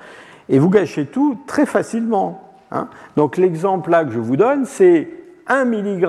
[0.50, 2.43] Et vous gâchez tout très facilement.
[2.74, 2.88] Hein.
[3.16, 5.08] Donc l'exemple là que je vous donne, c'est
[5.48, 6.08] 1 mg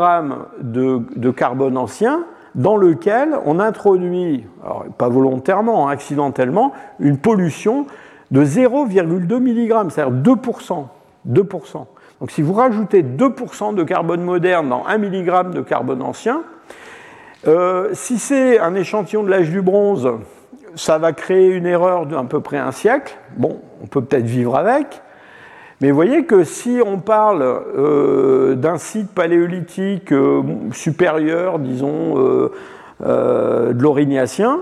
[0.61, 2.25] de, carbone ancien
[2.55, 4.47] dans lequel on introduit,
[4.97, 7.87] pas volontairement, hein, accidentellement, une pollution
[8.31, 10.87] de 0,2 mg, c'est-à-dire 2%,
[11.29, 11.87] 2%.
[12.21, 16.43] Donc si vous rajoutez 2% de carbone moderne dans 1 mg de carbone ancien,
[17.93, 20.09] si c'est un échantillon de l'âge du bronze,
[20.77, 23.17] ça va créer une erreur d'à peu près un siècle.
[23.37, 25.03] Bon, on peut peut-être vivre avec.
[25.85, 30.41] Mais vous voyez que si on parle euh, d'un site paléolithique euh,
[30.73, 32.49] supérieur, disons,
[33.03, 34.61] euh, de l'Aurignacien,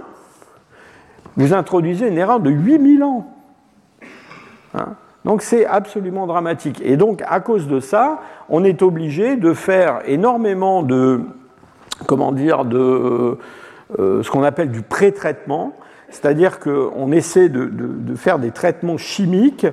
[1.37, 3.29] vous introduisez une erreur de 8000 ans.
[4.75, 4.97] Hein.
[5.25, 6.83] donc c'est absolument dramatique.
[6.85, 8.19] Et donc à cause de ça,
[8.49, 11.21] on est obligé de faire énormément de,
[12.09, 13.39] comment dire, de
[13.97, 15.73] ce qu'on appelle du pré-traitement,
[16.11, 19.69] c'est-à-dire qu'on essaie de, de, faire des traitements chimiques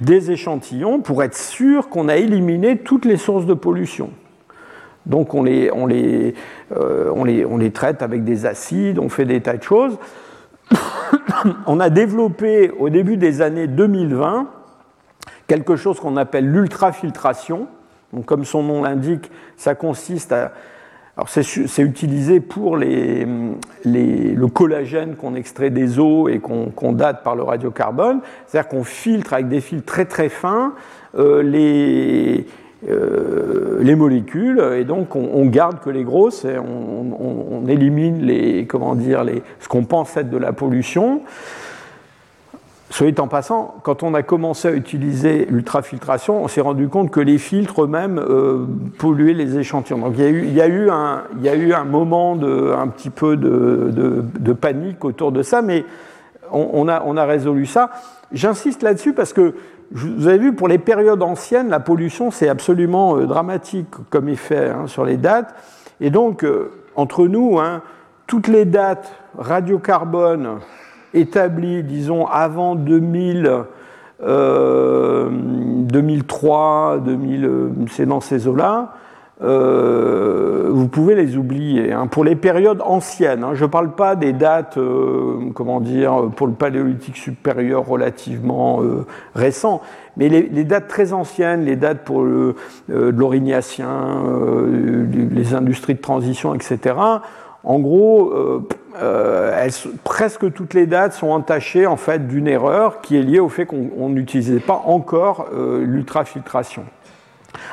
[0.00, 4.10] des échantillons pour être sûr qu'on a éliminé toutes les sources de pollution.
[5.06, 6.34] Donc on les, on, les,
[6.72, 9.98] euh, on, les, on les, traite avec des acides, on fait des tas de choses.
[11.66, 14.48] on a développé au début des années 2020
[15.46, 17.68] quelque chose qu'on appelle l'ultrafiltration.
[18.26, 20.52] Comme son nom l'indique, ça consiste à
[21.16, 27.44] alors c'est utilisé pour le collagène qu'on extrait des eaux et qu'on date par le
[27.44, 28.20] radiocarbone.
[28.46, 30.74] C'est-à-dire qu'on filtre avec des fils très très fins
[31.16, 32.46] euh, les,
[32.88, 38.66] euh, les molécules et donc on, garde que les grosses et on, on élimine les,
[38.66, 41.20] comment dire, les, ce qu'on pense être de la pollution.
[42.94, 47.18] Soit en passant, quand on a commencé à utiliser l'ultrafiltration, on s'est rendu compte que
[47.18, 48.66] les filtres eux-mêmes euh,
[49.00, 49.98] polluaient les échantillons.
[49.98, 55.42] Donc il y a eu, un, moment de, un petit peu de, panique autour de
[55.42, 55.84] ça, mais
[56.52, 57.90] on, a, on a résolu ça.
[58.30, 59.56] J'insiste là-dessus parce que
[59.90, 64.68] vous avez vu, pour les périodes anciennes, la pollution, c'est absolument euh, dramatique comme effet
[64.68, 65.52] hein, sur les dates.
[66.00, 67.82] Et donc, euh, entre nous, hein,
[68.28, 70.60] toutes les dates radiocarbone
[71.14, 73.50] établi, disons, avant 2000,
[74.20, 77.50] 2003, 2000,
[77.90, 78.92] c'est dans ces eaux-là,
[79.42, 81.92] euh, vous pouvez les oublier.
[81.92, 82.06] Hein.
[82.06, 86.46] Pour les périodes anciennes, hein, je ne parle pas des dates, euh, comment dire, pour
[86.46, 89.82] le paléolithique supérieur relativement euh, récent,
[90.16, 92.54] mais les, dates très anciennes, les dates pour le,
[92.88, 94.22] l'orignacien,
[95.10, 96.94] les industries de transition, etc.,
[97.64, 98.62] en gros, euh,
[99.02, 99.68] euh,
[100.04, 101.86] presque toutes les dates sont entachées
[102.20, 106.84] d'une erreur qui est liée au fait qu'on n'utilisait pas encore euh, l'ultrafiltration.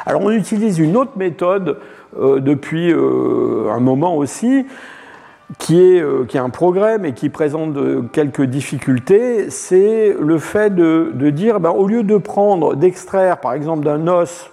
[0.06, 1.78] Alors on utilise une autre méthode
[2.18, 4.66] depuis un moment aussi,
[5.58, 7.78] qui est, qui est, un progrès mais qui présente
[8.12, 13.86] quelques difficultés, c'est le fait de, dire, ben, au lieu de prendre, d'extraire par exemple
[13.86, 14.51] d'un os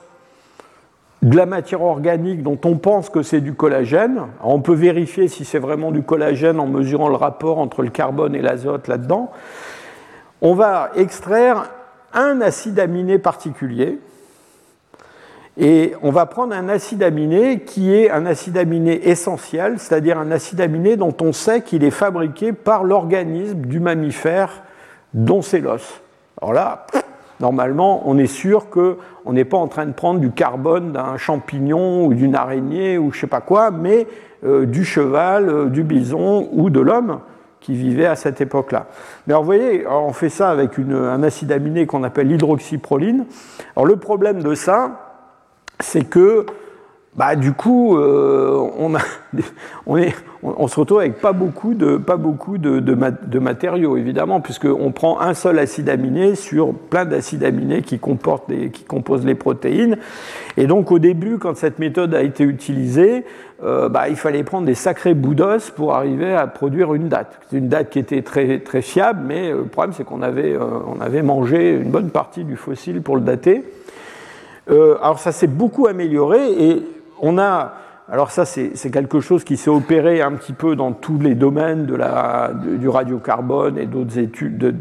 [1.22, 4.22] de la matière organique dont on pense que c'est du collagène.
[4.42, 8.34] on peut vérifier si c'est vraiment du collagène en mesurant le rapport entre le carbone
[8.34, 9.30] et l'azote là-dedans.
[10.40, 11.70] On va extraire
[12.14, 13.98] un acide aminé particulier
[15.60, 20.30] et on va prendre un acide aminé qui est un acide aminé essentiel, c'est-à-dire un
[20.30, 24.62] acide aminé dont on sait qu'il est fabriqué par l'organisme du mammifère
[25.14, 26.00] dont c'est l'os.
[26.40, 26.86] Alors là,
[27.40, 32.06] normalement, on est sûr qu'on n'est pas en train de prendre du carbone d'un champignon
[32.06, 34.06] ou d'une araignée ou je sais pas quoi, mais
[34.44, 37.20] euh, du cheval, euh, du bison ou de l'homme
[37.60, 38.86] qui vivait à cette époque-là.
[39.26, 43.26] Mais alors, vous voyez, on fait ça avec un acide aminé qu'on appelle l'hydroxyproline.
[43.74, 45.16] Alors, le problème de ça,
[45.80, 46.46] c'est que
[47.18, 49.00] bah, du coup, euh, on, a,
[49.86, 50.14] on, est,
[50.44, 55.20] on, se retrouve avec pas beaucoup de, pas beaucoup de, de, matériaux, évidemment, puisqu'on prend
[55.20, 59.96] un seul acide aminé sur plein d'acides aminés qui, comportent qui composent les protéines.
[60.56, 63.24] Et donc, au début, quand cette méthode a été utilisée,
[63.64, 67.40] euh, bah, il fallait prendre des sacrés bouts d'os pour arriver à produire une date.
[67.50, 70.56] C'est une date qui était très, très fiable, mais euh, le problème, c'est qu'on avait,
[70.56, 73.64] on avait mangé une bonne partie du fossile pour le dater.
[74.68, 76.82] alors, ça s'est beaucoup amélioré et
[77.20, 77.74] on a,
[78.10, 81.84] alors ça c'est quelque chose qui s'est opéré un petit peu dans tous les domaines
[81.84, 84.80] du radiocarbone et d'autres études,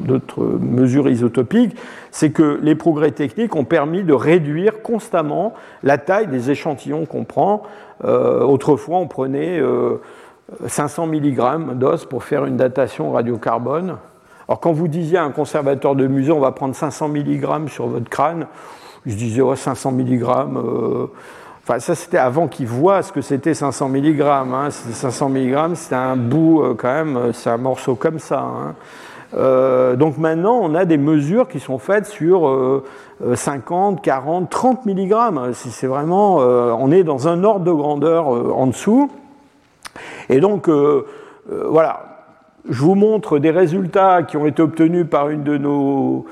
[0.00, 1.76] d'autres mesures isotopiques,
[2.12, 7.24] c'est que les progrès techniques ont permis de réduire constamment la taille des échantillons qu'on
[7.24, 7.64] prend.
[8.04, 9.60] Euh, autrefois on prenait
[10.66, 13.96] 500 euh, mg d'os pour faire une datation radiocarbone.
[14.46, 17.88] Alors quand vous disiez à un conservateur de musée on va prendre 500 mg sur
[17.88, 18.46] votre crâne,
[19.06, 20.22] je disais, 500 mg.
[20.22, 21.06] Euh,
[21.62, 24.20] enfin, ça, c'était avant qu'ils voient ce que c'était 500 mg.
[24.22, 24.70] Hein.
[24.70, 28.40] 500 mg, c'était un bout, euh, quand même, euh, c'est un morceau comme ça.
[28.40, 28.74] Hein.
[29.96, 32.82] donc maintenant, on a des mesures qui sont faites sur
[33.32, 35.14] 50, 40, 30 mg.
[35.52, 39.08] C'est vraiment, on est dans un ordre de grandeur en dessous.
[40.30, 40.68] Et donc,
[41.48, 42.10] voilà,
[42.68, 46.26] je vous montre des résultats qui ont été obtenus par une de nos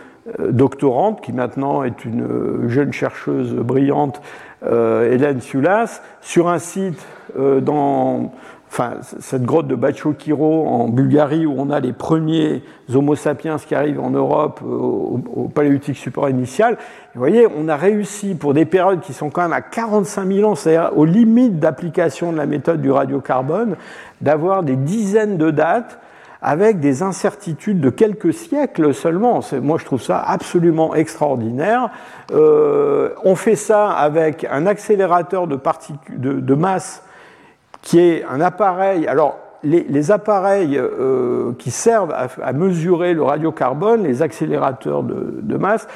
[0.50, 4.20] doctorante, qui maintenant est une jeune chercheuse brillante
[4.62, 7.06] Hélène Sioulas sur un site
[7.36, 8.32] dans
[8.70, 13.74] enfin, cette grotte de Bachokiro en Bulgarie où on a les premiers Homo sapiens qui
[13.74, 16.76] arrivent en Europe au, paléolithique support initial.
[17.14, 20.50] vous voyez, on a réussi pour des périodes qui sont quand même à 45 000
[20.50, 23.76] ans, c'est-à-dire aux limites d'application de la méthode du radiocarbone,
[24.20, 25.98] d'avoir des dizaines de dates
[26.40, 29.40] avec des incertitudes de quelques siècles seulement.
[29.60, 31.90] Moi, je trouve ça absolument extraordinaire.
[32.32, 35.58] Euh, on fait ça avec un accélérateur de,
[36.10, 37.02] de, de masse
[37.82, 39.06] qui est un appareil.
[39.06, 45.88] Alors, les, appareils euh, qui servent à, mesurer le radiocarbone, les accélérateurs de, masse,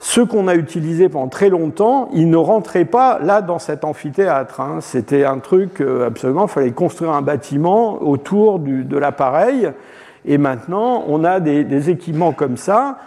[0.00, 4.60] ceux qu'on a utilisés pendant très longtemps, ils ne rentraient pas là dans cet amphithéâtre.
[4.60, 4.78] Hein.
[4.80, 9.70] C'était un truc euh, absolument, il fallait construire un bâtiment autour de l'appareil.
[10.24, 12.98] Et maintenant, on a des équipements comme ça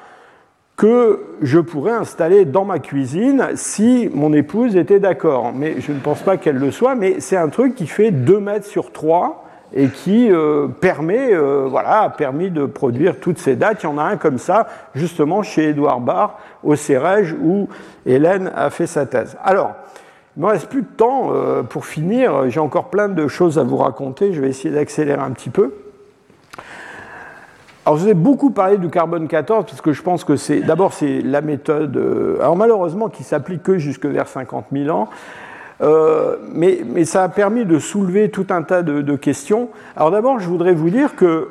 [0.82, 5.52] que je pourrais installer dans ma cuisine si mon épouse était d'accord.
[5.54, 8.40] Mais je ne pense pas qu'elle le soit, mais c'est un truc qui fait 2
[8.40, 9.41] mètres sur 3
[9.74, 13.84] et qui euh, permet, euh, voilà, a permis de produire toutes ces dates.
[13.84, 17.70] Il y en a un comme ça, justement, chez Édouard Barr, au Cérège, où
[18.06, 19.38] Hélène a fait sa thèse.
[19.44, 19.74] Alors,
[20.36, 22.50] il ne me reste plus de temps euh, pour finir.
[22.50, 24.34] J'ai encore plein de choses à vous raconter.
[24.34, 25.74] Je vais essayer d'accélérer un petit peu.
[27.86, 30.60] Alors, je vous ai beaucoup parlé du carbone 14 parce que je pense que c'est
[30.60, 31.98] d'abord c'est la méthode,
[32.40, 35.10] alors malheureusement qui s'applique que jusque vers 50 000 ans,
[35.82, 39.70] euh, mais, ça a permis de soulever tout un tas de, questions.
[39.96, 41.50] Alors d'abord, je voudrais vous dire que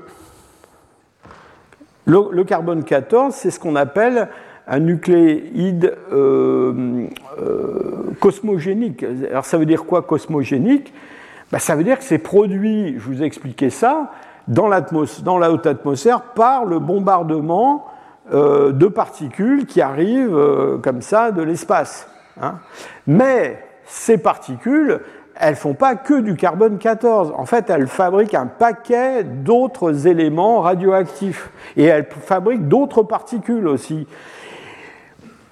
[2.06, 4.28] le, carbone 14, c'est ce qu'on appelle
[4.66, 7.06] un nucléide euh,
[8.20, 9.04] cosmogénique.
[9.30, 10.92] Alors ça veut dire quoi cosmogénique?
[11.50, 14.12] Ben, Ça veut dire que c'est produit, je vous ai expliqué ça,
[14.46, 14.70] dans,
[15.22, 17.86] dans la haute atmosphère par le bombardement
[18.32, 22.08] euh, de particules qui arrivent euh, comme ça de l'espace.
[22.40, 22.58] Hein.
[23.06, 23.58] Mais
[23.90, 25.00] ces particules,
[25.34, 27.32] elles font pas que du carbone 14.
[27.36, 31.50] En fait, elles fabriquent un paquet d'autres éléments radioactifs.
[31.76, 34.06] Et elles fabriquent d'autres particules aussi.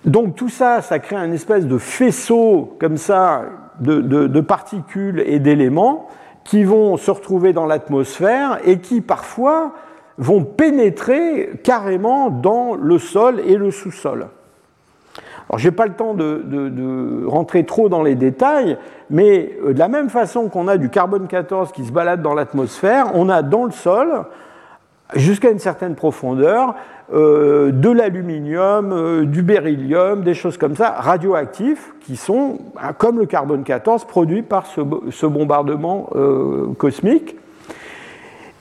[0.05, 3.43] Donc tout ça, ça crée un espèce de faisceau comme ça
[3.81, 6.09] de particules et d'éléments
[6.45, 9.75] qui vont se retrouver dans l'atmosphère et qui parfois
[10.17, 14.29] vont pénétrer carrément dans le sol et le sous-sol.
[15.49, 18.77] Alors, je n'ai pas le temps de, rentrer trop dans les détails,
[19.11, 22.35] mais euh, de la même façon qu'on a du carbone 14 qui se balade dans
[22.35, 24.25] l'atmosphère, on a dans le sol,
[25.15, 26.75] jusqu'à une certaine profondeur,
[27.15, 33.19] euh, de l'aluminium, euh, du beryllium, des choses comme ça, radioactifs, qui sont, hein, comme
[33.19, 36.11] le carbone 14, produits par ce, bombardement
[36.77, 37.37] cosmique.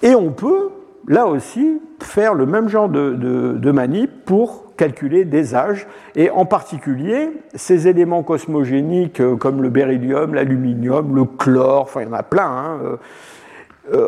[0.03, 0.69] Et on peut,
[1.07, 7.31] là aussi, faire le même genre de, manip pour calculer des âges, et en particulier
[7.55, 12.45] ces éléments cosmogéniques comme le beryllium, l'aluminium, le chlore, enfin il y en a plein,
[12.45, 12.79] hein,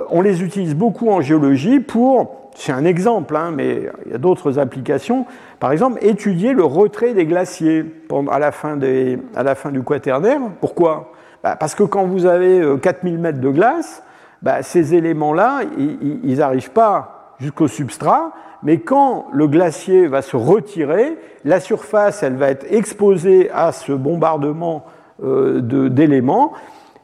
[0.09, 4.17] on les utilise beaucoup en géologie pour c'est un exemple, hein, mais il y a
[4.17, 5.25] d'autres applications.
[5.59, 7.85] Par exemple, étudier le retrait des glaciers
[8.29, 10.41] à la fin, du quaternaire.
[10.59, 11.13] Pourquoi?
[11.41, 14.03] Bah, Parce que quand vous avez 4000 euh, mètres de glace,
[14.41, 18.33] bah, ces éléments-là, ils n'arrivent pas jusqu'au substrat,
[18.63, 23.93] mais quand le glacier va se retirer, la surface, elle va être exposée à ce
[23.93, 24.85] bombardement
[25.23, 26.53] euh, d'éléments,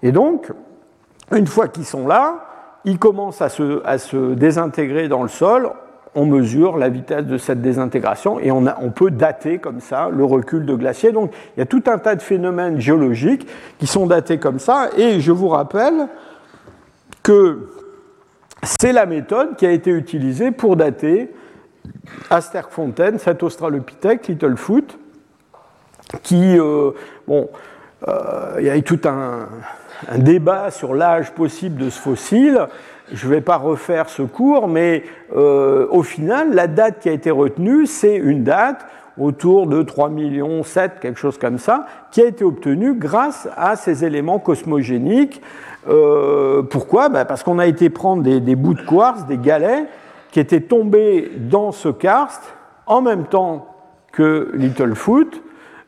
[0.04, 0.52] et donc,
[1.32, 2.46] une fois qu'ils sont là,
[2.86, 5.72] il commence à se, désintégrer dans le sol,
[6.14, 10.66] on mesure la vitesse de cette désintégration et on, peut dater comme ça le recul
[10.66, 11.12] de glaciers.
[11.12, 13.48] Donc il y a tout un tas de phénomènes géologiques
[13.80, 14.90] qui sont datés comme ça.
[14.96, 16.08] Et je vous rappelle
[17.22, 17.70] que
[18.64, 21.34] c'est la méthode qui a été utilisée pour dater
[22.30, 24.98] Asterfontaine, cet Australopithèque, Littlefoot,
[26.24, 26.92] qui, euh,
[27.28, 27.50] bon,
[28.08, 29.48] euh, il y a eu tout un,
[30.18, 32.68] débat sur l'âge possible de ce fossile.
[33.14, 35.04] Je ne vais pas refaire ce cours, mais
[35.36, 38.86] euh, au final, la date qui a été retenue, c'est une date
[39.18, 43.78] autour de 3 millions 7, quelque chose comme ça, qui a été obtenue grâce à
[43.78, 45.42] ces éléments cosmogéniques.
[46.70, 47.08] Pourquoi?
[47.08, 49.88] Ben, Parce qu'on a été prendre des, bouts de quartz, des galets,
[50.36, 52.42] qui étaient tombés dans ce karst
[52.88, 53.68] en même temps
[54.12, 55.42] que Littlefoot,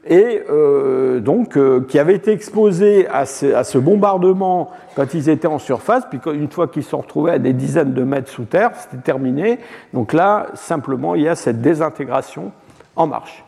[0.07, 5.59] et euh, donc euh, qui avaient été exposés à ce, bombardement quand ils étaient en
[5.59, 8.71] surface, puis une fois qu'ils se sont retrouvés à des dizaines de mètres sous terre,
[8.77, 9.59] c'était terminé.
[9.93, 12.53] Donc là, simplement, il y a cette désintégration
[12.95, 13.43] en marche.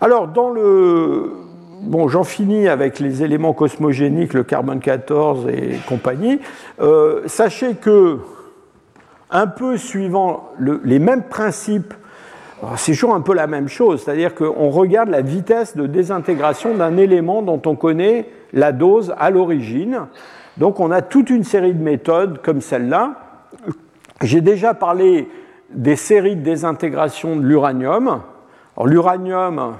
[0.00, 1.32] Alors, dans le.
[1.82, 6.38] Bon, j'en finis avec les éléments cosmogéniques, le carbone 14 et compagnie.
[6.80, 8.20] Euh, sachez que,
[9.34, 11.92] un peu suivant les mêmes principes
[12.76, 16.96] c'est toujours un peu la même chose, c'est-à-dire qu'on regarde la vitesse de désintégration d'un
[16.96, 20.06] élément dont on connaît la dose à l'origine.
[20.56, 23.14] Donc on a toute une série de méthodes comme celle-là.
[24.22, 25.28] J'ai déjà parlé
[25.70, 28.22] des séries de désintégration de l'uranium.
[28.84, 29.74] L'uranium,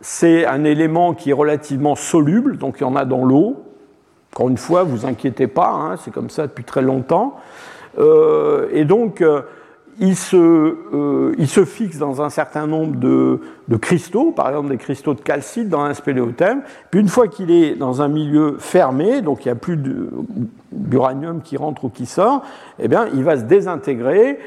[0.00, 3.64] c'est un élément qui est relativement soluble, donc il y en a dans l'eau.
[4.32, 7.36] Encore une fois, vous inquiétez pas, hein, c'est comme ça depuis très longtemps.
[7.98, 9.42] Euh, et donc, euh,
[9.98, 13.40] il, se, euh, il, se, fixe dans un certain nombre de,
[13.76, 16.62] cristaux, par exemple des cristaux de calcite dans un spéléothème.
[16.90, 19.78] Puis une fois qu'il est dans un milieu fermé, donc il n'y a plus
[20.72, 22.42] d'uranium qui rentre ou qui sort,
[22.78, 24.38] eh bien, il va se désintégrer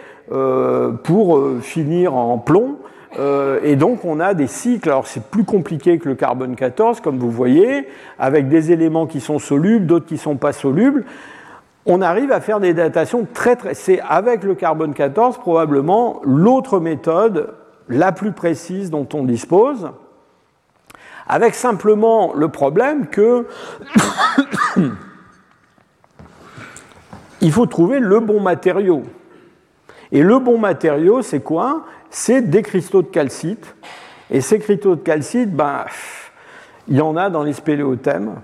[1.04, 2.78] pour finir en plomb
[3.64, 7.20] et donc on a des cycles, alors c'est plus compliqué que le carbone 14, comme
[7.20, 7.88] vous voyez,
[8.18, 11.04] avec des éléments qui sont solubles, d'autres qui ne sont pas solubles.
[11.86, 13.74] On arrive à faire des datations très très...
[13.74, 17.54] C'est avec le carbone 14 probablement l'autre méthode
[17.90, 19.92] la plus précise dont on dispose,
[21.28, 23.46] avec simplement le problème que
[27.42, 29.04] il faut trouver le bon matériau.
[30.12, 31.86] Et le bon matériau, c'est quoi?
[32.10, 33.76] C'est des cristaux de calcite.
[34.30, 35.86] Et ces cristaux de calcite, ben,
[36.88, 38.36] il y en a dans les spéléothèmes,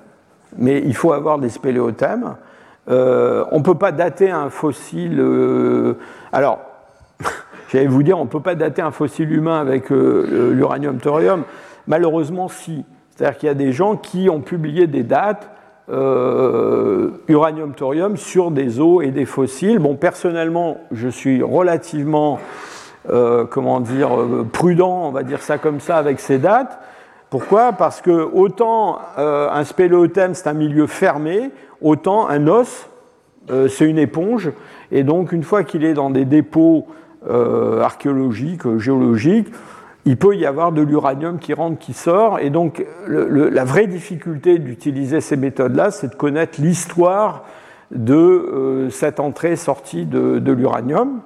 [0.57, 2.36] mais il faut avoir des spéléothèmes.
[2.90, 5.20] Euh, on ne peut pas dater un fossile.
[5.20, 5.94] Euh,
[6.32, 6.60] alors,
[7.72, 11.44] j'allais vous dire, on ne peut pas dater un fossile humain avec euh, l'uranium-thorium.
[11.88, 12.86] Malheureusement, si.
[13.11, 15.52] C'est-à-dire qu'il y a des gens qui ont publié des dates
[17.28, 19.80] uranium-thorium sur des os et des fossiles.
[19.80, 22.40] Bon, personnellement, je suis relativement
[23.07, 24.11] comment dire,
[24.53, 26.78] prudent, on va dire ça comme ça, avec ces dates.
[27.30, 27.73] Pourquoi?
[27.73, 31.51] Parce que autant euh, un spéléothème, c'est un milieu fermé,
[31.81, 32.88] autant un os,
[33.68, 34.51] c'est une éponge.
[34.91, 36.85] Et donc, une fois qu'il est dans des dépôts
[37.27, 39.47] archéologiques, géologiques,
[40.06, 42.38] il peut y avoir de l'uranium qui rentre, qui sort.
[42.39, 47.43] Et donc, la vraie difficulté d'utiliser ces méthodes-là, c'est de connaître l'histoire
[47.89, 51.22] de cette entrée-sortie de l'uranium.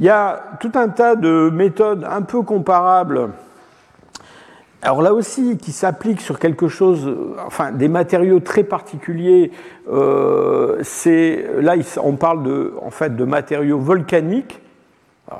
[0.00, 3.30] Il y a tout un tas de méthodes un peu comparables.
[4.80, 7.12] Alors là aussi, qui s'appliquent sur quelque chose,
[7.44, 9.50] enfin des matériaux très particuliers.
[9.90, 10.80] Euh,
[11.60, 14.60] là, on parle de, en fait, de matériaux volcaniques.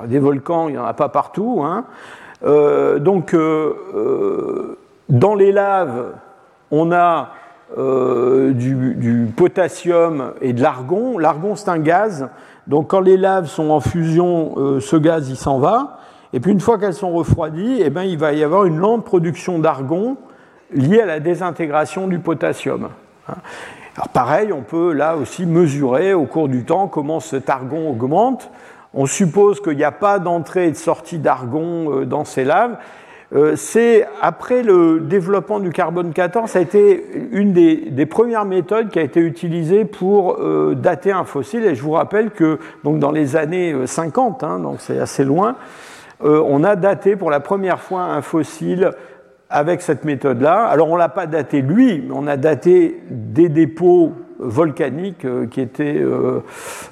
[0.05, 1.61] des volcans, il n'y en a pas partout.
[1.63, 1.85] Hein.
[2.43, 6.07] Euh, donc, euh, dans les laves,
[6.71, 7.29] on a
[7.77, 11.17] du, potassium et de l'argon.
[11.17, 12.27] L'argon, c'est un gaz
[12.67, 15.97] donc quand les laves sont en fusion, ce gaz il s'en va.
[16.33, 19.05] Et puis une fois qu'elles sont refroidies, eh bien, il va y avoir une lente
[19.05, 20.17] production d'argon
[20.71, 22.89] liée à la désintégration du potassium.
[23.27, 28.49] Alors pareil, on peut là aussi mesurer au cours du temps comment cet argon augmente.
[28.93, 32.77] On suppose qu'il n'y a pas d'entrée et de sortie d'argon euh, dans ces laves.
[33.35, 38.89] Euh, c'est après le développement du carbone 14, ça a été une des, premières méthodes
[38.89, 41.63] qui a été utilisée pour euh, dater un fossile.
[41.65, 45.23] Et je vous rappelle que donc dans les années 50, euh, hein, donc c'est assez
[45.23, 45.55] loin,
[46.21, 48.91] on a daté pour la première fois un fossile
[49.49, 50.65] avec cette méthode-là.
[50.65, 56.01] Alors on l'a pas daté lui, mais on a daté des dépôts volcaniques qui étaient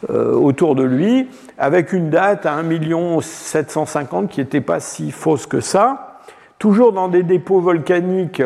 [0.10, 5.60] autour de lui, avec une date à 1 750 qui n'était pas si fausse que
[5.60, 6.20] ça.
[6.60, 8.42] Toujours dans des dépôts volcaniques,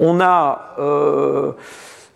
[0.00, 1.52] on a euh, euh,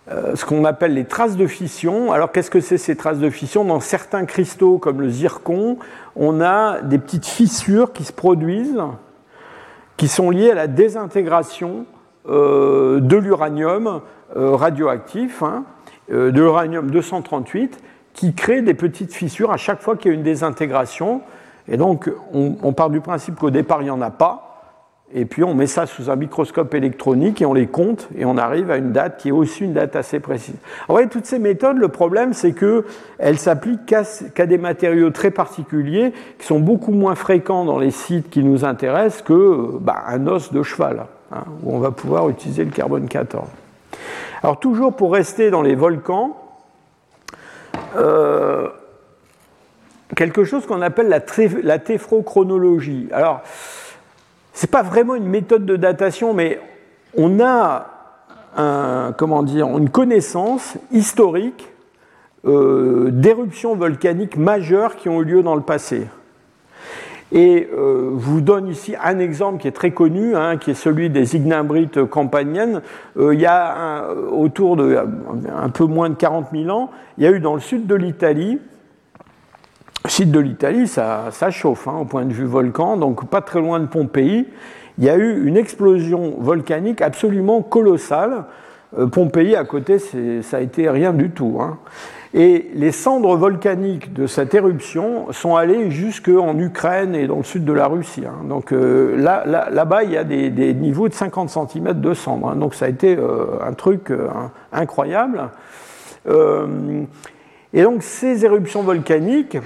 [0.09, 2.13] ce qu'on appelle les traces de fission.
[2.13, 3.65] Alors qu'est-ce que c'est ces traces de fission?
[3.65, 5.79] Dans certains cristaux comme le zircon,
[6.15, 8.83] on a des petites fissures qui se produisent,
[9.97, 11.87] qui sont liées à la désintégration
[12.29, 14.03] euh, de l'uranium
[14.35, 15.65] radioactif, hein,
[16.11, 17.79] de l'uranium 238,
[18.15, 21.23] qui crée des petites fissures à chaque fois qu'il y a une désintégration.
[21.69, 24.54] Et donc, on, on part du principe qu'au départ, il n'y en a pas
[25.13, 28.37] et puis on met ça sous un microscope électronique et on les compte et on
[28.37, 30.57] arrive à une date qui est aussi une date assez précise.
[30.89, 33.87] En vrai, toutes ces méthodes, le problème c'est qu'elles s'appliquent
[34.35, 38.65] qu'à des matériaux très particuliers qui sont beaucoup moins fréquents dans les sites qui nous
[38.65, 43.07] intéressent que bah, un os de cheval, hein, où on va pouvoir utiliser le carbone
[43.07, 43.47] 14.
[44.43, 46.37] Alors toujours pour rester dans les volcans,
[47.97, 48.69] euh,
[50.17, 51.21] quelque chose qu'on appelle la,
[51.63, 53.09] la téphrochronologie.
[53.13, 53.43] Alors,
[54.63, 56.61] n'est pas vraiment une méthode de datation, mais
[57.17, 57.91] on a
[59.17, 61.69] comment dire, une connaissance historique
[62.47, 66.07] euh, d'éruptions volcaniques majeures qui ont eu lieu dans le passé.
[67.33, 70.75] Et euh, je vous donne ici un exemple qui est très connu, hein, qui est
[70.75, 72.83] celui des ignimbrites campaniennes.
[73.17, 74.99] Euh, il y a autour de
[75.57, 77.95] un peu moins de 40 000 ans, il y a eu dans le sud de
[77.95, 78.59] l'Italie
[80.07, 83.81] Site de l'Italie, ça, chauffe hein, au point de vue volcan, donc pas très loin
[83.81, 84.47] de Pompéi.
[84.99, 88.45] Il y a eu une explosion volcanique absolument colossale.
[88.99, 91.59] Euh, Pompéi, à côté, ça a été rien du tout.
[91.61, 91.79] Hein.
[92.37, 97.65] Et les cendres volcaniques de cette éruption sont allées jusqu'en Ukraine et dans le sud
[97.65, 98.25] de la Russie.
[98.27, 98.45] Hein.
[98.49, 102.49] Donc euh, là, là, il y a des, niveaux de 50 cm de cendres.
[102.49, 102.57] Hein.
[102.57, 104.29] Donc ça a été euh, un truc euh,
[104.73, 105.49] incroyable.
[107.73, 109.57] et donc ces éruptions volcaniques,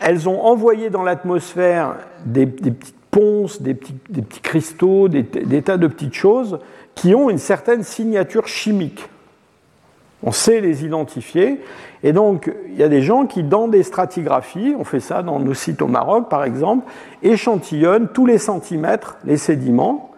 [0.00, 6.14] elles ont envoyé dans l'atmosphère des, petites ponces, des petits, cristaux, des tas de petites
[6.14, 6.58] choses
[6.94, 9.08] qui ont une certaine signature chimique.
[10.22, 11.60] On sait les identifier.
[12.02, 15.38] Et donc, il y a des gens qui, dans des stratigraphies, on fait ça dans
[15.38, 16.86] nos sites au Maroc par exemple,
[17.22, 20.10] échantillonnent tous les centimètres les sédiments,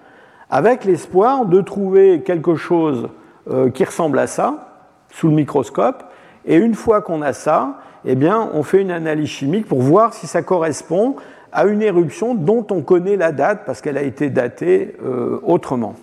[0.50, 3.08] avec l'espoir de trouver quelque chose
[3.50, 6.04] euh, qui ressemble à ça, sous le microscope.
[6.44, 10.14] Et une fois qu'on a ça, eh bien, on fait une analyse chimique pour voir
[10.14, 11.16] si ça correspond
[11.52, 15.94] à une éruption dont on connaît la date, parce qu'elle a été datée euh, autrement.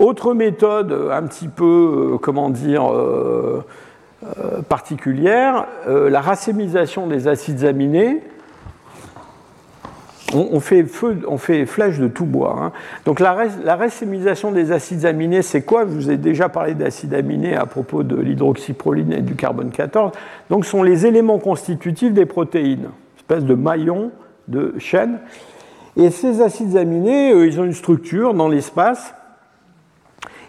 [0.00, 3.62] Autre méthode un petit peu, euh, comment dire, euh,
[4.24, 8.22] euh, particulière, la racémisation des acides aminés.
[10.32, 12.56] On, fait, feu, on fait flèche de tout bois.
[12.60, 12.72] Hein.
[13.04, 15.82] Donc la, la, racémisation des acides aminés, c'est quoi?
[15.82, 20.12] Je vous ai déjà parlé d'acides aminés à propos de l'hydroxyproline et du carbone 14.
[20.48, 24.12] Donc ce sont les éléments constitutifs des protéines, espèce de maillon
[24.46, 25.18] de chaîne.
[25.96, 29.14] Et ces acides aminés, ils ont une structure dans l'espace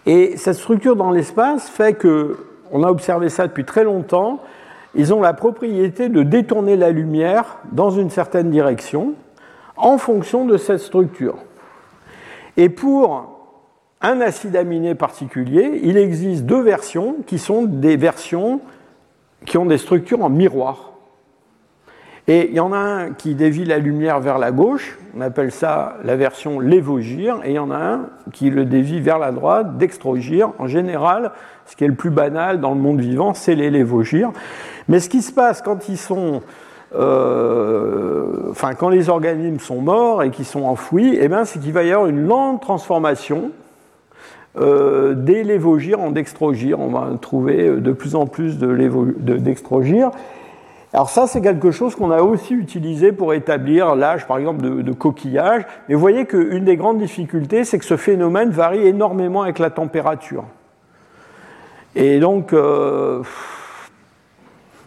[0.06, 2.38] et cette structure dans l'espace fait que,
[2.72, 4.40] on a observé ça depuis très longtemps,
[4.96, 9.14] ils ont la propriété de détourner la lumière dans une certaine direction
[9.82, 11.38] en fonction de cette structure.
[12.58, 13.40] Et pour
[14.02, 18.62] un acide aminé particulier, il existe deux versions qui sont des versions
[19.46, 20.92] qui ont des structures en miroir.
[22.28, 25.52] Et il y en a un qui dévie la lumière vers la gauche, on appelle
[25.52, 29.32] ça la version lévogire, et il y en a un qui le dévie vers la
[29.32, 30.52] droite, dextrogire.
[30.60, 31.32] En général,
[31.66, 34.32] ce qui est le plus banal dans le monde vivant, c'est les lévogires.
[34.88, 36.42] Mais ce qui se passe quand ils sont.
[36.94, 41.84] Euh, enfin, quand les organismes sont morts et qu'ils sont enfouis, eh c'est qu'il va
[41.84, 43.52] y avoir une lente transformation
[44.60, 46.80] euh, des lévogires en dextrogires.
[46.80, 49.38] On va trouver de plus en plus de, de.
[50.94, 54.92] Alors ça, c'est quelque chose qu'on a aussi utilisé pour établir l'âge, par exemple, de,
[54.92, 55.64] coquillages.
[55.88, 59.70] Mais vous voyez qu'une des grandes difficultés, c'est que ce phénomène varie énormément avec la
[59.70, 60.44] température.
[61.96, 63.22] Et donc, euh,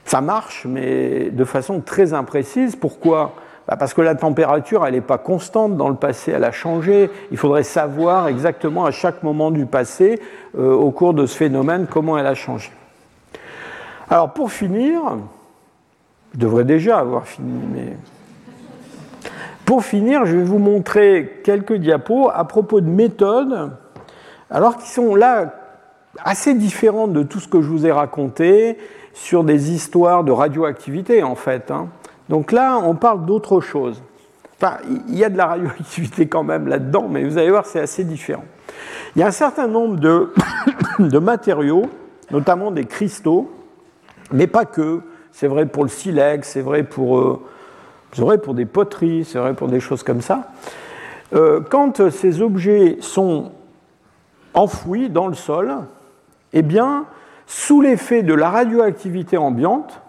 [0.05, 2.77] ça marche, mais de façon très imprécise.
[2.77, 3.35] Pourquoi?
[3.67, 7.11] Bah, Parce que la température, elle n'est pas constante dans le passé, elle a changé.
[7.31, 10.21] Il faudrait savoir exactement à chaque moment du passé,
[10.59, 12.71] euh, au cours de ce phénomène, comment elle a changé.
[14.11, 15.01] Alors, pour finir,
[16.35, 17.97] je devrais déjà avoir fini, mais.
[19.65, 23.73] Pour finir, je vais vous montrer quelques diapos à propos de méthodes,
[24.51, 25.55] alors qui sont là
[26.23, 28.77] assez différentes de tout ce que je vous ai raconté
[29.15, 31.71] sur des histoires de radioactivité en fait.
[31.71, 31.89] Hein.
[32.29, 34.03] Donc là, on parle d'autre chose.
[34.57, 34.79] Enfin,
[35.09, 38.05] il y a de la radioactivité quand même là-dedans, mais vous allez voir, c'est assez
[38.05, 38.45] différent.
[39.15, 41.87] Il y a un certain nombre de, matériaux,
[42.31, 43.51] notamment des cristaux,
[44.33, 45.01] mais pas que,
[45.33, 47.41] c'est vrai pour le silex, c'est vrai pour, euh,
[48.17, 50.51] vrai pour des poteries, c'est vrai pour des choses comme ça.
[51.35, 53.53] Euh, quand ces objets sont
[54.55, 55.73] enfouis dans le sol,
[56.53, 57.07] eh bien,
[57.47, 60.01] sous l'effet de la radioactivité ambiante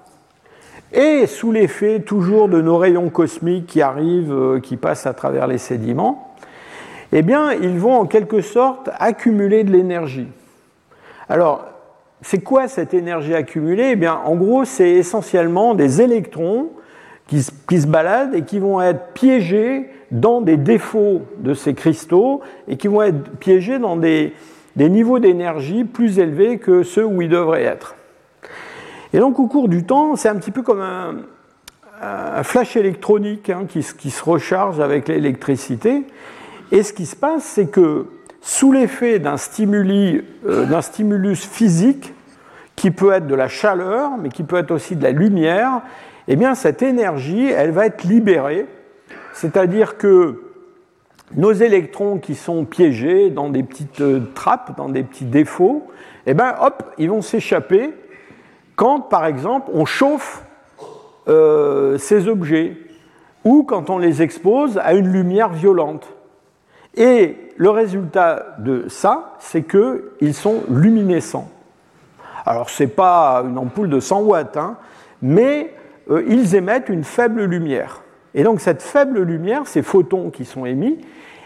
[0.91, 5.47] et sous l'effet toujours de nos rayons cosmiques qui arrivent, euh, qui passent à travers
[5.47, 6.33] les sédiments,
[7.11, 10.27] eh bien, ils vont en quelque sorte accumuler de l'énergie.
[11.29, 11.65] Alors,
[12.21, 13.91] c'est quoi cette énergie accumulée?
[13.91, 16.69] Eh bien, En gros, c'est essentiellement des électrons
[17.27, 22.77] qui, se baladent et qui vont être piégés dans des défauts de ces cristaux et
[22.77, 24.33] qui vont être piégés dans des,
[24.77, 27.95] niveaux d'énergie plus élevés que ceux où ils devraient être.
[29.13, 31.13] Et donc au cours du temps, c'est un petit peu comme un,
[32.43, 36.03] flash électronique hein, qui, se recharge avec l'électricité.
[36.71, 38.07] Et ce qui se passe, c'est que
[38.41, 42.13] sous l'effet d'un euh, stimulus physique,
[42.75, 45.81] qui peut être de la chaleur, mais qui peut être aussi de la lumière,
[46.27, 48.65] eh bien cette énergie, elle va être libérée,
[49.33, 50.44] c'est-à-dire que
[51.33, 55.87] nos électrons qui sont piégés dans des petites euh, trappes, dans des petits défauts,
[56.27, 57.93] eh bien hop, ils vont s'échapper
[58.75, 60.43] quand, par exemple, on chauffe
[61.27, 62.77] euh, ces objets
[63.43, 66.07] ou quand on les expose à une lumière violente.
[66.95, 71.49] Et le résultat de ça, c'est qu'ils sont luminescents.
[72.45, 74.77] Alors, ce n'est pas une ampoule de 100 watts, hein,
[75.21, 75.73] mais
[76.09, 78.01] euh, ils émettent une faible lumière.
[78.35, 80.99] Et donc cette faible lumière, ces photons qui sont émis,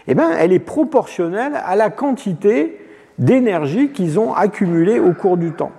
[0.08, 2.78] eh bien, elle est proportionnelle à la quantité
[3.18, 5.72] d'énergie qu'ils ont accumulée au cours du temps.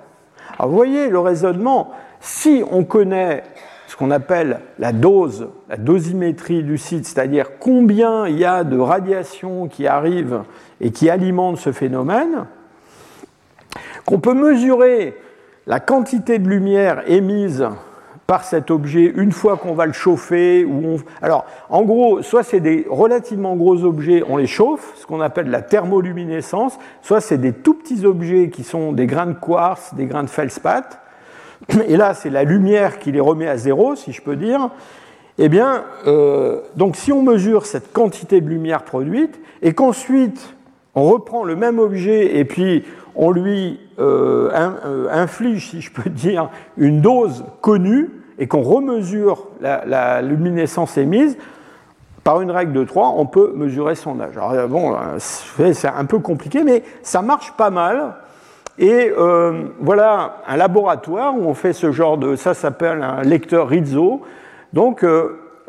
[0.58, 3.44] Alors vous voyez le raisonnement, si on connaît
[3.88, 8.78] ce qu'on appelle la dose, la dosimétrie du site, c'est-à-dire combien il y a de
[8.78, 10.44] radiation qui arrive
[10.80, 12.46] et qui alimente ce phénomène,
[14.06, 15.18] qu'on peut mesurer
[15.68, 17.68] la quantité de lumière émise
[18.32, 20.64] par cet objet une fois qu'on va le chauffer.
[20.64, 25.20] Ou Alors, en gros, soit c'est des relativement gros objets, on les chauffe, ce qu'on
[25.20, 29.94] appelle la thermoluminescence, soit c'est des tout petits objets qui sont des grains de quartz,
[29.96, 30.98] des grains de feldspath,
[31.90, 34.70] et là c'est la lumière qui les remet à zéro, si je peux dire.
[35.38, 40.56] Eh bien, euh, donc si on mesure cette quantité de lumière produite, et qu'ensuite
[40.96, 46.10] on reprend le même objet et puis on lui euh, euh, inflige, si je peux
[46.10, 51.38] dire, une dose connue, et qu'on remesure la, luminescence émise,
[52.24, 54.36] par une règle de 3, on peut mesurer son âge.
[54.36, 58.16] Alors, euh, bon, euh, c'est un peu compliqué, mais ça marche pas mal.
[58.80, 62.36] Et euh, voilà un laboratoire où on fait ce genre de.
[62.36, 64.22] Ça s'appelle un lecteur Rizzo.
[64.74, 65.06] Donc,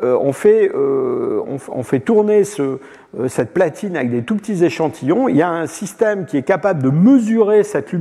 [0.01, 2.79] on, fait, on, fait, tourner ce,
[3.27, 5.29] cette platine avec des tout petits échantillons.
[5.29, 7.91] Il y a un système qui est capable de mesurer cette,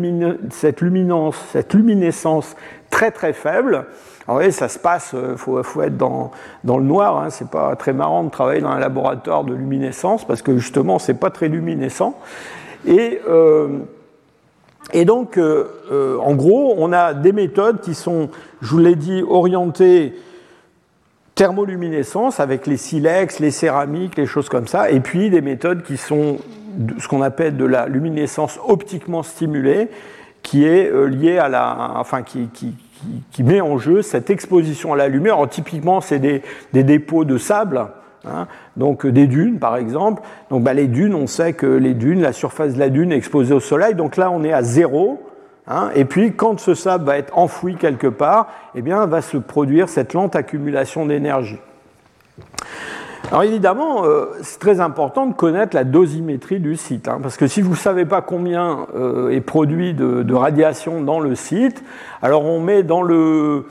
[0.50, 2.56] cette, luminance, cette luminescence
[2.90, 3.86] très très faible.
[4.26, 6.30] Alors, voyez, ça se passe, il euh, faut, être dans,
[6.64, 10.42] le noir, hein, c'est pas très marrant de travailler dans un laboratoire de luminescence parce
[10.42, 12.16] que justement, c'est pas très luminescent.
[12.86, 13.78] Et, euh,
[15.04, 18.28] donc, euh, en gros, on a des méthodes qui sont,
[18.60, 20.14] je vous l'ai dit, orientées
[21.34, 25.96] thermoluminescence avec les silex, les céramiques, les choses comme ça, et puis des méthodes qui
[25.96, 26.36] sont
[26.98, 29.88] ce qu'on appelle de la luminescence optiquement stimulée,
[30.42, 32.48] qui est liée à la, enfin, qui,
[33.30, 35.38] qui, met en jeu cette exposition à la lumière.
[35.48, 36.42] Typiquement, c'est des,
[36.72, 37.86] dépôts de sable,
[38.26, 38.46] hein,
[38.76, 40.22] donc des dunes par exemple.
[40.50, 43.16] Donc bah, les dunes, on sait que les dunes, la surface de la dune est
[43.16, 45.20] exposée au soleil, donc là on est à zéro.
[45.66, 49.36] Hein, et puis quand ce sable va être enfoui quelque part, eh bien, va se
[49.36, 51.58] produire cette lente accumulation d'énergie.
[53.30, 57.46] Alors évidemment, euh, c'est très important de connaître la dosimétrie du site, hein, parce que
[57.46, 61.82] si vous ne savez pas combien euh, est produit de, radiation dans le site,
[62.20, 63.66] alors on met dans, le,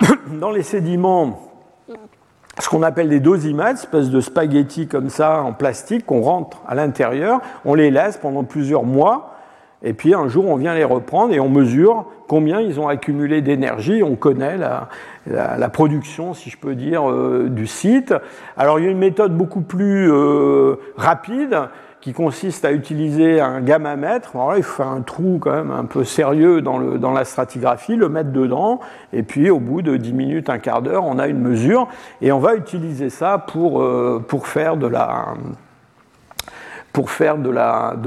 [0.40, 1.50] dans les sédiments
[2.60, 6.76] ce qu'on appelle des dosimètres, espèce de spaghettis comme ça en plastique qu'on rentre à
[6.76, 9.34] l'intérieur, on les laisse pendant plusieurs mois,
[9.82, 13.42] et puis un jour, on vient les reprendre et on mesure combien ils ont accumulé
[13.42, 14.02] d'énergie.
[14.02, 18.14] On connaît la, production, si je peux dire, euh, du site.
[18.56, 21.58] Alors il y a une méthode beaucoup plus euh, rapide
[22.00, 24.36] qui consiste à utiliser un gamma-mètre.
[24.36, 26.78] Alors il faut un trou quand même un peu sérieux dans,
[27.12, 28.80] la stratigraphie, le mettre dedans,
[29.12, 31.88] et puis au bout de 10 minutes, un quart d'heure, on a une mesure,
[32.20, 34.86] et on va utiliser ça pour, euh, faire de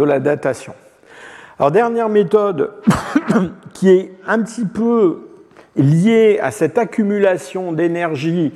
[0.03, 0.73] la datation.
[1.60, 2.72] Alors, dernière méthode
[3.74, 5.28] qui est un petit peu
[5.76, 8.54] liée à cette accumulation d'énergie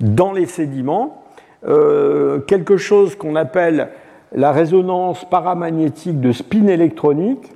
[0.00, 1.24] dans les sédiments,
[1.68, 3.90] euh, quelque chose qu'on appelle
[4.34, 7.52] la résonance paramagnétique de spin électronique.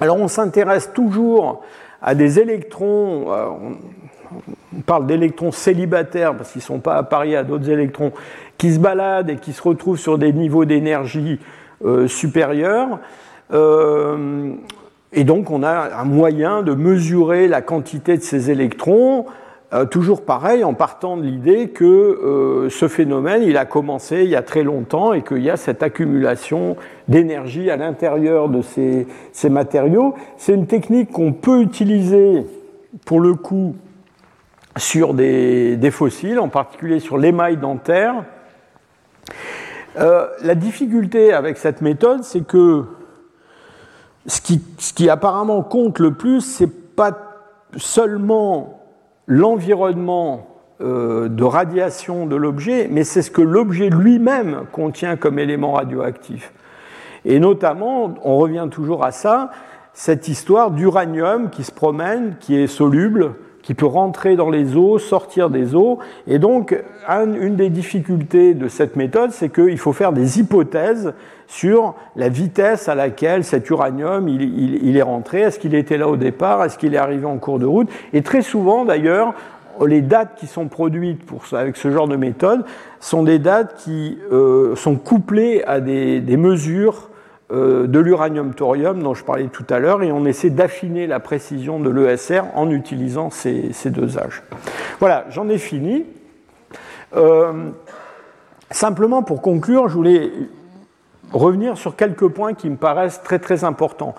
[0.00, 1.62] Alors, on s'intéresse toujours
[2.02, 3.46] à des électrons, euh,
[4.76, 8.10] on parle d'électrons célibataires parce qu'ils ne sont pas appariés à d'autres électrons,
[8.58, 11.38] qui se baladent et qui se retrouvent sur des niveaux d'énergie
[11.84, 12.98] euh, supérieurs.
[13.52, 14.54] Euh,
[15.12, 19.26] et donc on a un moyen de mesurer la quantité de ces électrons,
[19.72, 24.30] euh, toujours pareil, en partant de l'idée que euh, ce phénomène, il a commencé il
[24.30, 26.76] y a très longtemps et qu'il y a cette accumulation
[27.08, 29.06] d'énergie à l'intérieur de ces,
[29.48, 30.14] matériaux.
[30.36, 32.46] C'est une technique qu'on peut utiliser,
[33.04, 33.74] pour le coup,
[34.76, 38.24] sur des fossiles, en particulier sur l'émail dentaire.
[39.96, 42.84] la difficulté avec cette méthode, c'est que
[44.26, 47.12] ce qui, apparemment compte le plus, c'est pas
[47.76, 48.80] seulement
[49.26, 50.48] l'environnement
[50.80, 56.52] euh, de radiation de l'objet, mais c'est ce que l'objet lui-même contient comme élément radioactif.
[57.24, 59.50] Et notamment, on revient toujours à ça,
[59.92, 63.34] cette histoire d'uranium qui se promène, qui est soluble,
[63.66, 65.98] qui peut rentrer dans les eaux, sortir des eaux.
[66.28, 71.14] Et donc, une des difficultés de cette méthode, c'est qu'il faut faire des hypothèses
[71.48, 75.40] sur la vitesse à laquelle cet uranium il, est rentré.
[75.40, 76.62] Est-ce qu'il était là au départ?
[76.62, 77.88] Est-ce qu'il est arrivé en cours de route?
[78.12, 79.34] Et très souvent, d'ailleurs,
[79.84, 82.64] les dates qui sont produites pour, avec ce genre de méthode
[83.00, 87.10] sont des dates qui euh, sont couplées à des, mesures
[87.50, 91.90] de l'uranium-thorium dont je parlais tout à l'heure et on essaie d'affiner la précision de
[91.90, 94.42] l'ESR en utilisant ces, deux âges.
[94.98, 96.06] Voilà, j'en ai fini.
[98.70, 100.32] simplement pour conclure, je voulais
[101.32, 104.14] revenir sur quelques points qui me paraissent très très importants.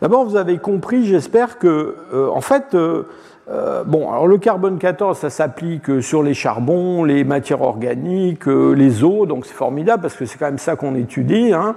[0.00, 3.04] D'abord, vous avez compris, j'espère que, euh, en fait, euh,
[3.48, 9.04] euh, bon, alors le carbone 14, ça s'applique sur les charbons, les matières organiques, les
[9.04, 11.52] eaux, donc c'est formidable parce que c'est quand même ça qu'on étudie.
[11.52, 11.76] Hein.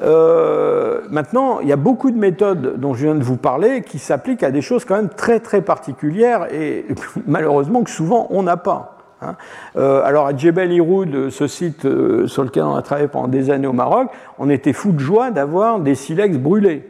[0.00, 4.42] Maintenant, il y a beaucoup de méthodes dont je viens de vous parler qui s'appliquent
[4.42, 6.86] à des choses quand même très très particulières et
[7.26, 8.98] malheureusement que souvent on n'a pas.
[9.24, 9.36] Hein.
[9.76, 11.82] alors à Djebel Iroud, ce site
[12.26, 14.08] sur lequel on a travaillé pendant des années au Maroc,
[14.38, 16.84] on était fou de joie d'avoir des silex brûlés.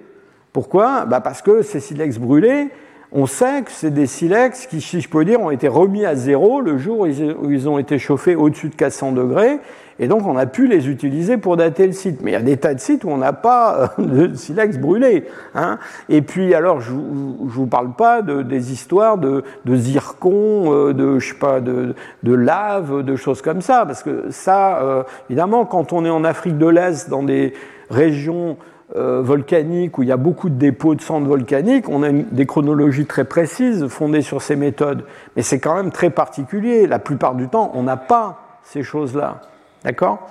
[0.53, 1.07] Pourquoi?
[1.07, 2.69] Bah Parce que ces silex brûlés,
[3.11, 6.15] on sait que c'est des silex qui, si je peux dire, ont été remis à
[6.15, 9.61] zéro le jour où ils ont été chauffés au-dessus de 400 degrés,
[10.03, 12.23] et donc on a pu les utiliser pour dater le site.
[12.23, 14.77] Mais il y a des tas de sites où on n'a pas euh, de silex
[14.77, 15.29] brûlé.
[15.55, 15.79] Hein.
[16.09, 20.93] Et puis alors, je ne vous parle pas de, des histoires de, de zircon, euh,
[20.93, 25.05] de, je sais pas, de, de, lave, de choses comme ça, parce que ça, euh,
[25.31, 27.53] évidemment, quand on est en Afrique de l'Est, dans des
[27.89, 28.57] régions
[28.97, 32.45] euh, volcanique où il y a beaucoup de dépôts de cendres volcaniques, on a des
[32.45, 35.05] chronologies très précises fondées sur ces méthodes.
[35.37, 36.89] Mais c'est quand même très particulier.
[36.89, 39.41] La plupart du temps, on n'a pas ces choses-là.
[39.85, 40.31] D'accord?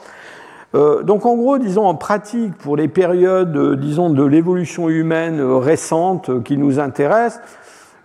[0.73, 5.41] Euh, donc en gros, disons en pratique, pour les périodes, euh, disons, de l'évolution humaine
[5.41, 7.41] récente qui nous intéressent,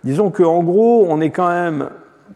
[0.03, 1.89] disons qu'en gros, on est quand même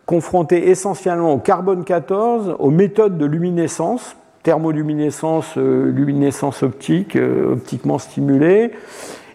[0.06, 8.00] confronté essentiellement au carbone 14, aux méthodes de luminescence, thermoluminescence, euh, luminescence optique, euh, optiquement
[8.00, 8.72] stimulée.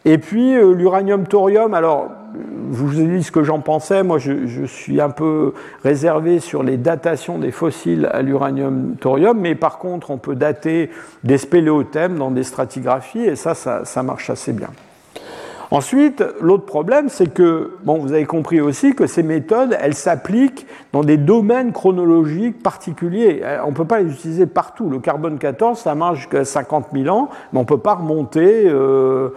[0.05, 2.09] Et puis euh, l'uranium-thorium, alors
[2.73, 6.63] je vous ai dit ce que j'en pensais, moi je, suis un peu réservé sur
[6.63, 10.91] les datations des fossiles à l'uranium-thorium, mais par contre on peut dater
[11.25, 14.71] des spéléothèmes dans des stratigraphies, et ça, ça marche assez bien.
[15.71, 20.67] Ensuite, l'autre problème, c'est que, bon, vous avez compris aussi que ces méthodes, elles s'appliquent
[20.93, 23.41] dans des domaines chronologiques particuliers.
[23.43, 24.89] Euh, on ne peut pas les utiliser partout.
[24.89, 28.63] Le carbone 14, ça marche jusqu'à 50 000 ans, mais on ne peut pas remonter
[28.67, 29.31] euh,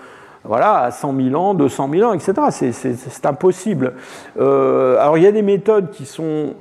[0.44, 2.34] voilà, à 100 000 ans, 200 000 ans, etc.
[2.72, 3.94] C'est impossible.
[4.40, 6.53] Euh, alors, il y a des méthodes qui sont,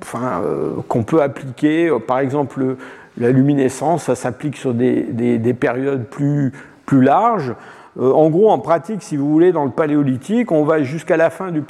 [0.00, 0.42] enfin,
[0.88, 1.90] qu'on peut appliquer.
[2.06, 2.76] Par exemple,
[3.18, 6.52] la luminescence, ça s'applique sur des, des, des, périodes plus,
[6.86, 7.54] plus larges.
[8.00, 11.30] Euh, en gros, en pratique, si vous voulez, dans le paléolithique, on va jusqu'à la
[11.30, 11.62] fin du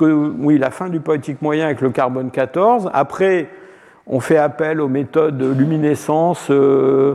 [0.00, 2.90] oui, la fin du poétique moyen avec le carbone 14.
[2.92, 3.48] Après,
[4.06, 7.14] on fait appel aux méthodes de luminescence, euh,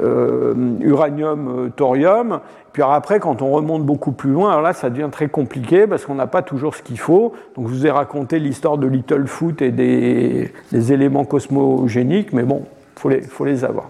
[0.00, 2.40] euh, uranium, thorium.
[2.78, 6.06] Puis après, quand on remonte beaucoup plus loin, alors là, ça devient très compliqué parce
[6.06, 7.32] qu'on n'a pas toujours ce qu'il faut.
[7.56, 10.52] Donc, je vous ai raconté l'histoire de Littlefoot et des,
[10.92, 12.66] éléments cosmogéniques, mais bon,
[13.06, 13.88] il faut les avoir.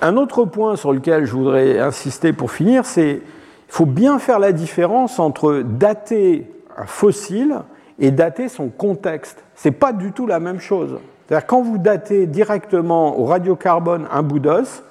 [0.00, 4.38] Un autre point sur lequel je voudrais insister pour finir, c'est qu'il faut bien faire
[4.38, 7.56] la différence entre dater un fossile
[7.98, 9.44] et dater son contexte.
[9.56, 10.96] Ce n'est pas du tout la même chose.
[11.28, 14.82] C'est-à-dire quand vous datez directement au radiocarbone un bout d'os,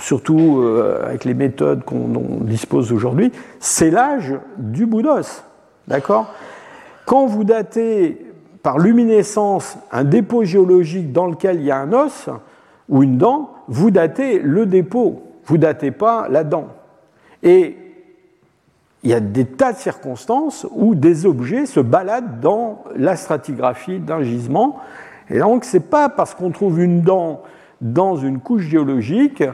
[0.00, 5.44] surtout euh, avec les méthodes qu'on dispose aujourd'hui, c'est l'âge du bout d'os.
[5.88, 6.32] D'accord?
[7.06, 12.30] Quand vous datez par luminescence un dépôt géologique dans lequel il y a un os
[12.88, 16.68] ou une dent, vous datez le dépôt, vous datez pas la dent.
[17.42, 17.76] Et
[19.02, 23.98] il y a des tas de circonstances où des objets se baladent dans la stratigraphie
[23.98, 24.80] d'un gisement.
[25.28, 27.42] Et donc, ce n'est pas parce qu'on trouve une dent
[27.82, 29.44] dans une couche géologique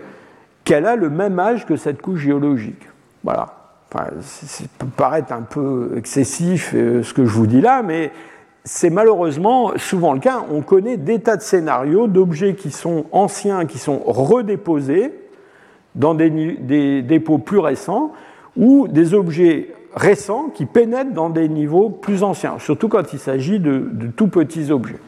[0.70, 2.88] qu'elle a le même âge que cette couche géologique.
[3.24, 3.56] Voilà.
[3.92, 8.12] Enfin, ça peut paraître un peu excessif euh, ce que je vous dis là, mais
[8.62, 10.44] c'est malheureusement souvent le cas.
[10.48, 15.12] On connaît des tas de scénarios d'objets qui sont anciens, qui sont redéposés
[15.96, 18.12] dans des, dépôts plus récents,
[18.56, 23.58] ou des objets récents qui pénètrent dans des niveaux plus anciens, surtout quand il s'agit
[23.58, 25.00] de, tout petits objets.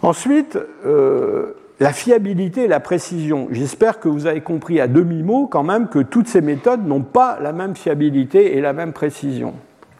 [0.00, 0.56] Ensuite,
[0.86, 3.48] euh, la fiabilité et la précision.
[3.50, 7.38] J'espère que vous avez compris à demi-mot quand même que toutes ces méthodes n'ont pas
[7.40, 9.54] la même fiabilité et la même précision.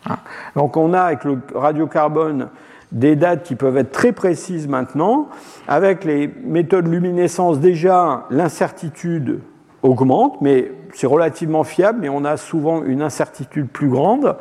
[0.04, 0.18] Ah.
[0.56, 2.48] Donc on a avec le radiocarbone
[2.90, 5.28] des dates qui peuvent être très précises maintenant.
[5.66, 9.40] Avec les méthodes luminescence, déjà, l'incertitude
[9.82, 14.36] augmente, mais c'est relativement fiable, mais on a souvent une incertitude plus grande.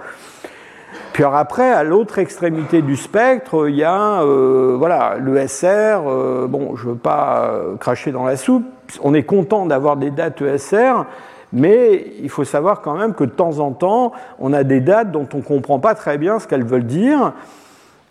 [1.18, 6.04] Puis après, à l'autre extrémité du spectre, il y a euh, voilà, l'ESR.
[6.06, 8.68] Euh, bon, je ne veux pas euh, cracher dans la soupe.
[9.02, 11.06] On est content d'avoir des dates ESR,
[11.54, 15.12] mais il faut savoir quand même que de temps en temps, on a des dates
[15.12, 17.34] dont on ne comprend pas très bien ce qu'elles veulent dire.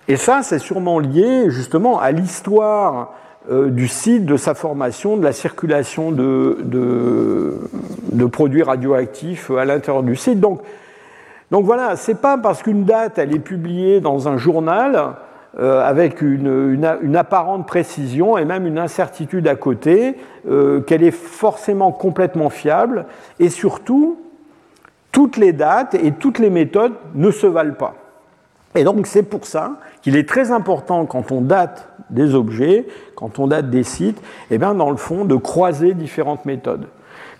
[0.08, 3.12] Et ça, c'est sûrement lié justement à l'histoire
[3.48, 10.16] du site, de sa formation, de la circulation de, de, produits radioactifs à l'intérieur du
[10.16, 10.40] site.
[10.40, 10.62] Donc,
[11.51, 15.14] donc voilà, c'est pas parce qu'une date elle est publiée dans un journal
[15.59, 20.16] euh, avec une, apparente précision et même une incertitude à côté
[20.86, 23.06] qu'elle est forcément complètement fiable.
[23.40, 24.18] Et surtout,
[25.10, 27.94] toutes les dates et toutes les méthodes ne se valent pas.
[28.77, 33.39] Et donc c'est pour ça qu'il est très important quand on date des objets, quand
[33.39, 36.86] on date des sites, et eh bien dans le fond de croiser différentes méthodes.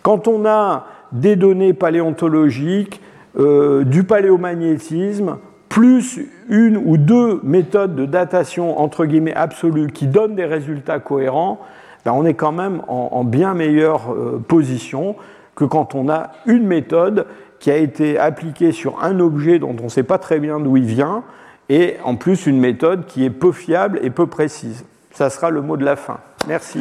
[0.03, 3.01] Quand on a des données paléontologiques,
[3.39, 5.39] euh, du paléomagnétisme,
[5.69, 11.61] plus une ou deux méthodes de datation entre guillemets absolues qui donnent des résultats cohérents,
[12.05, 15.17] ben on est quand même en, bien meilleure euh, position
[15.55, 17.27] que quand on a une méthode
[17.59, 20.77] qui a été appliquée sur un objet dont on ne sait pas très bien d'où
[20.77, 21.25] il vient,
[21.69, 24.85] et en plus une méthode qui est peu fiable et peu précise.
[25.13, 26.19] Ça sera le mot de la fin.
[26.47, 26.81] Merci.